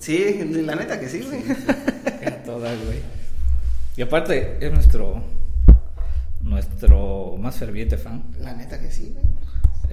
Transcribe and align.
Sí, 0.00 0.62
la 0.64 0.74
neta 0.76 1.00
que 1.00 1.08
sí, 1.08 1.20
güey. 1.22 1.42
A 2.26 2.42
todas, 2.44 2.76
güey. 2.84 3.00
Y 3.96 4.02
aparte, 4.02 4.58
es 4.60 4.72
nuestro. 4.72 5.22
Nuestro 6.42 7.36
más 7.38 7.56
ferviente 7.56 7.96
fan. 7.96 8.22
La 8.40 8.52
neta 8.54 8.78
que 8.80 8.90
sí, 8.90 9.12
güey. 9.14 9.24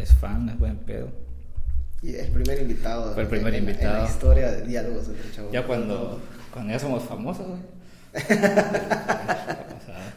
Es 0.04 0.13
fan, 0.13 0.50
es 0.50 0.60
buen 0.60 0.78
pedo. 0.78 1.10
Y 2.02 2.16
el 2.16 2.28
primer 2.28 2.62
invitado. 2.62 3.13
Fue 3.13 3.24
el 3.24 3.29
primer 3.29 3.55
en- 3.55 3.63
en 3.63 3.70
invitado. 3.70 4.04
la 4.04 4.10
historia 4.10 4.52
de 4.52 4.62
diálogos 4.63 5.08
entre 5.08 5.31
chavos. 5.31 5.52
Ya 5.52 5.66
cuando, 5.66 6.20
cuando 6.54 6.74
ya 6.74 6.79
somos 6.79 7.04
famosos, 7.04 7.47
güey. 7.47 7.60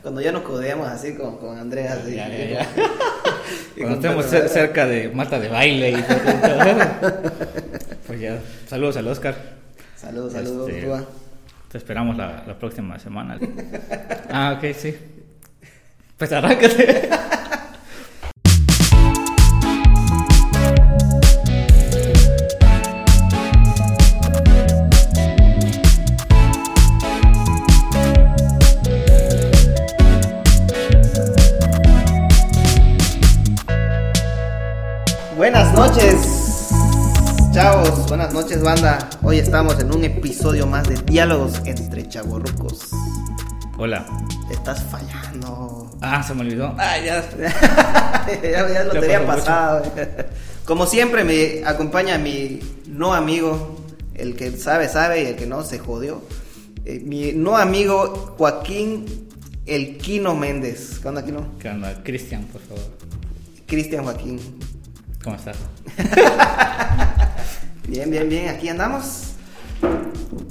Cuando 0.02 0.20
ya 0.20 0.30
nos 0.30 0.42
codeamos 0.42 0.86
así 0.88 1.14
con, 1.14 1.38
con 1.38 1.58
Andrea. 1.58 1.94
Así, 1.94 2.14
Ya, 2.14 2.28
ya, 2.28 2.44
ya. 2.48 2.68
Y 3.76 3.80
Cuando 3.80 3.96
estemos 3.96 4.26
cer- 4.32 4.48
cerca 4.48 4.86
de 4.86 5.08
Marta 5.08 5.38
de 5.40 5.48
baile 5.48 5.90
y 5.90 6.02
todo, 6.02 6.18
todo. 6.18 7.32
Pues 8.06 8.20
ya, 8.20 8.38
saludos 8.68 8.96
al 8.98 9.08
Oscar. 9.08 9.55
Saludos, 10.06 10.32
saludos, 10.34 10.70
Este. 10.70 11.06
Te 11.72 11.78
esperamos 11.78 12.16
la, 12.16 12.44
la 12.46 12.56
próxima 12.56 12.96
semana. 12.98 13.38
Ah, 14.30 14.54
ok, 14.56 14.72
sí. 14.72 14.94
Pues 16.16 16.30
arráncate. 16.32 17.08
Buenas 38.16 38.32
noches, 38.32 38.62
banda. 38.62 39.10
Hoy 39.22 39.38
estamos 39.38 39.78
en 39.78 39.94
un 39.94 40.02
episodio 40.02 40.66
más 40.66 40.88
de 40.88 40.94
diálogos 41.02 41.60
entre 41.66 42.08
chavorrucos. 42.08 42.88
Hola. 43.76 44.06
Estás 44.50 44.82
fallando. 44.84 45.90
Ah, 46.00 46.22
se 46.22 46.32
me 46.32 46.40
olvidó. 46.40 46.74
Ah, 46.78 46.96
ya. 46.96 47.22
ya, 48.42 48.72
ya 48.72 48.84
lo 48.84 48.94
Ya 48.94 49.00
tenía 49.00 49.26
pasado. 49.26 49.82
Como 50.64 50.86
siempre 50.86 51.24
me 51.24 51.62
acompaña 51.66 52.16
mi 52.16 52.60
no 52.88 53.12
amigo, 53.12 53.84
el 54.14 54.34
que 54.34 54.50
sabe 54.52 54.88
sabe 54.88 55.22
y 55.22 55.26
el 55.26 55.36
que 55.36 55.44
no 55.44 55.62
se 55.62 55.78
jodió. 55.78 56.22
Eh, 56.86 57.02
mi 57.04 57.32
no 57.32 57.58
amigo 57.58 58.34
Joaquín 58.38 59.28
El 59.66 59.98
Quino 59.98 60.34
Méndez. 60.34 61.00
¿Qué 61.02 61.08
onda, 61.08 61.22
Quino? 61.22 61.58
¿Qué 61.58 61.68
onda? 61.68 62.02
Cristian, 62.02 62.44
por 62.44 62.62
favor. 62.62 62.96
Cristian 63.66 64.04
Joaquín. 64.04 64.40
¿Cómo 65.22 65.36
estás? 65.36 65.58
Bien, 67.88 68.10
bien, 68.10 68.28
bien. 68.28 68.48
Aquí 68.48 68.68
andamos. 68.68 69.32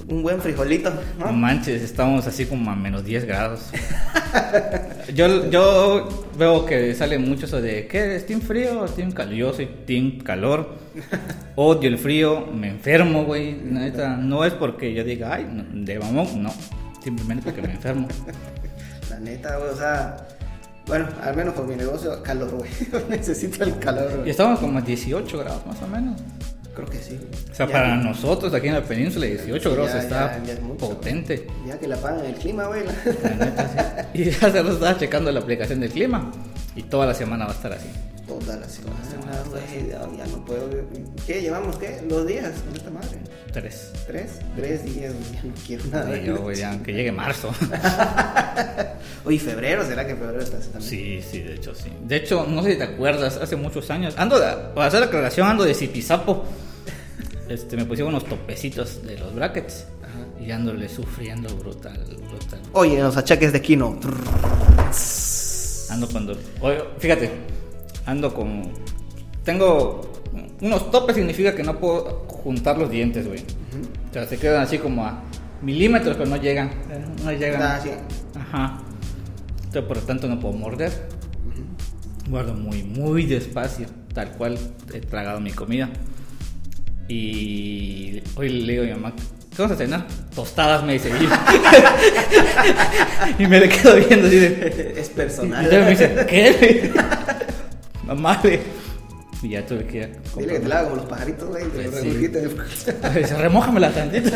Un 0.08 0.22
buen 0.22 0.40
frijolito, 0.40 0.92
No 1.18 1.26
¿no? 1.26 1.32
manches, 1.34 1.82
estamos 1.82 2.28
así 2.28 2.46
como 2.46 2.70
a 2.70 2.76
menos 2.76 3.04
10 3.04 3.26
grados. 3.26 3.62
Yo, 5.16 5.50
yo 5.50 6.28
veo 6.38 6.66
que 6.66 6.94
sale 6.96 7.18
mucho 7.20 7.46
eso 7.46 7.62
de 7.62 7.88
¿qué 7.88 8.16
es 8.16 8.26
team 8.26 8.42
frío 8.42 8.86
team 8.86 9.12
calor? 9.12 9.34
Yo 9.36 9.54
soy 9.54 9.68
team 9.86 10.20
calor. 10.22 10.76
Odio 11.56 11.88
el 11.90 11.98
frío, 12.00 12.48
me 12.48 12.70
enfermo, 12.70 13.24
güey. 13.26 13.56
La 13.72 13.80
Neta, 13.82 14.18
no 14.18 14.44
es 14.46 14.54
porque 14.54 14.94
yo 14.94 15.04
diga, 15.04 15.34
ay, 15.34 15.46
de 15.74 16.00
mamón, 16.00 16.42
no. 16.44 16.54
Simplemente 17.04 17.44
porque 17.44 17.62
me 17.62 17.74
enfermo. 17.74 18.08
La 19.10 19.20
neta, 19.20 19.58
güey, 19.58 19.70
o 19.70 19.76
sea. 19.78 20.18
Bueno, 20.88 21.08
al 21.24 21.36
menos 21.36 21.54
con 21.54 21.68
mi 21.68 21.76
negocio, 21.76 22.22
calor, 22.24 22.50
güey. 22.52 22.70
Necesito 23.10 23.64
el 23.64 23.78
calor, 23.80 24.10
Y 24.12 24.16
güey. 24.18 24.30
estamos 24.32 24.60
como 24.60 24.80
a 24.80 24.82
18 24.82 25.38
grados 25.38 25.66
más 25.68 25.82
o 25.84 25.88
menos. 25.88 26.20
Creo 26.76 26.88
que 26.90 26.98
sí. 27.00 27.18
O 27.52 27.56
sea, 27.56 27.66
Ya- 27.68 27.72
para 27.74 27.96
nosotros 27.96 28.54
aquí 28.54 28.68
en 28.68 28.74
la 28.74 28.84
península 28.84 29.26
18 29.28 29.70
Sí, 29.70 29.76
grados 29.76 29.94
ya- 29.94 30.00
está 30.00 30.38
ya- 30.40 30.44
ya 30.46 30.54
es 30.54 30.62
mucho, 30.62 30.90
potente. 30.90 31.48
Ya 31.66 31.80
que 31.80 31.88
la 31.88 31.96
pagan 31.98 32.26
el 32.26 32.36
clima, 32.36 32.66
güey. 32.66 32.82
neta, 32.84 34.08
sí. 34.14 34.20
Y 34.22 34.26
ya 34.26 34.52
se 34.52 34.60
estaba 34.60 34.98
checando 34.98 35.32
la 35.32 35.40
aplicación 35.40 35.80
del 35.80 35.92
clima. 35.92 36.32
Y 36.76 36.84
toda 36.84 37.06
la 37.06 37.14
semana 37.14 37.46
va 37.46 37.52
a 37.52 37.56
estar 37.56 37.72
así. 37.72 37.88
Toda 38.28 38.58
la 38.58 38.68
semana, 38.68 39.00
güey. 39.50 39.88
Ya, 39.90 40.00
ya 40.18 40.26
no 40.32 40.44
puedo. 40.44 40.68
¿Qué? 41.26 41.42
¿Llevamos 41.42 41.78
qué? 41.78 42.02
¿Dos 42.10 42.28
días 42.28 42.52
con 42.66 42.76
esta 42.76 42.90
madre? 42.90 43.20
Tres. 43.54 43.92
¿Tres? 44.08 44.40
Tres 44.58 44.84
días. 44.84 45.14
Ya 45.34 45.44
no 45.44 45.54
quiero 45.66 45.86
nada. 45.86 46.18
Y 46.18 46.26
yo, 46.26 46.38
güey, 46.40 46.58
ya, 46.58 46.78
que 46.84 46.92
llegue 46.92 47.12
marzo. 47.14 47.52
Oye, 49.26 49.40
febrero, 49.40 49.86
¿será 49.86 50.06
que 50.06 50.16
febrero 50.16 50.42
está 50.42 50.58
así 50.58 50.70
también? 50.70 50.90
Sí, 50.90 51.22
sí, 51.22 51.40
de 51.42 51.56
hecho, 51.56 51.74
sí. 51.74 51.90
De 52.04 52.16
hecho, 52.18 52.46
no 52.48 52.62
sé 52.64 52.74
si 52.74 52.78
te 52.78 52.84
acuerdas, 52.84 53.38
hace 53.38 53.56
muchos 53.56 53.90
años, 53.90 54.14
ando, 54.18 54.40
de, 54.40 54.46
para 54.74 54.88
hacer 54.88 55.00
la 55.00 55.06
aclaración, 55.08 55.48
ando 55.48 55.64
de 55.64 55.74
zipizapo. 55.74 56.46
Este, 57.50 57.78
me 57.78 57.86
pusieron 57.86 58.14
unos 58.14 58.26
topecitos 58.26 59.04
de 59.04 59.18
los 59.18 59.34
brackets. 59.36 59.86
Y 60.40 60.52
ándole 60.52 60.88
sufriendo 60.90 61.54
brutal, 61.56 62.00
brutal. 62.30 62.60
Oye, 62.74 63.02
los 63.02 63.18
achaques 63.18 63.52
de 63.52 63.62
Kino. 63.62 64.00
Ando 65.90 66.08
cuando. 66.08 66.38
oye, 66.62 66.84
fíjate, 67.00 67.32
ando 68.06 68.34
con. 68.34 68.72
Tengo. 69.44 70.14
Unos 70.62 70.92
topes 70.92 71.16
significa 71.16 71.56
que 71.56 71.64
no 71.64 71.80
puedo 71.80 72.26
juntar 72.28 72.78
los 72.78 72.90
dientes, 72.90 73.28
güey. 73.28 73.40
O 74.10 74.14
sea, 74.14 74.28
se 74.28 74.38
quedan 74.38 74.62
así 74.62 74.78
como 74.78 75.06
a 75.06 75.24
milímetros, 75.62 76.16
pero 76.18 76.30
no 76.30 76.38
llegan. 76.38 76.72
No 77.24 77.32
llegan. 77.32 77.62
Ah, 77.62 77.80
sí. 77.82 77.90
Ajá. 78.38 78.80
Entonces, 79.58 79.84
por 79.84 79.98
lo 79.98 80.04
tanto, 80.04 80.28
no 80.28 80.40
puedo 80.40 80.54
morder. 80.54 80.92
Guardo 82.30 82.54
muy, 82.54 82.84
muy 82.84 83.26
despacio, 83.26 83.88
tal 84.14 84.32
cual 84.32 84.58
he 84.94 85.00
tragado 85.00 85.40
mi 85.40 85.52
comida. 85.52 85.90
Y 87.08 88.22
hoy 88.36 88.50
le 88.50 88.72
digo 88.74 88.84
a 88.84 88.88
mi 88.88 88.94
mamá, 88.94 89.14
¿qué 89.56 89.62
vamos 89.62 89.72
a 89.72 89.78
cenar? 89.78 90.08
Tostadas, 90.34 90.84
me 90.84 90.94
dice. 90.94 91.10
Y, 91.10 91.28
y 93.44 93.48
me 93.48 93.60
le 93.60 93.70
quedo 93.70 93.96
viendo 93.96 94.28
así 94.28 94.38
de... 94.40 94.94
Es 94.98 95.10
Y 95.10 95.14
personal. 95.14 95.66
entonces 95.66 95.84
me 95.86 95.90
dice, 95.92 96.26
¿qué? 96.28 96.92
Mamá, 98.08 98.40
le- 98.44 98.62
Y 99.44 99.50
ya 99.50 99.66
tuve 99.66 99.86
que 99.86 99.98
ir 99.98 100.04
a 100.04 100.08
Dile 100.40 100.54
que 100.54 100.60
te 100.60 100.68
la 100.68 100.80
hago 100.80 100.90
como 100.90 101.02
los 101.02 101.10
pajaritos, 101.10 101.48
güey. 101.50 101.64
Te 101.64 101.70
Pues 101.70 101.96
sí. 102.02 102.10
regurgite. 102.10 102.48
Dice, 103.20 103.38
remójamela 103.38 103.92
tantito. 103.92 104.32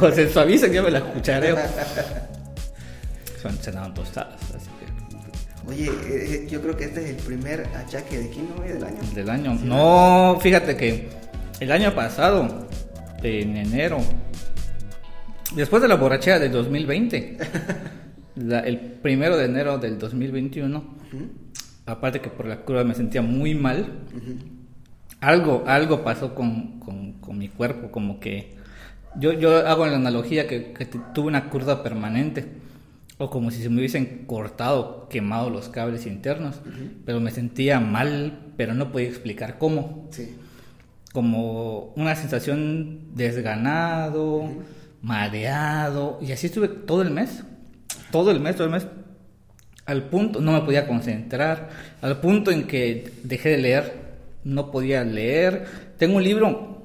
O 0.00 0.10
se 0.14 0.32
suaviza 0.32 0.68
que 0.68 0.74
yo 0.74 0.82
me 0.84 0.90
la 0.90 1.00
cuchareo. 1.00 1.56
Son 3.42 3.56
cenaban 3.58 3.94
tostadas, 3.94 4.34
así 4.56 4.68
que... 4.78 5.68
Oye, 5.68 5.90
eh, 6.08 6.46
yo 6.50 6.60
creo 6.62 6.76
que 6.76 6.84
este 6.84 7.02
es 7.04 7.10
el 7.10 7.16
primer 7.16 7.68
achaque 7.76 8.18
de 8.18 8.30
Kino, 8.30 8.54
güey, 8.56 8.72
del 8.72 8.84
año. 8.84 8.98
Del 9.14 9.28
año. 9.30 9.54
No, 9.62 10.38
fíjate 10.40 10.76
que 10.76 11.08
el 11.60 11.72
año 11.72 11.94
pasado, 11.94 12.68
en 13.22 13.56
enero, 13.56 13.98
después 15.54 15.82
de 15.82 15.88
la 15.88 15.96
borrachera 15.96 16.38
del 16.38 16.52
2020, 16.52 17.38
la- 18.36 18.60
el 18.60 18.78
primero 18.78 19.36
de 19.36 19.46
enero 19.46 19.78
del 19.78 19.98
2021, 19.98 20.84
aparte 21.86 22.20
que 22.20 22.28
por 22.30 22.46
la 22.46 22.64
cruda 22.64 22.84
me 22.84 22.94
sentía 22.94 23.22
muy 23.22 23.54
mal, 23.54 23.92
algo, 25.20 25.64
algo 25.66 26.04
pasó 26.04 26.34
con, 26.34 26.78
con- 26.80 27.14
con 27.14 27.38
mi 27.38 27.48
cuerpo, 27.48 27.90
como 27.90 28.20
que 28.20 28.56
yo, 29.18 29.32
yo 29.32 29.66
hago 29.66 29.86
la 29.86 29.96
analogía 29.96 30.46
que, 30.46 30.72
que 30.72 30.84
tu- 30.86 31.02
tuve 31.14 31.26
una 31.28 31.50
cruda 31.50 31.82
permanente, 31.82 32.46
o 33.20 33.30
como 33.30 33.50
si 33.50 33.60
se 33.60 33.68
me 33.68 33.78
hubiesen 33.78 34.26
cortado, 34.26 35.08
quemado 35.10 35.50
los 35.50 35.68
cables 35.68 36.06
internos, 36.06 36.60
pero 37.04 37.18
me 37.18 37.32
sentía 37.32 37.80
mal, 37.80 38.38
pero 38.56 38.74
no 38.74 38.92
podía 38.92 39.08
explicar 39.08 39.58
cómo. 39.58 40.06
Sí. 40.12 40.36
Como 41.22 41.92
una 41.96 42.14
sensación 42.14 43.00
desganado, 43.16 44.48
mareado, 45.02 46.20
y 46.22 46.30
así 46.30 46.46
estuve 46.46 46.68
todo 46.68 47.02
el 47.02 47.10
mes, 47.10 47.42
todo 48.12 48.30
el 48.30 48.38
mes, 48.38 48.54
todo 48.54 48.66
el 48.68 48.72
mes, 48.72 48.86
al 49.84 50.04
punto, 50.04 50.40
no 50.40 50.52
me 50.52 50.60
podía 50.60 50.86
concentrar, 50.86 51.70
al 52.02 52.20
punto 52.20 52.52
en 52.52 52.68
que 52.68 53.10
dejé 53.24 53.48
de 53.48 53.58
leer, 53.58 53.92
no 54.44 54.70
podía 54.70 55.02
leer. 55.02 55.64
Tengo 55.98 56.18
un 56.18 56.22
libro 56.22 56.84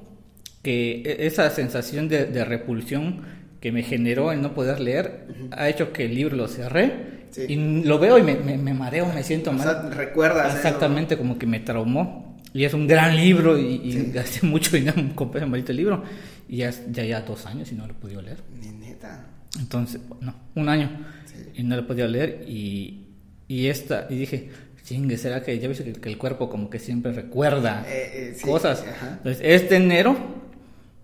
que 0.64 1.02
e- 1.04 1.26
esa 1.28 1.48
sensación 1.50 2.08
de, 2.08 2.24
de 2.26 2.44
repulsión 2.44 3.20
que 3.60 3.70
me 3.70 3.84
generó 3.84 4.32
el 4.32 4.42
no 4.42 4.52
poder 4.52 4.80
leer 4.80 5.28
ha 5.52 5.68
hecho 5.68 5.92
que 5.92 6.06
el 6.06 6.14
libro 6.16 6.34
lo 6.36 6.48
cerré 6.48 7.14
Sí. 7.30 7.42
y 7.48 7.84
lo 7.84 7.98
veo 8.00 8.18
y 8.18 8.22
me, 8.22 8.34
me- 8.36 8.58
me 8.58 8.74
mareo, 8.74 9.06
me 9.12 9.22
siento 9.22 9.50
O 9.50 9.52
mal. 9.52 9.62
sea, 9.64 9.90
recuerdas 9.90 10.48
eso, 10.48 10.56
Exactamente, 10.56 11.16
como 11.16 11.36
que 11.38 11.46
me 11.46 11.60
traumó. 11.60 12.23
Y 12.54 12.64
es 12.64 12.72
un 12.72 12.86
gran 12.86 13.14
libro 13.16 13.58
y, 13.58 13.80
y 13.84 13.92
Sí. 13.92 14.10
gasté 14.14 14.46
mucho 14.46 14.74
dinero 14.76 14.98
en 15.00 15.10
comprar 15.10 15.42
ese 15.42 15.50
maldito 15.50 15.72
libro. 15.74 16.02
Y 16.48 16.58
ya, 16.58 16.70
ya, 16.90 17.04
ya 17.04 17.20
dos 17.22 17.44
años 17.46 17.70
y 17.72 17.74
no 17.74 17.86
lo 17.86 17.92
he 17.92 17.96
podido 17.96 18.22
leer. 18.22 18.38
Ni 18.60 18.68
neta. 18.68 19.26
Entonces, 19.58 20.00
no, 20.20 20.34
un 20.54 20.68
año. 20.68 20.88
Sí. 21.26 21.34
Y 21.56 21.62
no 21.64 21.74
lo 21.76 21.82
he 21.82 21.84
podido 21.84 22.06
leer. 22.08 22.44
Y, 22.48 23.08
y 23.48 23.66
esta, 23.66 24.06
y 24.08 24.16
dije, 24.18 24.50
chingue, 24.84 25.16
¿será 25.18 25.42
que 25.42 25.58
ya 25.58 25.66
viste 25.68 25.84
que, 25.84 25.92
que 25.94 26.08
el 26.08 26.16
cuerpo 26.16 26.48
como 26.48 26.70
que 26.70 26.78
siempre 26.78 27.12
recuerda 27.12 27.84
Eh, 27.88 28.10
eh, 28.30 28.34
sí, 28.36 28.44
cosas? 28.46 28.82
ajá. 28.88 29.14
Entonces, 29.18 29.40
este 29.44 29.76
enero, 29.76 30.16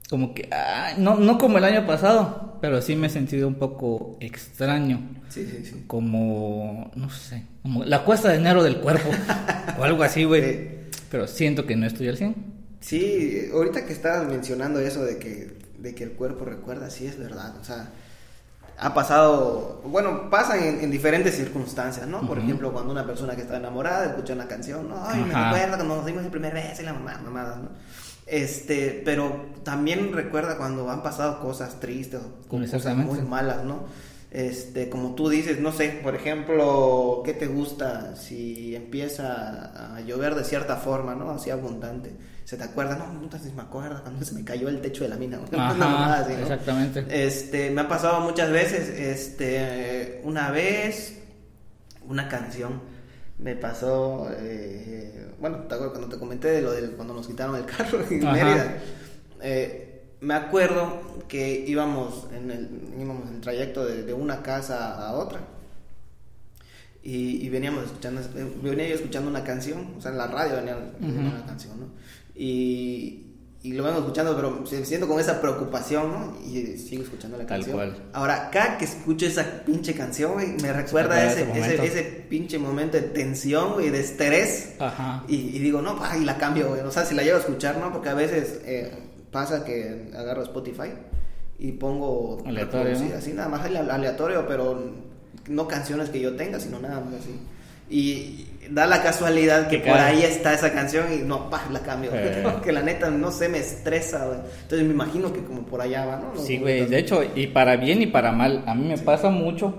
como 0.08 0.34
que, 0.34 0.48
ah, 0.52 0.92
no, 0.98 1.16
no 1.16 1.36
como 1.38 1.58
el 1.58 1.64
año 1.64 1.86
pasado, 1.86 2.58
pero 2.60 2.80
sí 2.82 2.94
me 2.94 3.06
he 3.08 3.10
sentido 3.10 3.48
un 3.48 3.54
poco 3.54 4.18
extraño 4.20 5.00
Sí, 5.30 5.46
sí, 5.50 5.64
sí. 5.64 5.84
como, 5.86 6.90
no 6.94 7.08
sé, 7.10 7.44
como 7.62 7.84
la 7.84 8.04
cuesta 8.04 8.28
de 8.30 8.36
enero 8.36 8.62
del 8.62 8.76
cuerpo 8.76 9.08
o 9.78 9.84
algo 9.84 10.02
así, 10.02 10.24
güey. 10.24 10.79
Pero 11.10 11.26
siento 11.26 11.66
que 11.66 11.76
no 11.76 11.86
estoy 11.86 12.08
al 12.08 12.16
100. 12.16 12.34
Sí, 12.80 13.50
ahorita 13.52 13.84
que 13.84 13.92
estabas 13.92 14.26
mencionando 14.26 14.80
eso 14.80 15.04
de 15.04 15.18
que 15.18 15.60
de 15.80 15.94
que 15.94 16.04
el 16.04 16.12
cuerpo 16.12 16.44
recuerda, 16.44 16.90
sí 16.90 17.06
es 17.06 17.18
verdad. 17.18 17.54
O 17.60 17.64
sea, 17.64 17.88
ha 18.78 18.94
pasado, 18.94 19.82
bueno, 19.84 20.30
pasan 20.30 20.62
en, 20.62 20.90
diferentes 20.90 21.36
circunstancias, 21.36 22.06
¿no? 22.06 22.26
Por 22.26 22.38
ejemplo, 22.38 22.72
cuando 22.72 22.92
una 22.92 23.06
persona 23.06 23.34
que 23.34 23.42
está 23.42 23.56
enamorada 23.56 24.06
escucha 24.06 24.34
una 24.34 24.46
canción, 24.46 24.88
¿no? 24.88 25.02
Ay, 25.04 25.22
me 25.22 25.34
recuerda 25.34 25.76
cuando 25.76 25.96
nos 25.96 26.06
dimos 26.06 26.24
el 26.24 26.30
primer 26.30 26.54
beso 26.54 26.82
y 26.82 26.84
la 26.84 26.92
mamá, 26.92 27.20
mamá, 27.24 27.56
¿no? 27.62 27.68
Este, 28.26 29.02
pero 29.04 29.46
también 29.64 30.12
recuerda 30.12 30.56
cuando 30.56 30.88
han 30.90 31.02
pasado 31.02 31.40
cosas 31.40 31.80
tristes, 31.80 32.20
cosas 32.48 32.96
muy 32.96 33.20
malas, 33.22 33.64
¿no? 33.64 33.86
Este, 34.30 34.88
como 34.88 35.16
tú 35.16 35.28
dices, 35.28 35.60
no 35.60 35.72
sé, 35.72 36.00
por 36.02 36.14
ejemplo, 36.14 37.22
¿qué 37.24 37.34
te 37.34 37.48
gusta 37.48 38.14
si 38.14 38.76
empieza 38.76 39.96
a 39.96 40.00
llover 40.02 40.36
de 40.36 40.44
cierta 40.44 40.76
forma, 40.76 41.16
¿no? 41.16 41.30
Así 41.30 41.50
abundante. 41.50 42.12
¿Se 42.44 42.56
te 42.56 42.62
acuerda? 42.64 42.96
No, 42.96 43.12
no 43.12 43.30
sé 43.30 43.50
si 43.50 43.54
me 43.54 43.62
acuerdo 43.62 44.02
cuando 44.02 44.24
se 44.24 44.34
me 44.34 44.44
cayó 44.44 44.68
el 44.68 44.80
techo 44.80 45.02
de 45.02 45.10
la 45.10 45.16
mina. 45.16 45.40
Ajá, 45.52 46.26
Exactamente. 46.32 47.04
Este, 47.08 47.70
me 47.70 47.80
ha 47.80 47.88
pasado 47.88 48.20
muchas 48.20 48.50
veces, 48.50 48.88
este, 48.88 50.20
una 50.24 50.50
vez, 50.50 51.18
una 52.08 52.28
canción 52.28 52.80
me 53.40 53.56
pasó, 53.56 54.28
eh, 54.38 55.28
bueno, 55.40 55.58
¿te 55.60 55.74
acuerdas 55.74 55.96
cuando 55.96 56.14
te 56.14 56.18
comenté 56.18 56.48
de 56.48 56.62
lo 56.62 56.72
de 56.72 56.90
cuando 56.90 57.14
nos 57.14 57.26
quitaron 57.26 57.56
el 57.56 57.64
carro 57.64 58.00
en 58.08 58.20
Mérida? 58.20 58.78
Eh, 59.42 59.89
me 60.20 60.34
acuerdo 60.34 61.00
que 61.28 61.64
íbamos 61.66 62.26
en 62.34 62.50
el, 62.50 62.68
íbamos 62.98 63.28
en 63.28 63.36
el 63.36 63.40
trayecto 63.40 63.84
de, 63.84 64.12
una 64.12 64.42
casa 64.42 65.06
a 65.06 65.14
otra. 65.14 65.40
Y, 67.02 67.48
veníamos 67.48 67.84
escuchando, 67.84 68.20
venía 68.62 68.88
yo 68.88 68.96
escuchando 68.96 69.30
una 69.30 69.42
canción, 69.42 69.94
o 69.96 70.00
sea, 70.00 70.10
en 70.10 70.18
la 70.18 70.26
radio 70.26 70.56
venía 70.56 70.76
una 71.00 71.46
canción, 71.46 71.80
¿no? 71.80 71.86
Y, 72.34 73.30
y 73.62 73.72
lo 73.72 73.84
vengo 73.84 73.98
escuchando, 73.98 74.34
pero 74.36 74.64
siento 74.84 75.06
con 75.06 75.20
esa 75.20 75.40
preocupación, 75.40 76.10
¿no? 76.10 76.36
Y 76.46 76.78
sigo 76.78 77.02
escuchando 77.02 77.36
la 77.38 77.46
canción. 77.46 77.76
Tal 77.76 77.92
cual. 77.92 78.02
Ahora, 78.14 78.50
cada 78.50 78.76
que 78.76 78.86
escucho 78.86 79.26
esa 79.26 79.64
pinche 79.64 79.94
canción, 79.94 80.32
me 80.62 80.72
recuerda 80.72 81.24
ese, 81.30 81.50
ese, 81.58 81.84
ese, 81.84 82.02
pinche 82.02 82.58
momento 82.58 82.98
de 82.98 83.02
tensión, 83.04 83.82
y 83.82 83.90
de 83.90 84.00
estrés. 84.00 84.74
Ajá. 84.78 85.24
Y, 85.28 85.58
digo, 85.58 85.82
no, 85.82 85.98
y 86.18 86.24
la 86.24 86.38
cambio, 86.38 86.68
güey. 86.68 86.80
O 86.80 86.90
sea, 86.90 87.04
si 87.04 87.14
la 87.14 87.22
llevo 87.22 87.36
a 87.36 87.40
escuchar, 87.40 87.78
¿no? 87.78 87.92
Porque 87.92 88.08
a 88.08 88.14
veces 88.14 88.60
eh, 88.64 89.09
pasa 89.30 89.64
que 89.64 90.10
agarro 90.16 90.42
Spotify 90.42 90.90
y 91.58 91.72
pongo 91.72 92.42
aleatorio 92.46 92.96
así 93.16 93.32
nada 93.32 93.48
más 93.48 93.64
aleatorio 93.64 94.46
pero 94.46 94.92
no 95.48 95.68
canciones 95.68 96.10
que 96.10 96.20
yo 96.20 96.36
tenga 96.36 96.58
sino 96.60 96.80
nada 96.80 97.00
más 97.00 97.14
así. 97.14 97.38
Y 97.92 98.46
da 98.70 98.86
la 98.86 99.02
casualidad 99.02 99.66
que 99.66 99.78
por 99.78 99.98
ahí 99.98 100.22
está 100.22 100.54
esa 100.54 100.72
canción 100.72 101.12
y 101.12 101.24
no 101.24 101.50
pa 101.50 101.64
la 101.72 101.80
cambio. 101.80 102.12
Eh. 102.14 102.44
que 102.64 102.70
la 102.70 102.82
neta 102.82 103.10
no 103.10 103.32
sé 103.32 103.48
me 103.48 103.58
estresa 103.58 104.44
entonces 104.62 104.86
me 104.86 104.94
imagino 104.94 105.32
que 105.32 105.42
como 105.42 105.62
por 105.62 105.80
allá 105.80 106.06
va 106.06 106.16
no 106.16 106.40
sí 106.40 106.58
güey 106.58 106.86
de 106.86 106.98
hecho 106.98 107.22
y 107.34 107.48
para 107.48 107.76
bien 107.76 108.00
y 108.00 108.06
para 108.06 108.30
mal 108.30 108.62
a 108.66 108.74
mí 108.74 108.86
me 108.86 108.98
pasa 108.98 109.28
mucho 109.30 109.74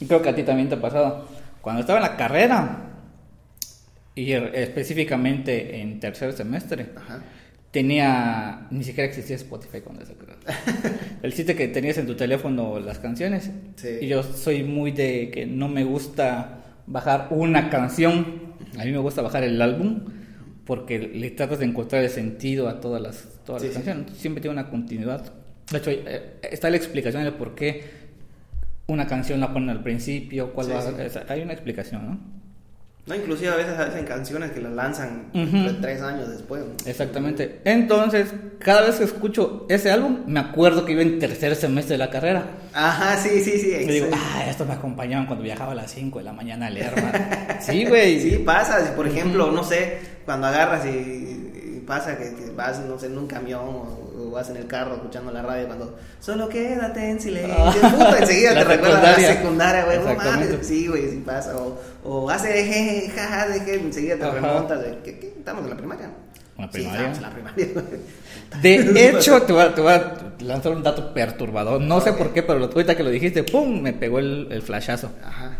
y 0.00 0.06
creo 0.06 0.20
que 0.20 0.28
a 0.28 0.34
ti 0.34 0.42
también 0.42 0.68
te 0.68 0.74
ha 0.74 0.80
pasado. 0.80 1.26
Cuando 1.62 1.80
estaba 1.80 1.98
en 1.98 2.04
la 2.04 2.16
carrera 2.16 2.82
y 4.14 4.32
específicamente 4.32 5.80
en 5.80 5.98
tercer 5.98 6.32
semestre 6.32 6.90
Ajá 6.94 7.22
tenía, 7.76 8.68
ni 8.70 8.82
siquiera 8.84 9.06
existía 9.06 9.36
Spotify 9.36 9.82
cuando 9.82 10.02
eso 10.02 10.14
creo. 10.16 10.34
El 11.22 11.34
sitio 11.34 11.54
que 11.54 11.68
tenías 11.68 11.98
en 11.98 12.06
tu 12.06 12.16
teléfono 12.16 12.80
las 12.80 12.98
canciones. 13.00 13.50
Y 14.00 14.06
yo 14.06 14.22
soy 14.22 14.62
muy 14.62 14.92
de 14.92 15.30
que 15.30 15.44
no 15.44 15.68
me 15.68 15.84
gusta 15.84 16.64
bajar 16.86 17.28
una 17.32 17.68
canción, 17.68 18.54
a 18.78 18.84
mí 18.86 18.92
me 18.92 18.96
gusta 18.96 19.20
bajar 19.20 19.44
el 19.44 19.60
álbum 19.60 20.04
porque 20.64 20.98
le 20.98 21.30
tratas 21.32 21.58
de 21.58 21.66
encontrar 21.66 22.02
el 22.02 22.08
sentido 22.08 22.66
a 22.66 22.80
todas 22.80 23.02
las, 23.02 23.28
todas 23.44 23.62
las 23.62 23.72
canciones. 23.74 24.10
Siempre 24.16 24.40
tiene 24.40 24.58
una 24.58 24.70
continuidad. 24.70 25.34
De 25.70 25.76
hecho, 25.76 25.90
eh, 25.90 26.38
está 26.50 26.70
la 26.70 26.78
explicación 26.78 27.24
de 27.24 27.32
por 27.32 27.54
qué 27.54 27.84
una 28.86 29.06
canción 29.06 29.38
la 29.38 29.52
ponen 29.52 29.68
al 29.68 29.82
principio, 29.82 30.54
cuál 30.54 30.72
va 30.72 30.78
a, 30.78 31.30
hay 31.30 31.42
una 31.42 31.52
explicación, 31.52 32.06
¿no? 32.06 32.20
No, 33.06 33.14
inclusive 33.14 33.50
a 33.50 33.54
veces 33.54 33.78
hacen 33.78 34.04
canciones 34.04 34.50
que 34.50 34.60
las 34.60 34.72
lanzan 34.72 35.30
tres 35.80 36.02
años 36.02 36.28
después. 36.28 36.64
Exactamente. 36.84 37.60
Entonces, 37.64 38.34
cada 38.58 38.82
vez 38.82 38.96
que 38.96 39.04
escucho 39.04 39.64
ese 39.68 39.92
álbum, 39.92 40.24
me 40.26 40.40
acuerdo 40.40 40.84
que 40.84 40.92
iba 40.92 41.02
en 41.02 41.20
tercer 41.20 41.54
semestre 41.54 41.94
de 41.94 41.98
la 41.98 42.10
carrera. 42.10 42.44
Ajá, 42.72 43.16
sí, 43.16 43.40
sí, 43.44 43.58
sí. 43.60 43.76
Y 43.80 43.86
digo, 43.86 44.08
ah, 44.12 44.44
esto 44.48 44.64
me 44.64 44.74
acompañaban 44.74 45.26
cuando 45.26 45.44
viajaba 45.44 45.70
a 45.70 45.76
las 45.76 45.92
5 45.92 46.18
de 46.18 46.24
la 46.24 46.32
mañana 46.32 46.66
a 46.66 46.70
leer. 46.70 46.92
sí, 47.60 47.84
güey. 47.84 48.20
Sí, 48.20 48.38
pasa. 48.44 48.92
Por 48.96 49.06
ejemplo, 49.06 49.52
no 49.52 49.62
sé, 49.62 49.98
cuando 50.24 50.48
agarras 50.48 50.84
y, 50.86 51.84
pasa 51.86 52.18
que, 52.18 52.34
vas, 52.56 52.80
no 52.80 52.98
sé, 52.98 53.06
en 53.06 53.18
un 53.18 53.28
camión 53.28 53.62
o 53.62 54.05
vas 54.36 54.50
en 54.50 54.56
el 54.56 54.66
carro 54.66 54.94
escuchando 54.94 55.32
la 55.32 55.42
radio 55.42 55.66
cuando 55.66 55.98
solo 56.20 56.48
quédate 56.48 57.10
en 57.10 57.20
silencio. 57.20 57.54
Ah, 57.58 58.16
enseguida 58.20 58.54
te 58.54 58.64
recuerdas 58.64 59.04
a 59.04 59.20
la 59.20 59.28
secundaria, 59.34 59.84
güey. 59.84 59.98
No 59.98 60.62
sí, 60.62 60.86
güey, 60.86 61.10
sí 61.10 61.22
pasa. 61.24 61.56
O, 61.56 61.80
o 62.04 62.30
hace 62.30 62.48
de 62.48 63.10
jaja, 63.14 63.48
de 63.48 63.74
enseguida 63.74 64.16
te 64.16 64.30
remontas. 64.30 64.80
¿Qué, 65.02 65.18
¿Qué, 65.18 65.34
Estamos 65.38 65.64
en 65.64 65.70
la 65.70 65.76
primaria. 65.76 66.10
¿La 66.58 66.70
primaria? 66.70 67.12
Sí, 67.12 67.16
en 67.16 67.22
la 67.22 67.30
primaria. 67.30 67.66
De 68.62 69.08
hecho, 69.10 69.42
te 69.42 69.52
voy, 69.52 69.62
a, 69.62 69.74
te 69.74 69.80
voy, 69.80 69.92
a, 69.92 70.14
lanzar 70.40 70.72
un 70.72 70.82
dato 70.82 71.12
perturbador. 71.12 71.80
No 71.80 72.00
sé 72.00 72.12
por 72.12 72.32
qué, 72.32 72.42
pero 72.42 72.64
ahorita 72.64 72.94
que 72.94 73.02
lo 73.02 73.10
dijiste, 73.10 73.42
¡pum! 73.42 73.82
Me 73.82 73.92
pegó 73.92 74.20
el, 74.20 74.48
el 74.52 74.62
flashazo. 74.62 75.10
Ajá. 75.24 75.56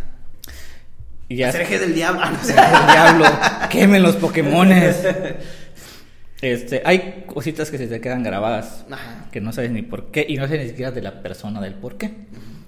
Y 1.29 1.37
ya. 1.37 1.51
del 1.51 1.95
diablo. 1.95 2.21
del 2.47 2.55
diablo. 2.55 3.25
Quemen 3.71 4.03
los 4.03 4.17
Pokémones. 4.17 4.97
Este, 6.43 6.83
hay 6.85 7.25
cositas 7.27 7.71
que 7.71 7.79
se 7.79 7.87
te 7.87 8.01
quedan 8.01 8.23
grabadas, 8.23 8.85
que 9.33 9.41
no 9.41 9.53
sabes 9.53 9.71
ni 9.71 9.83
por 9.83 10.11
qué, 10.11 10.27
y 10.29 10.37
no 10.37 10.45
sabes 10.45 10.63
ni 10.63 10.69
siquiera 10.69 10.91
de 10.91 11.03
la 11.03 11.23
persona 11.23 11.61
del 11.61 11.75
por 11.75 11.97
qué. 11.97 12.11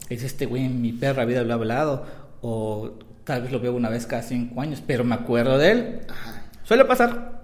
Es 0.08 0.22
este 0.22 0.46
güey 0.46 0.64
en 0.64 0.80
mi 0.80 0.92
perra 0.92 1.26
vida 1.26 1.42
lo 1.42 1.52
ha 1.52 1.56
hablado, 1.56 2.06
o 2.40 2.98
tal 3.24 3.42
vez 3.42 3.52
lo 3.52 3.60
veo 3.60 3.74
una 3.74 3.90
vez 3.90 4.06
cada 4.06 4.22
cinco 4.22 4.60
años, 4.62 4.82
pero 4.86 5.04
me 5.04 5.14
acuerdo 5.14 5.58
de 5.58 5.70
él. 5.70 6.00
Suele 6.64 6.84
pasar. 6.86 7.38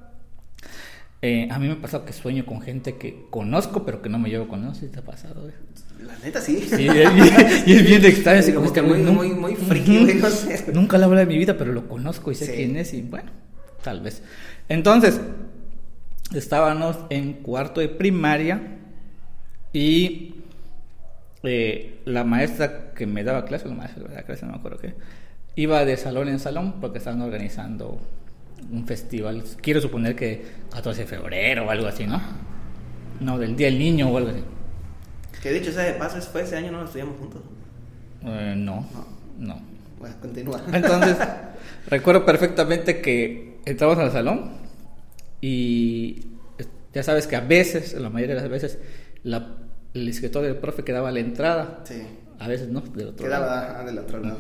Eh, 1.21 1.49
a 1.51 1.59
mí 1.59 1.67
me 1.69 1.75
ha 1.75 1.81
pasado 1.81 2.05
que 2.05 2.13
sueño 2.13 2.45
con 2.45 2.61
gente 2.61 2.97
que 2.97 3.27
conozco, 3.31 3.85
pero 3.85 4.03
que 4.03 4.09
no 4.09 4.19
me 4.19 4.29
llevo 4.29 4.49
con 4.49 4.65
él. 4.65 4.75
¿Sí 4.75 4.89
te 4.89 5.01
ha 5.01 5.03
pasado, 5.03 5.43
güey? 5.43 5.55
La 6.07 6.19
neta 6.19 6.41
sí. 6.41 6.61
sí 6.61 6.87
y, 7.67 7.73
es 7.73 7.87
bien 7.87 8.05
extraño. 8.05 8.41
Así 8.41 8.53
como 8.53 8.73
que 8.73 8.83
muy, 8.83 8.99
muy, 8.99 9.31
muy 9.31 9.55
friki, 9.57 10.15
no 10.15 10.29
sé. 10.29 10.73
Nunca 10.73 10.99
lo 10.99 11.07
habla 11.07 11.21
de 11.21 11.27
mi 11.27 11.39
vida, 11.39 11.57
pero 11.57 11.73
lo 11.73 11.89
conozco 11.89 12.31
y 12.31 12.35
sé 12.35 12.55
quién 12.55 12.77
es, 12.77 12.93
y 12.93 13.03
bueno, 13.03 13.31
tal 13.83 14.01
vez. 14.01 14.23
Entonces, 14.69 15.21
estábamos 16.33 16.99
en 17.11 17.35
cuarto 17.35 17.81
de 17.81 17.89
primaria 17.89 18.79
y 19.73 20.35
eh, 21.43 22.01
la 22.05 22.25
maestra 22.25 22.93
que 22.95 23.07
me 23.07 23.25
daba 23.25 23.45
clase, 23.45 23.69
la 23.69 23.75
maestra 23.75 24.05
de 24.05 24.15
la 24.15 24.23
clase, 24.23 24.47
no 24.47 24.53
me 24.53 24.59
acuerdo 24.59 24.79
qué, 24.79 24.95
iba 25.57 25.85
de 25.85 25.97
salón 25.97 26.29
en 26.29 26.39
salón 26.39 26.81
porque 26.81 26.99
estaban 26.99 27.21
organizando 27.21 28.01
un 28.71 28.87
festival, 28.87 29.45
quiero 29.61 29.81
suponer 29.81 30.17
que 30.17 30.45
14 30.71 31.03
de 31.03 31.07
febrero 31.07 31.67
o 31.67 31.71
algo 31.71 31.87
así, 31.87 32.07
¿no? 32.07 32.21
No, 33.21 33.39
del 33.39 33.57
Día 33.57 33.67
del 33.67 33.79
Niño 33.79 34.09
o 34.09 34.17
algo 34.17 34.31
así. 34.31 34.43
Que 35.43 35.53
dicho 35.53 35.73
sea 35.73 35.83
de 35.83 35.95
paso, 35.95 36.21
fue 36.23 36.43
ese 36.43 36.57
año 36.57 36.73
no 36.73 36.81
lo 36.81 36.85
estudiamos 36.87 37.19
juntos. 37.19 37.43
Eh, 38.25 38.55
no, 38.57 38.87
no, 39.39 39.61
Bueno, 39.99 40.17
continúa. 40.21 40.63
Entonces, 40.73 41.17
recuerdo 41.89 42.25
perfectamente 42.25 43.03
que 43.03 43.59
entramos 43.67 43.99
al 43.99 44.11
salón 44.11 44.64
y 45.47 46.23
ya 46.95 47.03
sabes 47.03 47.27
que 47.27 47.37
a 47.37 47.41
veces, 47.41 47.93
la 48.01 48.09
mayoría 48.09 48.35
de 48.35 48.41
las 48.41 48.51
veces, 48.51 48.79
la, 49.25 49.47
el 49.93 50.09
escritorio 50.09 50.49
del 50.49 50.57
profe 50.57 50.85
quedaba 50.85 51.11
a 51.11 51.13
la 51.13 51.21
entrada. 51.21 51.81
Sí. 51.85 52.01
A 52.39 52.49
veces 52.49 52.69
no, 52.69 52.81
del 52.81 53.09
otro 53.09 53.27
quedaba 53.27 53.47
lado. 53.47 53.67
Quedaba 53.67 53.85
del 53.85 53.99
otro 53.99 54.21
lado. 54.21 54.39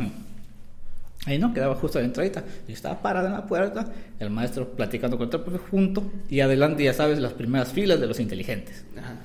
Ahí 1.26 1.38
no, 1.38 1.52
quedaba 1.52 1.74
justo 1.74 1.98
a 1.98 2.00
la 2.00 2.06
entradita. 2.06 2.42
Yo 2.66 2.72
estaba 2.72 3.02
parado 3.02 3.26
en 3.26 3.34
la 3.34 3.46
puerta, 3.46 3.86
el 4.18 4.30
maestro 4.30 4.70
platicando 4.70 5.18
con 5.18 5.28
el 5.30 5.40
profe 5.40 5.58
junto, 5.58 6.10
y 6.30 6.40
adelante, 6.40 6.82
ya 6.82 6.94
sabes, 6.94 7.18
las 7.18 7.34
primeras 7.34 7.70
filas 7.70 8.00
de 8.00 8.06
los 8.06 8.18
inteligentes. 8.18 8.86
Ajá. 8.96 9.16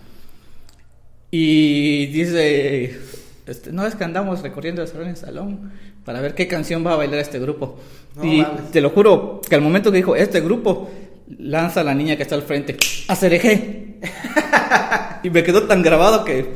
Y 1.31 2.07
dice, 2.07 2.99
este, 3.45 3.71
no 3.71 3.87
es 3.87 3.95
que 3.95 4.03
andamos 4.03 4.41
recorriendo 4.41 4.81
el 4.81 4.89
salón 4.89 5.07
en 5.07 5.15
salón 5.15 5.71
para 6.03 6.19
ver 6.19 6.35
qué 6.35 6.49
canción 6.49 6.85
va 6.85 6.91
a 6.91 6.97
bailar 6.97 7.19
este 7.19 7.39
grupo. 7.39 7.79
y 8.21 8.43
te 8.73 8.81
lo 8.81 8.89
juro 8.89 9.39
que 9.47 9.55
al 9.55 9.61
momento 9.61 9.91
que 9.91 9.97
dijo 9.97 10.15
este 10.15 10.41
grupo, 10.41 10.89
lanza 11.37 11.81
a 11.81 11.83
la 11.83 11.93
niña 11.93 12.15
que 12.15 12.23
está 12.23 12.35
al 12.35 12.41
frente, 12.41 12.77
a 13.07 13.15
cereje. 13.15 13.99
y 15.23 15.29
me 15.29 15.43
quedó 15.43 15.63
tan 15.63 15.81
grabado 15.81 16.25
que, 16.25 16.53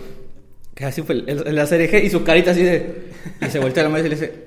que 0.73 0.85
así 0.85 1.01
fue 1.01 1.15
el, 1.15 1.29
el, 1.29 2.05
y 2.05 2.09
su 2.09 2.23
carita 2.23 2.51
así 2.51 2.63
de... 2.63 3.11
Y 3.41 3.49
se 3.49 3.59
voltea 3.59 3.83
a 3.83 3.85
la 3.85 3.89
maestra 3.89 4.07
y 4.07 4.15
le 4.15 4.21
dice, 4.21 4.43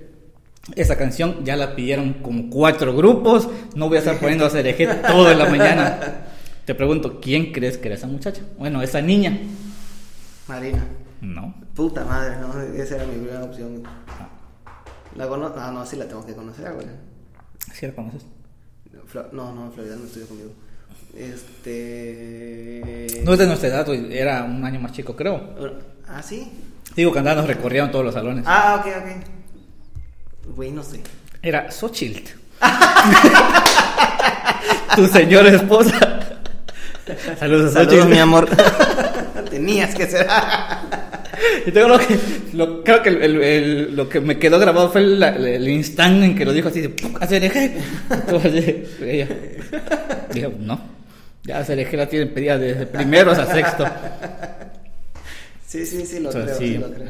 esa 0.75 0.97
canción 0.97 1.45
ya 1.45 1.57
la 1.57 1.77
pidieron 1.77 2.15
como 2.15 2.51
cuatro 2.51 2.95
grupos, 2.95 3.49
no 3.75 3.89
voy 3.89 3.97
a 3.97 4.01
estar 4.01 4.19
poniendo 4.19 4.45
a 4.45 4.51
cereje 4.51 4.87
toda 4.87 5.35
la 5.35 5.47
mañana. 5.47 6.27
Te 6.65 6.75
pregunto, 6.75 7.21
¿quién 7.21 7.53
crees 7.53 7.79
que 7.79 7.87
era 7.89 7.95
esa 7.95 8.09
muchacha? 8.09 8.43
Bueno, 8.59 8.83
esa 8.83 9.01
niña. 9.01 9.39
Marina. 10.49 10.85
No. 11.21 11.55
Puta 11.75 12.05
madre, 12.05 12.37
no, 12.41 12.61
esa 12.75 12.97
era 12.97 13.07
mi 13.07 13.15
primera 13.15 13.45
opción. 13.45 13.83
¿La 15.15 15.29
conozco? 15.29 15.59
Ah, 15.61 15.71
no, 15.73 15.87
sí 15.87 15.97
la 15.97 16.07
tengo 16.07 16.27
que 16.27 16.35
conocer, 16.35 16.73
güey. 16.75 16.87
¿Sí 17.73 17.87
la 17.87 17.95
conoces? 17.95 18.27
No, 19.33 19.55
no, 19.55 19.71
Florida 19.73 19.97
no 19.97 20.05
estudió 20.05 20.27
conmigo. 20.27 20.51
Este. 21.17 22.83
No 23.25 23.33
es 23.33 23.39
de 23.39 23.47
nuestra 23.47 23.69
edad, 23.69 23.89
era 24.11 24.45
un 24.45 24.63
año 24.65 24.81
más 24.81 24.93
chico, 24.93 25.17
creo. 25.17 25.41
¿Ah, 26.09 26.23
sí? 26.23 26.53
Digo, 26.95 27.13
que 27.13 27.19
andaban, 27.19 27.39
nos 27.39 27.47
recorrieron 27.47 27.91
todos 27.91 28.05
los 28.05 28.15
salones. 28.15 28.45
Ah, 28.47 28.81
ok, 28.81 28.87
ok. 28.87 30.55
Güey, 30.55 30.73
no 30.73 30.83
sé. 30.83 31.01
Era 31.43 31.71
Xochitl. 31.71 32.31
tu 34.97 35.07
señora 35.09 35.51
esposa. 35.51 35.99
Saludos 37.39 37.77
a 37.77 37.85
Saludos, 37.85 38.07
mi 38.07 38.19
amor. 38.19 38.49
Tenías 39.51 39.95
que 39.95 40.07
ser. 40.07 40.27
Y 41.67 41.71
tengo 41.71 41.89
lo 41.89 41.99
que, 41.99 42.19
lo- 42.55 42.83
creo 42.85 43.03
que 43.03 43.09
el- 43.11 43.23
el- 43.23 43.43
el- 43.43 43.97
lo 43.97 44.09
que 44.09 44.21
me 44.21 44.39
quedó 44.39 44.59
grabado 44.59 44.91
fue 44.91 45.03
el, 45.03 45.69
instante 45.69 46.25
en 46.27 46.35
que 46.37 46.45
lo 46.45 46.53
dijo 46.53 46.69
así 46.69 46.81
de 46.81 46.95
hacer 47.21 47.45
eje. 47.45 47.77
Entonces, 48.11 48.75
ella 49.03 49.29
dijo, 50.33 50.53
no, 50.59 50.81
ya 51.45 51.59
hacer 51.59 51.79
eje 51.79 51.97
la 51.97 52.07
tienen 52.09 52.33
pedida 52.33 52.57
desde 52.59 52.87
primero 52.87 53.31
hasta 53.33 53.53
sexto. 53.53 53.85
Sí, 55.67 55.85
sí, 55.85 56.07
sí, 56.07 56.21
lo 56.21 56.31
creo, 56.31 56.49
sí. 56.59 56.69
sí 56.69 56.79
lo 56.79 56.91
creo. 56.93 57.09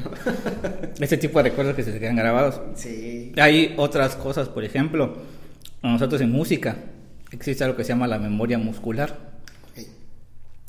Ese 1.01 1.19
tipo 1.19 1.39
de 1.43 1.51
recuerdos 1.51 1.75
que 1.77 1.83
se 1.83 1.99
quedan 1.99 2.17
grabados. 2.17 2.61
Sí. 2.75 3.33
Hay 3.37 3.75
otras 3.77 4.17
cosas, 4.17 4.49
por 4.49 4.65
ejemplo, 4.65 5.19
nosotros 5.83 6.21
en 6.23 6.33
música 6.33 6.77
existe 7.31 7.63
algo 7.65 7.77
que 7.77 7.85
se 7.85 7.91
llama 7.91 8.07
la 8.07 8.19
memoria 8.19 8.57
muscular. 8.59 9.15
Ok. 9.77 9.87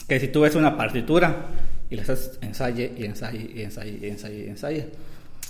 Que 0.08 0.20
si 0.20 0.28
tú 0.28 0.42
ves 0.42 0.56
una 0.56 0.76
partitura 0.78 1.46
y 1.90 1.96
la 1.96 2.02
estás 2.02 2.38
ensaye 2.42 2.94
y 2.98 3.06
ensaye 3.06 3.52
y 3.56 3.62
ensaye 3.62 4.00
y 4.02 4.06
ensaye 4.08 4.46
y 4.46 4.50
ensaye, 4.50 4.88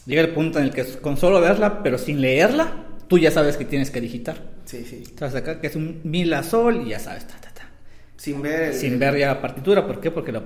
llega 0.06 0.22
el 0.22 0.30
punto 0.30 0.60
en 0.60 0.66
el 0.66 0.72
que 0.72 0.84
con 1.02 1.18
solo 1.18 1.42
verla, 1.42 1.82
pero 1.84 1.98
sin 1.98 2.22
leerla, 2.22 2.86
tú 3.08 3.18
ya 3.18 3.32
sabes 3.32 3.58
que 3.58 3.66
tienes 3.66 3.92
que 3.92 4.02
digitar. 4.02 4.38
Sí, 4.66 4.86
sí. 4.86 5.04
Sabes 5.18 5.36
acá 5.36 5.60
que 5.60 5.68
es 5.68 5.76
un 5.76 6.02
mi 6.04 6.26
la 6.26 6.44
sol 6.44 6.84
y 6.86 6.90
ya 6.90 7.00
sabes, 7.00 7.28
ta, 7.28 7.36
ta, 7.40 7.52
ta. 7.54 7.70
Sin 8.18 8.42
ver 8.42 8.64
el. 8.64 8.74
Sin 8.74 9.00
ver 9.00 9.18
ya 9.18 9.28
la 9.28 9.42
partitura, 9.42 9.88
¿por 9.88 10.00
qué? 10.00 10.12
Porque 10.12 10.32
la, 10.32 10.44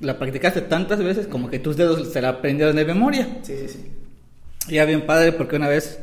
la 0.00 0.18
practicaste 0.18 0.62
tantas 0.62 1.02
veces 1.02 1.26
como 1.26 1.50
que 1.50 1.58
tus 1.58 1.76
dedos 1.76 2.12
se 2.12 2.20
la 2.20 2.28
aprendieron 2.28 2.76
de 2.76 2.84
memoria. 2.84 3.38
Sí, 3.42 3.54
sí, 3.58 3.68
sí. 3.68 4.72
Ya 4.72 4.84
bien 4.84 5.06
padre 5.06 5.32
porque 5.32 5.56
una 5.56 5.68
vez 5.68 6.00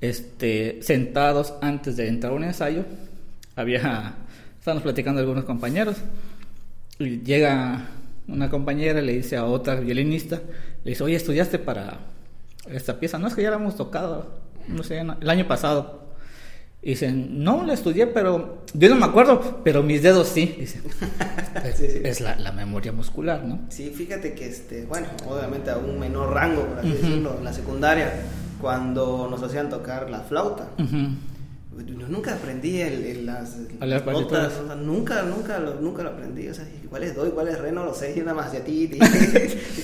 este 0.00 0.82
sentados 0.82 1.54
antes 1.60 1.96
de 1.96 2.08
entrar 2.08 2.32
a 2.32 2.36
un 2.36 2.44
ensayo 2.44 2.84
había 3.56 4.14
estábamos 4.58 4.82
platicando 4.82 5.20
algunos 5.20 5.44
compañeros 5.44 5.96
y 6.98 7.20
llega 7.20 7.88
una 8.28 8.48
compañera 8.50 9.00
le 9.02 9.12
dice 9.12 9.36
a 9.36 9.44
otra 9.44 9.74
violinista 9.76 10.40
le 10.84 10.90
dice 10.90 11.02
oye 11.04 11.16
estudiaste 11.16 11.58
para 11.58 11.98
esta 12.70 12.98
pieza 12.98 13.18
no 13.18 13.26
es 13.28 13.34
que 13.34 13.42
ya 13.42 13.50
la 13.50 13.56
hemos 13.56 13.76
tocado 13.76 14.28
no 14.68 14.82
sé 14.82 14.98
el 15.00 15.30
año 15.30 15.46
pasado 15.46 16.04
y 16.82 16.90
dicen 16.90 17.42
no 17.44 17.64
la 17.64 17.72
estudié 17.74 18.06
pero 18.06 18.62
yo 18.74 18.88
no 18.88 18.96
me 18.96 19.04
acuerdo 19.06 19.60
pero 19.64 19.82
mis 19.82 20.02
dedos 20.02 20.28
sí 20.28 20.54
dice 20.58 20.80
es, 21.64 21.76
Sí, 21.76 21.86
sí. 21.90 22.00
es 22.04 22.20
la, 22.20 22.36
la 22.36 22.52
memoria 22.52 22.92
muscular 22.92 23.42
no 23.44 23.60
Sí, 23.68 23.90
fíjate 23.90 24.34
que, 24.34 24.46
este, 24.46 24.84
bueno, 24.86 25.06
obviamente 25.26 25.70
a 25.70 25.76
un 25.78 25.98
menor 25.98 26.32
rango, 26.34 26.62
por 26.66 26.78
así 26.80 26.90
decirlo, 26.90 27.36
en 27.38 27.44
la 27.44 27.52
secundaria, 27.52 28.12
cuando 28.60 29.28
nos 29.30 29.42
hacían 29.42 29.68
tocar 29.70 30.10
la 30.10 30.20
flauta. 30.20 30.68
Ujú. 30.78 31.08
Yo 31.86 32.08
nunca 32.08 32.34
aprendí 32.34 32.80
el, 32.80 33.04
el- 33.04 33.26
las, 33.26 33.56
A 33.80 33.86
las 33.86 34.04
notas, 34.04 34.14
partituras. 34.14 34.52
o 34.62 34.66
sea, 34.66 34.74
nunca, 34.76 35.22
nunca, 35.22 35.58
lo, 35.58 35.74
nunca 35.80 36.02
lo 36.02 36.10
aprendí. 36.10 36.48
O 36.48 36.54
sea, 36.54 36.64
cuál 36.88 37.02
es 37.02 37.14
do 37.14 37.26
y 37.26 37.30
cuál 37.30 37.48
es 37.48 37.58
re, 37.58 37.72
no 37.72 37.84
lo 37.84 37.94
sé, 37.94 38.12
y 38.16 38.20
nada 38.20 38.34
más 38.34 38.52
de 38.52 38.60
ti. 38.60 38.90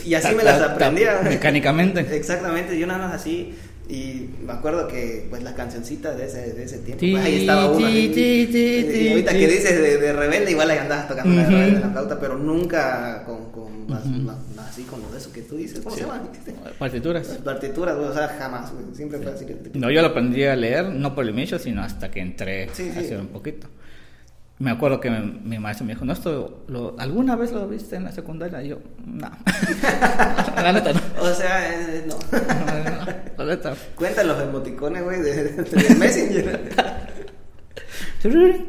y 0.05 0.15
así 0.15 0.35
me 0.35 0.43
las 0.45 0.61
aprendía. 0.63 1.21
mecánicamente. 1.23 2.01
Exactamente, 2.17 2.79
yo 2.79 2.87
nada 2.87 3.07
más 3.09 3.15
así. 3.15 3.55
Y 3.91 4.31
me 4.47 4.53
acuerdo 4.53 4.87
que, 4.87 5.27
pues, 5.31 5.43
las 5.43 5.55
cancioncitas 5.55 6.17
de 6.17 6.27
ese, 6.27 6.53
de 6.53 6.63
ese 6.63 6.79
tiempo, 6.79 7.01
Ti, 7.01 7.11
pues, 7.11 7.25
ahí 7.25 7.41
estaba 7.41 7.73
una. 7.73 7.91
y 7.91 9.09
ahorita 9.11 9.33
que 9.33 9.49
dices 9.49 9.83
de, 9.83 9.97
de 9.99 10.13
rebelde, 10.13 10.53
igual 10.53 10.71
ahí 10.71 10.79
andabas 10.79 11.09
tocando 11.09 11.35
la 11.35 11.43
Ujú. 11.43 11.51
rebelde 11.51 11.75
en 11.77 11.81
la 11.81 11.91
flauta, 11.91 12.21
pero 12.21 12.39
nunca 12.39 13.25
con, 13.27 13.51
con 13.51 13.63
Ujú. 13.83 14.27
la- 14.57 14.63
así 14.69 14.83
con 14.85 15.03
lo 15.03 15.11
de 15.11 15.19
eso 15.19 15.33
que 15.33 15.43
tú 15.43 15.57
dices. 15.57 15.81
¿Cómo 15.81 15.97
Sí. 15.97 16.03
se 16.03 16.07
llama? 16.07 16.23
Partituras. 16.79 17.27
Partituras, 17.45 17.97
o 17.97 18.15
sea, 18.15 18.29
jamás, 18.39 18.71
Siempre 18.93 19.19
fue 19.19 19.33
así. 19.33 19.45
que- 19.45 19.57
No, 19.75 19.91
yo 19.91 20.01
lo 20.03 20.09
aprendí 20.09 20.45
a 20.45 20.55
leer, 20.55 20.87
no 20.87 21.13
por 21.15 21.25
el 21.25 21.31
inicio, 21.31 21.59
sino 21.59 21.83
hasta 21.83 22.11
que 22.13 22.21
entré 22.21 22.69
Sí, 22.73 22.91
sí. 22.93 22.99
hacer 23.01 23.19
un 23.19 23.27
poquito. 23.29 23.67
Me 24.61 24.71
acuerdo 24.71 25.00
que 25.00 25.11
mi, 25.11 25.40
mi 25.43 25.59
maestro 25.59 25.87
me 25.87 25.95
dijo, 25.95 26.05
¿no 26.05 26.12
esto 26.12 26.64
lo, 26.69 26.95
alguna 26.99 27.35
vez 27.35 27.50
lo 27.50 27.67
viste 27.67 27.97
en 27.97 28.05
la 28.05 28.12
secundaria? 28.12 28.62
Y 28.62 28.69
yo, 28.69 28.79
no. 29.07 29.29
la 30.57 30.73
neta 30.73 30.93
no. 30.93 31.00
O 31.23 31.33
sea, 31.35 31.75
eh, 31.75 32.05
no. 32.07 32.17
La 33.38 33.45
neta. 33.47 33.75
Cuentan 33.97 34.29
los 34.29 34.40
emoticones, 34.43 35.02
güey, 35.02 35.21
de, 35.23 35.45
de- 35.45 35.64
de 35.64 35.95
Messenger. 35.97 36.61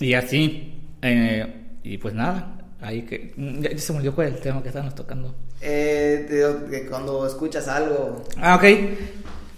Y 0.00 0.14
así. 0.14 0.74
eh, 1.02 1.54
y 1.82 1.98
pues 1.98 2.14
nada, 2.14 2.58
ahí 2.80 3.02
que... 3.02 3.34
Ya, 3.60 3.70
ya 3.72 3.78
se 3.78 3.92
me 3.92 3.98
olvidó 3.98 4.14
cuál 4.14 4.28
es 4.28 4.34
el 4.34 4.40
tema 4.40 4.62
que 4.62 4.68
estábamos 4.68 4.94
tocando. 4.94 5.34
Eh, 5.60 6.26
de 6.70 6.86
cuando 6.86 7.26
escuchas 7.26 7.66
algo. 7.66 8.24
Ah, 8.36 8.54
ok. 8.56 8.64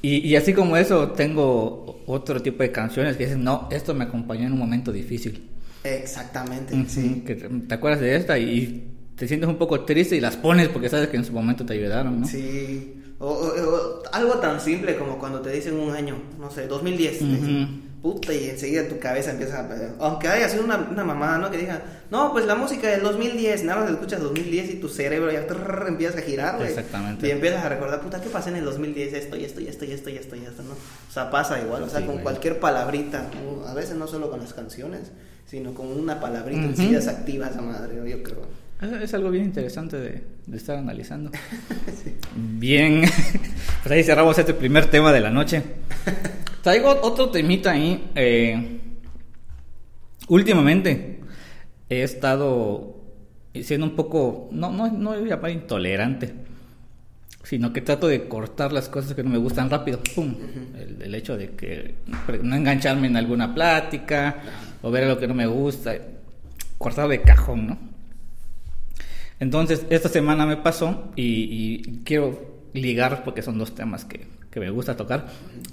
Y, 0.02 0.26
y 0.26 0.36
así 0.36 0.54
como 0.54 0.78
eso, 0.78 1.10
tengo 1.10 2.02
otro 2.06 2.40
tipo 2.40 2.62
de 2.62 2.72
canciones 2.72 3.16
que 3.18 3.24
dicen, 3.26 3.44
no, 3.44 3.68
esto 3.70 3.92
me 3.94 4.04
acompañó 4.04 4.46
en 4.46 4.52
un 4.52 4.58
momento 4.58 4.92
difícil. 4.92 5.49
Exactamente, 5.84 6.74
Ujú, 6.74 6.84
sí. 6.88 7.22
Que 7.26 7.34
te, 7.34 7.48
te 7.48 7.74
acuerdas 7.74 8.00
de 8.00 8.16
esta 8.16 8.38
y 8.38 8.88
te 9.16 9.26
sientes 9.28 9.48
un 9.48 9.56
poco 9.56 9.84
triste 9.84 10.16
y 10.16 10.20
las 10.20 10.36
pones 10.36 10.68
porque 10.68 10.88
sabes 10.88 11.08
que 11.08 11.16
en 11.16 11.24
su 11.24 11.32
momento 11.32 11.64
te 11.64 11.74
ayudaron, 11.74 12.20
¿no? 12.20 12.26
Sí. 12.26 12.96
O, 13.18 13.26
o- 13.28 14.00
o 14.00 14.02
algo 14.12 14.34
tan 14.38 14.60
simple 14.60 14.96
como 14.96 15.18
cuando 15.18 15.40
te 15.40 15.50
dicen 15.50 15.76
un 15.78 15.94
año, 15.94 16.16
no 16.38 16.50
sé, 16.50 16.66
2010. 16.66 17.18
te 17.18 17.24
dicen, 17.24 17.62
Ujú. 17.64 17.90
Puta, 18.00 18.32
y 18.32 18.48
enseguida 18.48 18.88
tu 18.88 18.98
cabeza 18.98 19.30
empieza 19.30 19.60
a... 19.60 19.68
Aunque 20.06 20.26
haya 20.26 20.48
sido 20.48 20.64
una, 20.64 20.78
una 20.90 21.04
mamada, 21.04 21.36
¿no? 21.36 21.50
Que 21.50 21.58
diga, 21.58 21.82
no, 22.10 22.32
pues 22.32 22.46
la 22.46 22.54
música 22.54 22.88
del 22.88 23.02
2010, 23.02 23.64
nada 23.64 23.82
más 23.82 23.90
escuchas 23.90 24.22
2010 24.22 24.70
y 24.70 24.74
tu 24.76 24.88
cerebro 24.88 25.30
ya 25.30 25.46
trrr, 25.46 25.84
empieza 25.88 26.16
a 26.18 26.22
girar, 26.22 26.56
güey. 26.56 26.68
Exactamente. 26.70 27.28
Y 27.28 27.30
empiezas 27.30 27.62
a 27.62 27.68
recordar, 27.68 28.00
puta, 28.00 28.18
¿qué 28.22 28.30
pasó 28.30 28.48
en 28.48 28.56
el 28.56 28.64
2010? 28.64 29.12
Esto 29.12 29.36
y 29.36 29.44
esto 29.44 29.60
y 29.60 29.66
esto 29.66 29.84
y 29.84 29.92
esto 29.92 30.08
y 30.08 30.16
esto 30.16 30.34
y 30.34 30.38
esto, 30.46 30.62
¿no? 30.62 30.70
O 30.72 31.12
sea, 31.12 31.30
pasa 31.30 31.60
igual, 31.60 31.82
o 31.82 31.90
sea, 31.90 31.98
Sí, 32.00 32.06
con 32.06 32.14
güey. 32.14 32.22
cualquier 32.24 32.58
palabrita, 32.58 33.30
a 33.66 33.74
veces 33.74 33.96
no 33.96 34.06
solo 34.06 34.30
con 34.30 34.40
las 34.40 34.54
canciones, 34.54 35.12
sino 35.50 35.74
con 35.74 35.88
una 35.88 36.20
palabrita, 36.20 36.60
Ujú. 36.60 36.68
enseguida 36.70 37.00
se 37.00 37.10
activa 37.10 37.48
esa 37.48 37.60
madre, 37.60 37.96
yo 38.08 38.22
creo. 38.22 38.46
Es, 39.02 39.12
algo 39.12 39.30
bien 39.30 39.44
interesante 39.44 39.98
de, 39.98 40.22
de 40.46 40.56
estar 40.56 40.78
analizando. 40.78 41.30
Bien, 42.36 43.02
pues 43.82 43.92
ahí 43.92 44.02
cerramos 44.04 44.38
este 44.38 44.54
primer 44.54 44.86
tema 44.86 45.12
de 45.12 45.20
la 45.20 45.30
noche. 45.30 45.62
Traigo 46.62 46.98
otro 47.02 47.30
temita 47.30 47.72
ahí. 47.72 48.10
eh, 48.14 48.80
últimamente 50.28 51.20
he 51.88 52.02
estado 52.04 52.96
siendo 53.60 53.86
un 53.86 53.96
poco, 53.96 54.48
no, 54.52 54.70
no, 54.70 54.90
no 54.90 55.10
voy 55.10 55.24
a 55.30 55.34
llamar 55.34 55.50
intolerante, 55.50 56.32
sino 57.42 57.72
que 57.72 57.80
trato 57.80 58.06
de 58.06 58.28
cortar 58.28 58.72
las 58.72 58.88
cosas 58.88 59.14
que 59.14 59.24
no 59.24 59.30
me 59.30 59.38
gustan 59.38 59.68
rápido. 59.68 60.00
¡Pum! 60.14 60.34
el, 60.78 61.02
el 61.02 61.14
hecho 61.16 61.36
de 61.36 61.50
que 61.50 61.96
no 62.42 62.54
engancharme 62.54 63.08
en 63.08 63.16
alguna 63.16 63.52
plática 63.52 64.36
o 64.82 64.90
ver 64.90 65.04
algo 65.04 65.18
que 65.18 65.28
no 65.28 65.34
me 65.34 65.46
gusta, 65.46 65.94
cortar 66.78 67.08
de 67.08 67.22
cajón, 67.22 67.66
¿no? 67.66 67.78
Entonces, 69.38 69.86
esta 69.90 70.08
semana 70.08 70.46
me 70.46 70.56
pasó 70.56 71.12
y, 71.16 71.82
y 71.84 72.00
quiero 72.04 72.60
ligar 72.74 73.24
porque 73.24 73.42
son 73.42 73.58
dos 73.58 73.74
temas 73.74 74.04
que, 74.04 74.26
que 74.50 74.60
me 74.60 74.70
gusta 74.70 74.96
tocar. 74.96 75.26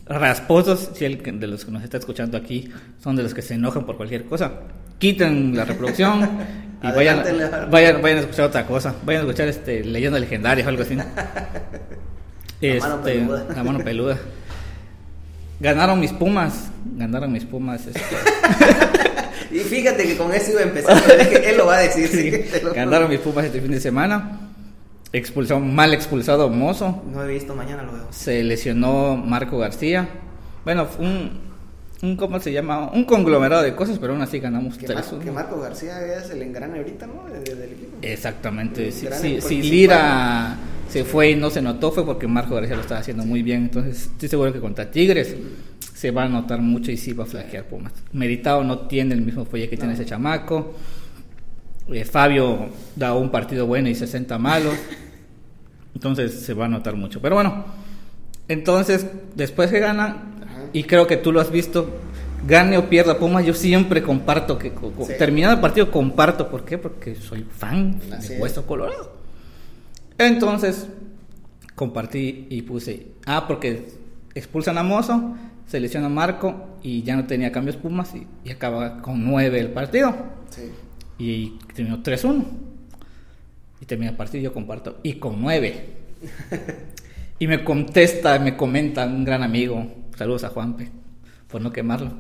Rasposos, 0.06 0.92
si 0.94 1.06
el 1.06 1.40
de 1.40 1.48
los 1.48 1.66
que 1.66 1.72
nos 1.72 1.84
está 1.84 1.98
escuchando 1.98 2.38
aquí 2.38 2.70
son 3.02 3.16
de 3.16 3.24
los 3.24 3.34
que 3.34 3.42
se 3.42 3.56
enojan 3.56 3.86
por 3.86 3.98
cualquier 3.98 4.26
cosa, 4.26 4.54
quiten 5.00 5.56
la 5.56 5.66
reproducción 5.66 6.30
y 6.82 6.92
vayan, 6.92 7.24
vayan, 7.70 8.02
vayan 8.02 8.18
a 8.20 8.22
escuchar 8.22 8.46
otra 8.46 8.66
cosa. 8.66 8.96
Vayan 9.04 9.22
a 9.22 9.26
escuchar 9.26 9.48
este, 9.50 9.84
leyendas 9.84 10.22
legendarias 10.22 10.66
o 10.66 10.70
algo 10.70 10.84
así. 10.84 10.96
¿no? 10.96 11.04
La 12.62 12.78
mano 12.80 12.96
Este, 13.02 13.12
peluda. 13.12 13.46
la 13.54 13.64
mano 13.64 13.84
peluda. 13.84 14.18
Ganaron 15.60 16.00
mis 16.00 16.12
pumas. 16.14 16.70
Ganaron 16.98 17.32
mis 17.32 17.46
pumas. 17.46 17.86
este, 17.88 18.00
Y 19.52 19.60
fíjate 19.60 20.04
que 20.04 20.18
con 20.18 20.34
eso 20.34 20.52
iba 20.52 20.60
a 20.60 20.64
empezar, 20.64 21.02
él 21.44 21.58
lo 21.58 21.66
va 21.68 21.78
a 21.78 21.80
decir. 21.82 22.08
sí, 22.10 22.60
lo. 22.64 22.74
Ganaron 22.74 23.10
mis 23.10 23.20
pumas 23.20 23.46
este 23.46 23.62
fin 23.62 23.72
de 23.72 23.80
semana. 23.80 24.42
Expulsó, 25.14 25.60
mal 25.62 25.94
expulsado 25.94 26.50
Mozo. 26.50 27.02
No 27.12 27.24
he 27.24 27.28
visto, 27.34 27.56
mañana 27.56 27.84
lo 27.84 27.94
veo. 27.94 28.08
Se 28.12 28.44
lesionó 28.44 29.16
Marco 29.16 29.58
García. 29.58 30.08
Bueno, 30.66 30.86
un, 31.00 31.32
un 32.02 32.18
¿cómo 32.18 32.42
se 32.42 32.52
llama? 32.52 32.92
Un 32.92 33.06
conglomerado 33.06 33.64
de 33.64 33.74
cosas, 33.74 33.98
pero 34.00 34.12
aún 34.14 34.22
así 34.22 34.40
ganamos 34.40 34.78
Que, 34.78 34.86
3 34.86 35.14
Mar- 35.14 35.24
que 35.24 35.32
Marco 35.32 35.62
García 35.62 36.02
es 36.18 36.30
el 36.30 36.42
engrane 36.42 36.80
ahorita, 36.80 37.08
¿no? 37.08 37.24
Equipo. 37.34 37.98
Exactamente. 38.02 38.92
Si, 38.92 39.08
si 39.08 39.08
principal. 39.08 39.62
Lira 39.62 40.56
se 40.90 41.04
fue 41.04 41.32
y 41.32 41.36
no 41.36 41.50
se 41.50 41.62
notó 41.62 41.92
fue 41.92 42.06
porque 42.06 42.28
Marco 42.28 42.56
García 42.56 42.76
lo 42.76 42.82
estaba 42.82 43.02
haciendo 43.02 43.26
muy 43.26 43.42
bien. 43.44 43.64
Entonces 43.64 44.04
estoy 44.12 44.30
seguro 44.30 44.54
que 44.54 44.60
contra 44.60 44.90
Tigres 44.90 45.36
se 45.94 46.12
va 46.12 46.24
a 46.24 46.30
notar 46.30 46.62
mucho 46.62 46.92
y 46.92 46.98
sí 46.98 47.14
va 47.14 47.24
a 47.24 47.28
flaquear 47.28 47.66
Pumas. 47.66 47.94
Meritado 48.14 48.64
no 48.64 48.80
tiene 48.88 49.16
el 49.16 49.22
mismo 49.22 49.46
fuelle 49.46 49.70
que 49.70 49.78
tiene 49.78 49.94
ese 49.94 50.06
chamaco. 50.06 50.74
Eh, 51.90 52.04
Fabio 52.06 52.68
da 52.96 53.14
un 53.16 53.30
partido 53.32 53.66
bueno 53.66 53.90
y 53.90 53.96
60 53.96 54.38
malos. 54.38 54.76
Entonces 55.96 56.34
se 56.42 56.54
va 56.54 56.66
a 56.66 56.70
notar 56.70 56.96
mucho. 56.96 57.22
Pero 57.22 57.36
bueno, 57.36 57.66
entonces 58.48 59.08
después 59.36 59.72
que 59.72 59.80
ganan, 59.80 60.36
Ajá. 60.44 60.62
y 60.74 60.84
creo 60.84 61.08
que 61.08 61.18
tú 61.18 61.32
lo 61.32 61.42
has 61.42 61.50
visto, 61.52 61.90
gane 62.46 62.78
o 62.78 62.88
pierda 62.88 63.18
Pumas, 63.18 63.46
yo 63.46 63.54
siempre 63.54 64.04
comparto 64.04 64.58
que 64.60 64.70
Sí. 64.70 65.14
terminado 65.18 65.56
el 65.56 65.60
partido 65.60 65.90
comparto, 65.92 66.50
¿por 66.50 66.64
qué? 66.66 66.78
Porque 66.78 67.16
soy 67.16 67.44
fan 67.50 68.00
Así 68.12 68.30
de 68.30 68.36
es. 68.36 68.42
Hueso 68.42 68.66
Colorado. 68.68 69.17
Entonces, 70.18 70.88
compartí 71.76 72.48
y 72.50 72.64
puse, 72.64 73.08
ah, 73.26 73.46
porque 73.48 73.88
expulsan 74.34 74.78
a 74.78 74.84
Mozo, 74.84 75.36
se 75.68 75.80
lesiona 75.80 76.08
a 76.08 76.10
Marco 76.10 76.78
y 76.82 77.04
ya 77.04 77.16
no 77.16 77.26
tenía 77.26 77.52
cambios 77.52 77.76
Pumas 77.76 78.16
y, 78.16 78.26
y 78.44 78.52
acaba 78.52 79.02
con 79.02 79.24
9 79.26 79.60
el 79.60 79.70
partido. 79.72 80.16
Sí. 80.50 80.72
Y 81.20 81.60
terminó 81.74 82.02
3-1. 82.02 82.46
Y 83.82 83.86
termina 83.86 84.12
el 84.12 84.18
partido, 84.18 84.44
yo 84.44 84.54
comparto. 84.54 85.00
Y 85.04 85.14
con 85.14 85.42
9. 85.42 85.86
y 87.40 87.48
me 87.48 87.64
contesta, 87.64 88.40
me 88.40 88.56
comenta 88.56 89.06
un 89.06 89.24
gran 89.24 89.44
amigo. 89.44 89.86
Saludos 90.16 90.44
a 90.46 90.50
Juanpe, 90.50 90.90
por 91.48 91.62
no 91.62 91.72
quemarlo. 91.72 92.14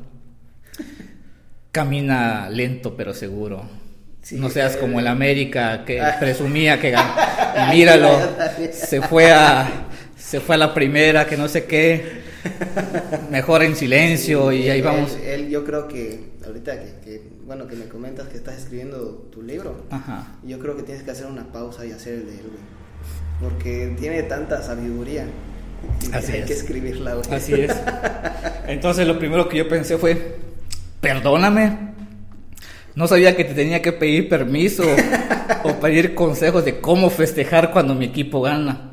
Camina 1.72 2.50
lento 2.50 2.96
pero 2.96 3.13
seguro. 3.13 3.63
Sí, 4.27 4.36
no 4.36 4.50
seas 4.50 4.75
eh. 4.75 4.79
como 4.79 5.00
el 5.00 5.07
América 5.07 5.86
que 5.86 6.03
presumía 6.19 6.81
que 6.81 6.91
ganó. 6.91 7.13
Y 7.72 7.72
míralo, 7.77 8.19
se 8.74 9.01
fue 9.01 9.31
a 9.31 9.88
se 10.17 10.41
fue 10.41 10.55
a 10.55 10.57
la 10.57 10.74
primera, 10.74 11.25
que 11.25 11.38
no 11.38 11.48
sé 11.48 11.63
qué. 11.63 12.24
Mejor 13.31 13.63
en 13.63 13.77
silencio 13.77 14.51
y 14.51 14.69
ahí 14.69 14.81
vamos. 14.81 15.17
Él, 15.24 15.48
yo 15.48 15.63
creo 15.63 15.88
que, 15.88 16.31
ahorita 16.46 16.77
que, 16.77 16.93
que, 17.05 17.22
bueno, 17.46 17.67
que 17.67 17.77
me 17.77 17.88
comentas 17.88 18.27
que 18.27 18.36
estás 18.36 18.57
escribiendo 18.57 19.29
tu 19.31 19.41
libro, 19.41 19.86
Ajá. 19.91 20.36
yo 20.43 20.60
creo 20.60 20.75
que 20.75 20.84
tienes 20.84 21.03
que 21.03 21.12
hacer 21.12 21.27
una 21.27 21.46
pausa 21.53 21.86
y 21.86 21.93
hacer 21.93 22.15
el 22.15 22.25
de 22.25 22.34
él, 22.34 22.48
güey. 22.48 23.50
Porque 23.50 23.96
tiene 23.98 24.24
tanta 24.24 24.62
sabiduría. 24.62 25.25
y 26.01 26.13
Así 26.13 26.34
hay 26.34 26.39
es. 26.41 26.46
que 26.48 26.53
escribirla, 26.53 27.13
güey. 27.13 27.34
Así 27.34 27.53
es. 27.53 27.74
Entonces 28.67 29.07
lo 29.07 29.17
primero 29.17 29.48
que 29.48 29.57
yo 29.60 29.69
pensé 29.69 29.98
fue, 29.98 30.36
perdóname. 31.00 31.87
No 32.98 33.08
sabía 33.08 33.36
que 33.36 33.44
te 33.44 33.54
tenía 33.54 33.80
que 33.80 33.92
pedir 33.92 34.27
permiso 34.27 34.84
o 35.63 35.80
pedir 35.80 36.16
consejos 36.16 36.66
de 36.66 36.80
cómo 36.80 37.12
festejar 37.12 37.72
cuando 37.72 37.94
mi 37.94 38.06
equipo 38.06 38.42
gana. 38.42 38.92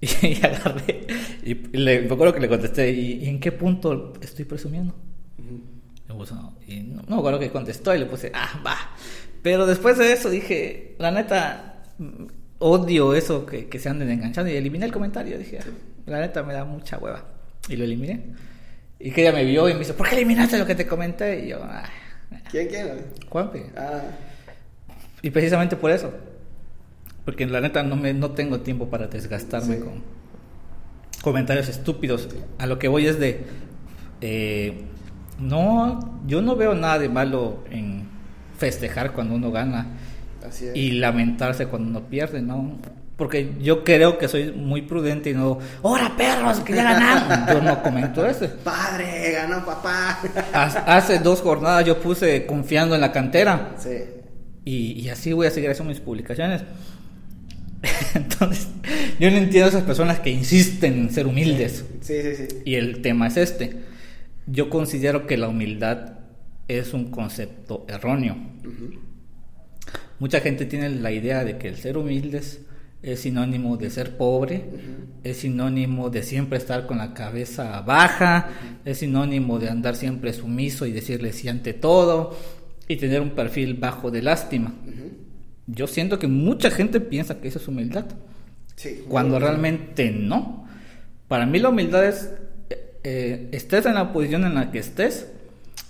Y 0.00 0.36
agarré 0.44 1.06
y 1.42 1.54
le, 1.76 2.02
me 2.02 2.12
acuerdo 2.12 2.34
que 2.34 2.40
le 2.40 2.48
contesté, 2.48 2.90
¿y, 2.92 3.24
y 3.24 3.28
en 3.30 3.40
qué 3.40 3.50
punto 3.50 4.12
estoy 4.20 4.44
presumiendo? 4.44 4.94
Ujú. 5.38 5.60
Me 6.06 6.14
puso, 6.14 6.54
y 6.66 6.80
no, 6.80 7.02
no 7.08 7.16
me 7.16 7.20
acuerdo 7.20 7.38
que 7.40 7.50
contestó 7.50 7.94
y 7.94 7.98
le 7.98 8.04
puse, 8.06 8.30
ah, 8.34 8.60
va. 8.64 8.76
Pero 9.42 9.66
después 9.66 9.96
de 9.96 10.12
eso 10.12 10.28
dije, 10.28 10.94
la 10.98 11.10
neta, 11.10 11.82
mm, 11.96 12.26
odio 12.58 13.14
eso 13.14 13.46
que, 13.46 13.68
que 13.68 13.78
se 13.78 13.88
anden 13.88 14.10
enganchando 14.10 14.50
y 14.52 14.56
eliminé 14.56 14.84
el 14.84 14.92
comentario. 14.92 15.38
Dije, 15.38 15.58
"Ah, 15.62 15.66
la 16.06 16.20
neta 16.20 16.42
me 16.42 16.52
da 16.52 16.64
mucha 16.66 16.98
hueva. 16.98 17.24
Y 17.68 17.76
lo 17.76 17.84
eliminé. 17.84 18.22
Y 19.00 19.10
que 19.10 19.22
ella 19.22 19.32
me 19.32 19.44
vio 19.44 19.68
y 19.68 19.72
me 19.72 19.78
dice, 19.80 19.94
¿por 19.94 20.08
qué 20.08 20.16
eliminaste 20.16 20.58
lo 20.58 20.66
que 20.66 20.74
te 20.74 20.86
comenté? 20.86 21.46
Y 21.46 21.48
yo, 21.48 21.60
ah, 21.62 21.88
¿Quién, 22.50 22.68
quién? 22.68 22.88
Juanpi. 23.28 23.60
Ah, 23.76 24.02
Y 25.22 25.30
precisamente 25.30 25.76
por 25.76 25.90
eso. 25.90 26.12
Porque 27.24 27.46
la 27.46 27.60
neta 27.60 27.82
no, 27.82 27.96
me, 27.96 28.14
no 28.14 28.30
tengo 28.30 28.60
tiempo 28.60 28.88
para 28.88 29.06
desgastarme 29.08 29.76
Sí. 29.76 29.80
con 29.82 30.02
comentarios 31.22 31.68
estúpidos. 31.68 32.28
A 32.58 32.66
lo 32.66 32.78
que 32.78 32.88
voy 32.88 33.06
es 33.06 33.18
de... 33.18 33.44
eh, 34.20 34.84
no, 35.38 36.20
yo 36.26 36.42
no 36.42 36.56
veo 36.56 36.74
nada 36.74 36.98
de 36.98 37.08
malo 37.08 37.62
en 37.70 38.08
festejar 38.56 39.12
cuando 39.12 39.34
uno 39.36 39.52
gana 39.52 39.86
así 40.46 40.66
es. 40.66 40.74
y 40.76 40.92
lamentarse 40.92 41.66
cuando 41.66 41.88
uno 41.90 42.08
pierde, 42.08 42.40
¿no? 42.42 42.78
Porque 43.18 43.56
yo 43.60 43.82
creo 43.82 44.16
que 44.16 44.28
soy 44.28 44.52
muy 44.52 44.82
prudente 44.82 45.30
y 45.30 45.34
no, 45.34 45.58
¡Hora 45.82 46.16
perros, 46.16 46.60
que 46.60 46.72
ya 46.72 46.84
ganaron! 46.84 47.46
Yo 47.52 47.60
no 47.60 47.82
comento 47.82 48.24
eso. 48.24 48.46
Padre, 48.62 49.32
ganó 49.32 49.66
papá. 49.66 50.20
Hace 50.86 51.18
dos 51.18 51.42
jornadas 51.42 51.84
yo 51.84 51.98
puse 52.00 52.46
confiando 52.46 52.94
en 52.94 53.00
la 53.00 53.10
cantera. 53.12 53.74
sí. 53.76 53.90
Y, 54.64 54.92
y 55.00 55.08
así 55.08 55.32
voy 55.32 55.46
a 55.46 55.50
seguir 55.50 55.70
haciendo 55.70 55.92
mis 55.92 56.00
publicaciones. 56.00 56.62
Entonces, 58.14 58.68
yo 59.18 59.30
no 59.30 59.38
entiendo 59.38 59.66
a 59.66 59.68
esas 59.70 59.82
personas 59.84 60.20
que 60.20 60.30
insisten 60.30 60.94
en 60.94 61.10
ser 61.10 61.26
humildes. 61.26 61.84
Sí, 62.02 62.22
sí, 62.22 62.34
sí. 62.36 62.48
Y 62.64 62.74
el 62.74 63.00
tema 63.00 63.28
es 63.28 63.36
este. 63.36 63.76
Yo 64.46 64.68
considero 64.70 65.26
que 65.26 65.36
la 65.36 65.48
humildad 65.48 66.18
es 66.68 66.92
un 66.92 67.10
concepto 67.10 67.86
erróneo. 67.88 68.36
Mucha 70.18 70.40
gente 70.40 70.66
tiene 70.66 70.90
la 70.90 71.12
idea 71.12 71.44
de 71.44 71.58
que 71.58 71.68
el 71.68 71.76
ser 71.76 71.96
humildes 71.96 72.60
es 73.02 73.20
sinónimo 73.20 73.76
de 73.76 73.90
ser 73.90 74.16
pobre, 74.16 74.64
es 75.22 75.38
sinónimo 75.38 76.10
de 76.10 76.22
siempre 76.22 76.58
estar 76.58 76.86
con 76.86 76.98
la 76.98 77.14
cabeza 77.14 77.80
baja, 77.82 78.48
es 78.84 78.98
sinónimo 78.98 79.58
de 79.58 79.68
andar 79.70 79.94
siempre 79.96 80.32
sumiso 80.32 80.84
y 80.86 80.92
decirle 80.92 81.32
sí 81.32 81.48
ante 81.48 81.74
todo 81.74 82.36
y 82.88 82.96
tener 82.96 83.20
un 83.20 83.30
perfil 83.30 83.74
bajo 83.74 84.10
de 84.10 84.22
lástima. 84.22 84.74
Yo 85.66 85.86
siento 85.86 86.18
que 86.18 86.26
mucha 86.26 86.70
gente 86.70 86.98
piensa 87.00 87.40
que 87.40 87.48
eso 87.48 87.58
es 87.58 87.68
humildad, 87.68 88.06
Sí. 88.74 89.04
cuando 89.08 89.38
realmente 89.38 90.10
no. 90.10 90.66
Para 91.28 91.46
mí 91.46 91.58
la 91.58 91.68
humildad 91.68 92.04
es, 92.06 92.32
eh, 92.70 92.94
eh, 93.04 93.48
estés 93.52 93.84
en 93.86 93.94
la 93.94 94.12
posición 94.12 94.44
en 94.44 94.54
la 94.54 94.70
que 94.70 94.78
estés, 94.78 95.26